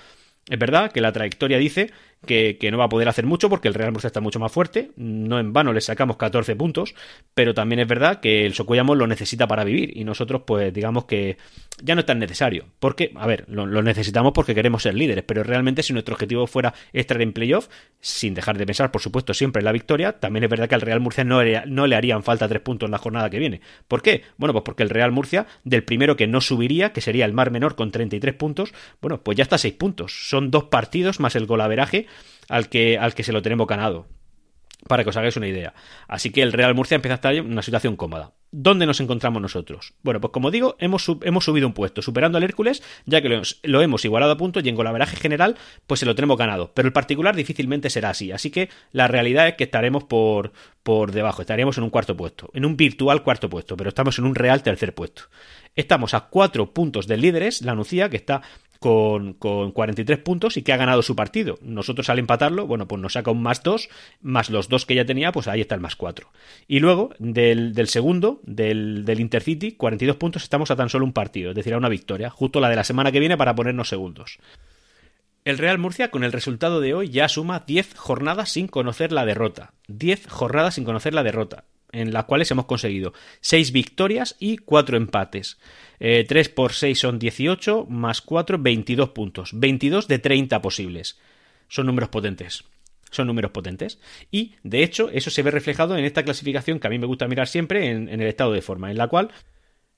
Es 0.50 0.60
verdad 0.60 0.92
que 0.92 1.02
la 1.02 1.12
trayectoria 1.12 1.58
dice 1.58 1.92
que, 2.26 2.58
no 2.72 2.78
va 2.78 2.86
a 2.86 2.90
poder 2.90 3.08
hacer 3.08 3.26
mucho 3.26 3.50
porque 3.50 3.68
el 3.68 3.74
Real 3.74 3.92
Murcia 3.92 4.08
está 4.08 4.22
mucho 4.22 4.40
más 4.40 4.52
fuerte. 4.52 4.92
No 4.96 5.40
en 5.40 5.54
vano 5.54 5.74
le 5.74 5.82
sacamos 5.82 6.18
14 6.18 6.56
puntos, 6.56 6.96
pero 7.34 7.54
también 7.54 7.80
es 7.80 7.88
verdad 7.88 8.20
que 8.20 8.46
el 8.46 8.54
Socuellamos 8.54 8.98
lo 8.98 9.08
necesita 9.08 9.48
para 9.48 9.64
vivir 9.64 9.96
y 9.96 10.04
nosotros, 10.04 10.42
pues 10.46 10.74
digamos 10.74 11.06
que 11.06 11.38
ya 11.82 11.96
no 11.96 12.02
es 12.02 12.06
tan 12.06 12.20
necesario. 12.20 12.66
Porque, 12.80 13.12
a 13.16 13.28
ver, 13.28 13.46
lo, 13.48 13.68
necesitamos 13.82 14.34
porque 14.34 14.56
queremos 14.56 14.84
ser 14.84 14.96
líderes, 14.96 15.24
pero 15.26 15.44
realmente 15.44 15.84
si 15.84 15.94
nuestro 15.94 16.16
objetivo 16.16 16.48
fuera 16.48 16.74
estar 16.92 17.22
en 17.22 17.34
playoff, 17.34 17.68
sin 18.00 18.34
dejar 18.34 18.58
de 18.58 18.66
pensar, 18.66 18.92
por 18.92 19.02
supuesto, 19.02 19.34
siempre 19.34 19.60
en 19.60 19.66
la 19.66 19.72
victoria, 19.72 20.20
también 20.20 20.44
es 20.44 20.50
verdad 20.50 20.68
que 20.68 20.76
al 20.76 20.82
Real 20.82 21.00
Murcia 21.00 21.24
no, 21.24 21.42
no 21.68 21.88
le 21.88 21.96
harían 21.96 22.24
falta 22.24 22.48
tres 22.48 22.62
puntos 22.62 22.88
en 22.88 22.92
la 22.92 22.98
jornada 22.98 23.30
que 23.30 23.40
viene. 23.40 23.62
¿Por 23.88 24.02
qué? 24.02 24.24
Bueno, 24.38 24.54
pues 24.54 24.64
porque 24.64 24.84
el 24.84 24.90
Real 24.90 25.12
Murcia, 25.12 25.46
del 25.64 25.84
primero 25.84 26.16
que 26.16 26.28
no 26.28 26.42
subiría, 26.42 26.94
que 26.94 27.02
sería 27.02 27.26
el 27.26 27.34
Mar 27.34 27.52
Menor 27.52 27.76
con 27.76 27.92
33 27.92 28.36
puntos, 28.36 28.74
bueno, 29.02 29.22
pues 29.22 29.38
ya 29.38 29.44
está 29.44 29.56
a 29.56 29.60
6 29.60 29.74
puntos. 29.76 30.30
Son 30.30 30.52
dos 30.52 30.66
partidos 30.66 31.20
más 31.20 31.36
el 31.36 31.46
golaveraje 31.46 32.07
al 32.50 32.70
que, 32.70 32.98
al 32.98 33.14
que 33.14 33.24
se 33.24 33.34
lo 33.34 33.42
tenemos 33.42 33.68
ganado. 33.68 34.08
Para 34.88 35.04
que 35.04 35.10
os 35.10 35.18
hagáis 35.18 35.36
una 35.36 35.48
idea. 35.48 35.74
Así 36.08 36.30
que 36.30 36.42
el 36.44 36.54
Real 36.54 36.76
Murcia 36.76 36.96
empieza 36.96 37.16
a 37.16 37.16
estar 37.16 37.34
en 37.34 37.52
una 37.52 37.64
situación 37.64 37.96
cómoda. 37.96 38.34
¿Dónde 38.52 38.86
nos 38.86 39.02
encontramos 39.02 39.42
nosotros? 39.42 39.94
Bueno, 40.04 40.22
pues 40.22 40.32
como 40.32 40.52
digo, 40.52 40.78
hemos, 40.80 41.06
hemos 41.24 41.44
subido 41.44 41.68
un 41.68 41.74
puesto, 41.74 42.02
superando 42.02 42.38
al 42.38 42.46
Hércules, 42.46 42.82
ya 43.06 43.22
que 43.22 43.42
lo, 43.64 43.82
hemos 43.82 44.06
igualado 44.06 44.32
a 44.32 44.38
punto 44.38 44.62
y 44.62 44.70
en 44.70 44.76
golaveraje 44.76 45.18
general, 45.18 45.58
pues 45.86 46.00
se 46.00 46.06
lo 46.06 46.16
tenemos 46.16 46.38
ganado. 46.38 46.72
Pero 46.74 46.88
el 46.88 46.94
particular 46.94 47.36
difícilmente 47.36 47.90
será 47.90 48.12
así. 48.12 48.32
Así 48.32 48.50
que 48.50 48.70
la 48.94 49.08
realidad 49.08 49.50
es 49.50 49.56
que 49.56 49.66
estaremos 49.66 50.06
por, 50.06 50.54
por 50.84 51.12
debajo, 51.12 51.42
estaríamos 51.42 51.78
en 51.78 51.84
un 51.84 51.90
cuarto 51.90 52.16
puesto, 52.16 52.50
en 52.54 52.66
un 52.66 52.78
virtual 52.78 53.22
cuarto 53.22 53.50
puesto, 53.50 53.76
pero 53.76 53.90
estamos 53.90 54.18
en 54.20 54.26
un 54.26 54.36
real 54.36 54.64
tercer 54.64 54.96
puesto. 54.96 55.24
Estamos 55.76 56.14
a 56.14 56.22
cuatro 56.22 56.74
puntos 56.74 57.06
del 57.06 57.22
líderes, 57.22 57.62
la 57.62 57.76
Nucía, 57.76 58.10
que 58.10 58.18
está 58.18 58.42
con, 58.80 59.34
con, 59.34 59.72
43 59.72 60.20
puntos 60.20 60.58
y 60.58 60.62
que 60.62 60.74
ha 60.74 60.78
ganado 60.78 61.02
su 61.02 61.16
partido. 61.16 61.58
Nosotros 61.62 62.10
al 62.10 62.20
empatarlo, 62.20 62.68
bueno, 62.68 62.88
pues 62.88 63.02
nos 63.02 63.14
saca 63.14 63.32
un 63.32 63.42
más 63.42 63.64
2, 63.64 63.90
más 64.22 64.50
los 64.50 64.70
dos 64.70 64.86
que 64.86 64.96
ya 64.96 65.06
tenía, 65.06 65.32
pues 65.32 65.48
ahí 65.48 65.62
está 65.62 65.76
el 65.76 65.82
más 65.82 65.96
4. 65.96 66.30
Y 66.68 66.80
luego, 66.80 67.12
del, 67.20 67.74
del 67.74 67.88
segundo, 67.88 68.40
del, 68.44 69.06
del, 69.06 69.20
Intercity, 69.20 69.74
42 69.74 70.18
puntos, 70.18 70.44
estamos 70.44 70.72
a 70.72 70.76
tan 70.76 70.90
solo 70.90 71.06
un 71.06 71.14
partido, 71.14 71.52
es 71.52 71.56
decir, 71.56 71.74
a 71.74 71.78
una 71.78 71.90
victoria, 71.90 72.30
justo 72.30 72.60
la 72.60 72.70
de 72.70 72.76
la 72.76 72.84
semana 72.84 73.12
que 73.12 73.20
viene 73.20 73.38
para 73.38 73.56
ponernos 73.56 73.90
segundos. 73.90 74.40
El 75.46 75.58
Real 75.58 75.78
Murcia, 75.78 76.12
con 76.12 76.24
el 76.24 76.34
resultado 76.34 76.82
de 76.82 76.94
hoy, 76.94 77.10
ya 77.10 77.30
suma 77.30 77.64
10 77.66 77.96
jornadas 77.96 78.50
sin 78.50 78.68
conocer 78.68 79.14
la 79.14 79.26
derrota. 79.26 79.74
10 79.88 80.28
jornadas 80.28 80.76
sin 80.76 80.84
conocer 80.84 81.14
la 81.14 81.24
derrota 81.24 81.64
en 81.92 82.14
las 82.14 82.26
cuales 82.26 82.52
hemos 82.52 82.66
conseguido 82.66 83.14
6 83.42 83.72
victorias 83.72 84.36
y 84.40 84.58
4 84.58 84.98
empates. 84.98 85.58
3 86.00 86.30
eh, 86.30 86.50
por 86.54 86.74
6 86.74 87.00
son 87.00 87.20
18, 87.20 87.86
más 87.90 88.22
4, 88.22 88.58
22 88.60 89.10
puntos. 89.10 89.52
22 89.54 90.08
de 90.08 90.20
30 90.20 90.62
posibles. 90.62 91.20
Son 91.68 91.86
números 91.86 92.10
potentes. 92.10 92.64
Son 93.10 93.28
números 93.28 93.52
potentes. 93.52 94.00
Y, 94.32 94.56
de 94.64 94.84
hecho, 94.84 95.10
eso 95.10 95.30
se 95.30 95.42
ve 95.42 95.52
reflejado 95.52 95.98
en 95.98 96.06
esta 96.06 96.24
clasificación 96.24 96.80
que 96.80 96.88
a 96.88 96.90
mí 96.90 97.00
me 97.00 97.08
gusta 97.08 97.28
mirar 97.28 97.48
siempre 97.48 97.90
en 97.90 98.10
el 98.10 98.28
estado 98.28 98.52
de 98.52 98.62
forma, 98.62 98.92
en 98.92 98.98
la 98.98 99.08
cual 99.08 99.32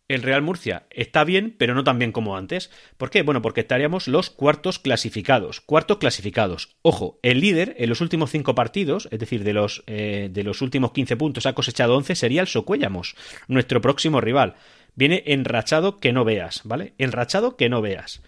el 0.10 0.24
Real 0.24 0.42
Murcia 0.42 0.84
está 0.90 1.24
bien, 1.24 1.56
pero 1.58 1.76
no 1.76 1.84
tan 1.84 2.00
bien 2.00 2.12
como 2.12 2.36
antes. 2.36 2.72
¿Por 2.98 3.12
qué? 3.12 3.22
Bueno, 3.22 3.42
porque 3.42 3.62
estaríamos 3.62 4.08
los 4.08 4.32
cuartos 4.32 4.80
clasificados. 4.80 5.62
Cuartos 5.62 6.00
clasificados. 6.00 6.76
Ojo, 6.82 7.20
el 7.22 7.40
líder 7.40 7.76
en 7.78 7.90
los 7.90 8.02
últimos 8.02 8.32
cinco 8.32 8.56
partidos, 8.56 9.08
es 9.12 9.20
decir, 9.20 9.44
de 9.44 9.54
los, 9.54 9.84
eh, 9.86 10.30
de 10.32 10.44
los 10.44 10.62
últimos 10.62 10.92
15 10.92 11.16
puntos 11.16 11.46
ha 11.46 11.54
cosechado 11.54 11.96
11, 11.96 12.16
sería 12.16 12.42
el 12.42 12.48
Socuéllamos, 12.48 13.16
nuestro 13.48 13.82
próximo 13.82 14.20
rival. 14.20 14.56
Viene 14.96 15.24
enrachado 15.28 16.00
que 16.00 16.12
no 16.12 16.26
veas, 16.26 16.62
¿vale? 16.64 16.94
Enrachado 16.98 17.56
que 17.56 17.70
no 17.70 17.82
veas. 17.82 18.24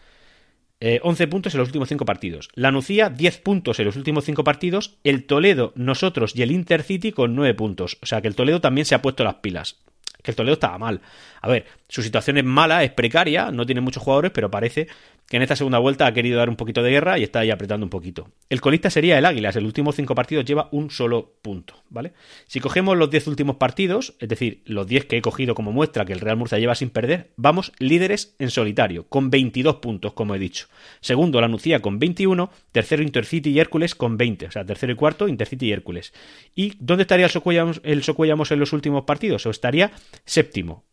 11 0.79 1.23
eh, 1.23 1.27
puntos 1.27 1.53
en 1.53 1.59
los 1.59 1.69
últimos 1.69 1.89
5 1.89 2.05
partidos. 2.05 2.49
La 2.53 2.71
Nucía, 2.71 3.09
10 3.09 3.39
puntos 3.39 3.79
en 3.79 3.85
los 3.85 3.95
últimos 3.95 4.25
5 4.25 4.43
partidos. 4.43 4.99
El 5.03 5.25
Toledo, 5.25 5.73
nosotros 5.75 6.35
y 6.35 6.43
el 6.43 6.51
Intercity 6.51 7.11
con 7.11 7.35
9 7.35 7.55
puntos. 7.55 7.97
O 8.01 8.05
sea 8.05 8.21
que 8.21 8.27
el 8.27 8.35
Toledo 8.35 8.61
también 8.61 8.85
se 8.85 8.93
ha 8.93 9.01
puesto 9.01 9.23
las 9.23 9.35
pilas 9.35 9.77
que 10.21 10.31
el 10.31 10.35
Toledo 10.35 10.53
estaba 10.53 10.77
mal. 10.77 11.01
A 11.41 11.49
ver, 11.49 11.65
su 11.87 12.01
situación 12.01 12.37
es 12.37 12.43
mala, 12.43 12.83
es 12.83 12.91
precaria, 12.91 13.51
no 13.51 13.65
tiene 13.65 13.81
muchos 13.81 14.03
jugadores, 14.03 14.31
pero 14.31 14.49
parece 14.51 14.87
que 15.31 15.37
en 15.37 15.43
esta 15.43 15.55
segunda 15.55 15.79
vuelta 15.79 16.05
ha 16.05 16.13
querido 16.13 16.39
dar 16.39 16.49
un 16.49 16.57
poquito 16.57 16.83
de 16.83 16.91
guerra 16.91 17.17
y 17.17 17.23
está 17.23 17.39
ahí 17.39 17.51
apretando 17.51 17.85
un 17.85 17.89
poquito. 17.89 18.27
El 18.49 18.59
colista 18.59 18.89
sería 18.89 19.17
el 19.17 19.25
Águilas, 19.25 19.55
el 19.55 19.63
último 19.63 19.93
cinco 19.93 20.13
partidos 20.13 20.43
lleva 20.43 20.67
un 20.73 20.91
solo 20.91 21.37
punto, 21.41 21.73
¿vale? 21.89 22.11
Si 22.47 22.59
cogemos 22.59 22.97
los 22.97 23.09
10 23.09 23.27
últimos 23.27 23.55
partidos, 23.55 24.13
es 24.19 24.27
decir, 24.27 24.61
los 24.65 24.85
10 24.87 25.05
que 25.05 25.15
he 25.15 25.21
cogido 25.21 25.55
como 25.55 25.71
muestra 25.71 26.03
que 26.03 26.11
el 26.11 26.19
Real 26.19 26.35
Murcia 26.35 26.59
lleva 26.59 26.75
sin 26.75 26.89
perder, 26.89 27.31
vamos 27.37 27.71
líderes 27.79 28.35
en 28.39 28.49
solitario, 28.49 29.07
con 29.07 29.29
22 29.29 29.77
puntos, 29.77 30.11
como 30.11 30.35
he 30.35 30.39
dicho. 30.39 30.67
Segundo, 30.99 31.39
la 31.39 31.47
Nucía 31.47 31.79
con 31.79 31.97
21, 31.97 32.51
tercero 32.73 33.01
Intercity 33.01 33.51
y 33.51 33.59
Hércules 33.59 33.95
con 33.95 34.17
20, 34.17 34.47
o 34.47 34.51
sea, 34.51 34.65
tercero 34.65 34.91
y 34.91 34.95
cuarto 34.97 35.29
Intercity 35.29 35.67
y 35.67 35.71
Hércules. 35.71 36.11
¿Y 36.55 36.73
dónde 36.77 37.03
estaría 37.03 37.27
el 37.27 37.31
Socuellamos, 37.31 37.79
el 37.85 38.03
Socuellamos 38.03 38.51
en 38.51 38.59
los 38.59 38.73
últimos 38.73 39.05
partidos? 39.05 39.45
O 39.45 39.49
estaría 39.49 39.93
séptimo, 40.25 40.83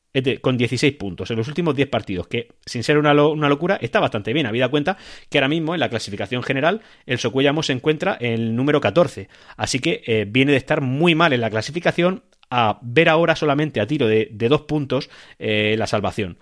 con 0.41 0.57
16 0.57 0.95
puntos 0.95 1.31
en 1.31 1.37
los 1.37 1.49
últimos 1.49 1.75
10 1.77 1.89
partidos, 1.89 2.27
que 2.27 2.49
sin 2.65 2.83
ser 2.83 2.99
una, 2.99 3.15
locura 3.15 3.79
está 3.81 4.01
bastante 4.01 4.33
bien, 4.33 4.47
habida 4.47 4.69
cuenta 4.69 4.97
que 5.29 5.39
ahora 5.39 5.49
mismo 5.49 5.75
en 5.75 5.81
la 5.81 5.89
clasificación 5.89 6.43
general 6.43 6.81
el 7.07 7.19
Socuellamos 7.19 7.67
se 7.67 7.73
encuentra 7.73 8.17
en 8.21 8.33
el 8.33 8.57
número 8.57 8.81
14, 8.81 9.29
así 9.57 9.79
que 9.79 10.03
eh, 10.07 10.27
viene 10.29 10.53
de 10.53 10.59
estar 10.59 10.81
muy 10.81 11.15
mal 11.15 11.33
en 11.33 11.41
la 11.41 11.51
clasificación 11.51 12.23
a 12.51 12.79
ver 12.83 13.09
ahora 13.09 13.37
solamente 13.37 13.81
a 13.81 13.87
tiro 13.87 14.09
de, 14.09 14.29
dos 14.33 14.63
puntos 14.63 15.11
eh, 15.39 15.77
la 15.79 15.87
salvación. 15.87 16.39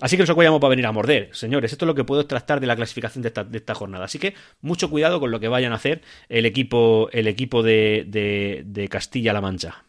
Así 0.00 0.16
que 0.16 0.22
el 0.22 0.26
Socuellamos 0.26 0.62
va 0.62 0.66
a 0.68 0.70
venir 0.70 0.86
a 0.86 0.92
morder, 0.92 1.28
señores. 1.32 1.72
Esto 1.72 1.84
es 1.84 1.86
lo 1.86 1.94
que 1.94 2.04
puedo 2.04 2.24
tratar 2.26 2.58
de 2.58 2.66
la 2.66 2.74
clasificación 2.74 3.20
de 3.20 3.28
esta, 3.28 3.44
de 3.44 3.58
esta, 3.58 3.74
jornada. 3.74 4.06
Así 4.06 4.18
que 4.18 4.34
mucho 4.62 4.88
cuidado 4.88 5.20
con 5.20 5.30
lo 5.30 5.40
que 5.40 5.48
vayan 5.48 5.72
a 5.72 5.76
hacer 5.76 6.00
el 6.30 6.46
equipo, 6.46 7.10
el 7.12 7.28
equipo 7.28 7.62
de, 7.62 8.06
de 8.64 8.88
Castilla-La 8.88 9.42
Mancha. 9.42 9.84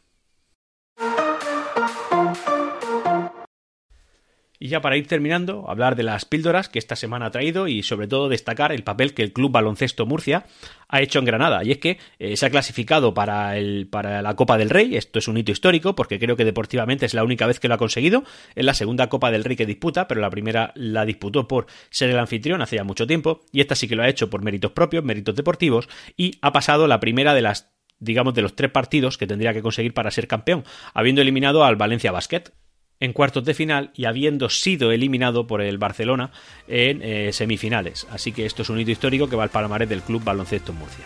Y 4.63 4.67
ya 4.67 4.79
para 4.79 4.95
ir 4.95 5.07
terminando, 5.07 5.65
hablar 5.67 5.95
de 5.95 6.03
las 6.03 6.25
píldoras 6.25 6.69
que 6.69 6.77
esta 6.77 6.95
semana 6.95 7.25
ha 7.25 7.31
traído 7.31 7.67
y 7.67 7.81
sobre 7.81 8.07
todo 8.07 8.29
destacar 8.29 8.71
el 8.71 8.83
papel 8.83 9.15
que 9.15 9.23
el 9.23 9.33
Club 9.33 9.51
Baloncesto 9.51 10.05
Murcia 10.05 10.45
ha 10.87 11.01
hecho 11.01 11.17
en 11.17 11.25
Granada. 11.25 11.63
Y 11.63 11.71
es 11.71 11.79
que 11.79 11.97
eh, 12.19 12.37
se 12.37 12.45
ha 12.45 12.51
clasificado 12.51 13.15
para, 13.15 13.57
el, 13.57 13.87
para 13.87 14.21
la 14.21 14.35
Copa 14.35 14.59
del 14.59 14.69
Rey. 14.69 14.95
Esto 14.95 15.17
es 15.17 15.27
un 15.27 15.39
hito 15.39 15.51
histórico 15.51 15.95
porque 15.95 16.19
creo 16.19 16.35
que 16.35 16.45
deportivamente 16.45 17.07
es 17.07 17.15
la 17.15 17.23
única 17.23 17.47
vez 17.47 17.59
que 17.59 17.69
lo 17.69 17.73
ha 17.73 17.79
conseguido. 17.79 18.23
Es 18.53 18.63
la 18.63 18.75
segunda 18.75 19.09
Copa 19.09 19.31
del 19.31 19.43
Rey 19.43 19.55
que 19.55 19.65
disputa, 19.65 20.07
pero 20.07 20.21
la 20.21 20.29
primera 20.29 20.73
la 20.75 21.05
disputó 21.05 21.47
por 21.47 21.65
ser 21.89 22.11
el 22.11 22.19
anfitrión 22.19 22.61
hace 22.61 22.75
ya 22.75 22.83
mucho 22.83 23.07
tiempo. 23.07 23.41
Y 23.51 23.61
esta 23.61 23.73
sí 23.73 23.87
que 23.87 23.95
lo 23.95 24.03
ha 24.03 24.09
hecho 24.09 24.29
por 24.29 24.43
méritos 24.43 24.73
propios, 24.73 25.03
méritos 25.03 25.35
deportivos. 25.35 25.89
Y 26.17 26.37
ha 26.43 26.51
pasado 26.51 26.85
la 26.85 26.99
primera 26.99 27.33
de 27.33 27.41
las 27.41 27.71
digamos, 27.97 28.35
de 28.35 28.41
los 28.43 28.55
tres 28.55 28.69
partidos 28.69 29.17
que 29.17 29.27
tendría 29.27 29.53
que 29.53 29.61
conseguir 29.61 29.93
para 29.93 30.11
ser 30.11 30.27
campeón, 30.27 30.65
habiendo 30.93 31.21
eliminado 31.21 31.63
al 31.63 31.75
Valencia 31.75 32.11
Basket 32.11 32.51
en 33.01 33.11
cuartos 33.11 33.43
de 33.43 33.53
final 33.53 33.91
y 33.93 34.05
habiendo 34.05 34.49
sido 34.49 34.93
eliminado 34.93 35.47
por 35.47 35.61
el 35.61 35.77
Barcelona 35.77 36.31
en 36.69 37.01
eh, 37.01 37.33
semifinales. 37.33 38.07
Así 38.09 38.31
que 38.31 38.45
esto 38.45 38.61
es 38.61 38.69
un 38.69 38.79
hito 38.79 38.91
histórico 38.91 39.27
que 39.27 39.35
va 39.35 39.43
al 39.43 39.49
palmarés 39.49 39.89
del 39.89 40.03
Club 40.03 40.23
Baloncesto 40.23 40.71
Murcia. 40.71 41.05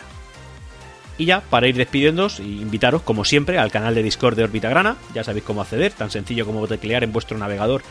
Y 1.18 1.24
ya, 1.24 1.40
para 1.40 1.66
ir 1.66 1.76
despidiéndoos, 1.76 2.40
invitaros, 2.40 3.00
como 3.00 3.24
siempre, 3.24 3.58
al 3.58 3.72
canal 3.72 3.94
de 3.94 4.02
Discord 4.02 4.36
de 4.36 4.44
Orbita 4.44 4.68
Grana. 4.68 4.96
Ya 5.14 5.24
sabéis 5.24 5.44
cómo 5.44 5.62
acceder, 5.62 5.92
tan 5.92 6.10
sencillo 6.10 6.44
como 6.44 6.68
teclear 6.68 7.02
en 7.02 7.12
vuestro 7.12 7.38
navegador 7.38 7.82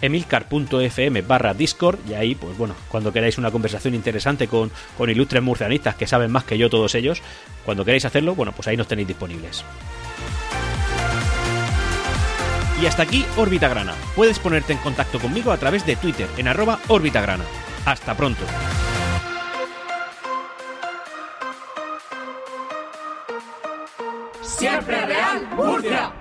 emilcar.fm 0.00 1.22
barra 1.22 1.54
Discord 1.54 1.98
y 2.08 2.14
ahí, 2.14 2.34
pues 2.34 2.56
bueno, 2.56 2.74
cuando 2.88 3.12
queráis 3.12 3.38
una 3.38 3.50
conversación 3.50 3.94
interesante 3.94 4.46
con, 4.46 4.70
con 4.96 5.10
ilustres 5.10 5.42
murcianistas 5.42 5.96
que 5.96 6.06
saben 6.06 6.30
más 6.30 6.44
que 6.44 6.58
yo 6.58 6.70
todos 6.70 6.94
ellos, 6.94 7.20
cuando 7.64 7.84
queráis 7.84 8.04
hacerlo, 8.04 8.34
bueno, 8.34 8.52
pues 8.52 8.68
ahí 8.68 8.76
nos 8.76 8.86
tenéis 8.86 9.08
disponibles. 9.08 9.64
Y 12.80 12.86
hasta 12.86 13.02
aquí 13.02 13.24
Órbita 13.36 13.68
Grana. 13.68 13.94
Puedes 14.14 14.38
ponerte 14.38 14.72
en 14.72 14.78
contacto 14.78 15.18
conmigo 15.18 15.50
a 15.50 15.56
través 15.56 15.84
de 15.84 15.96
Twitter 15.96 16.28
en 16.36 16.48
arroba 16.48 16.78
Grana. 16.88 17.44
Hasta 17.84 18.14
pronto. 18.14 18.44
Siempre 24.42 25.06
Real 25.06 25.48
Murcia. 25.56 26.12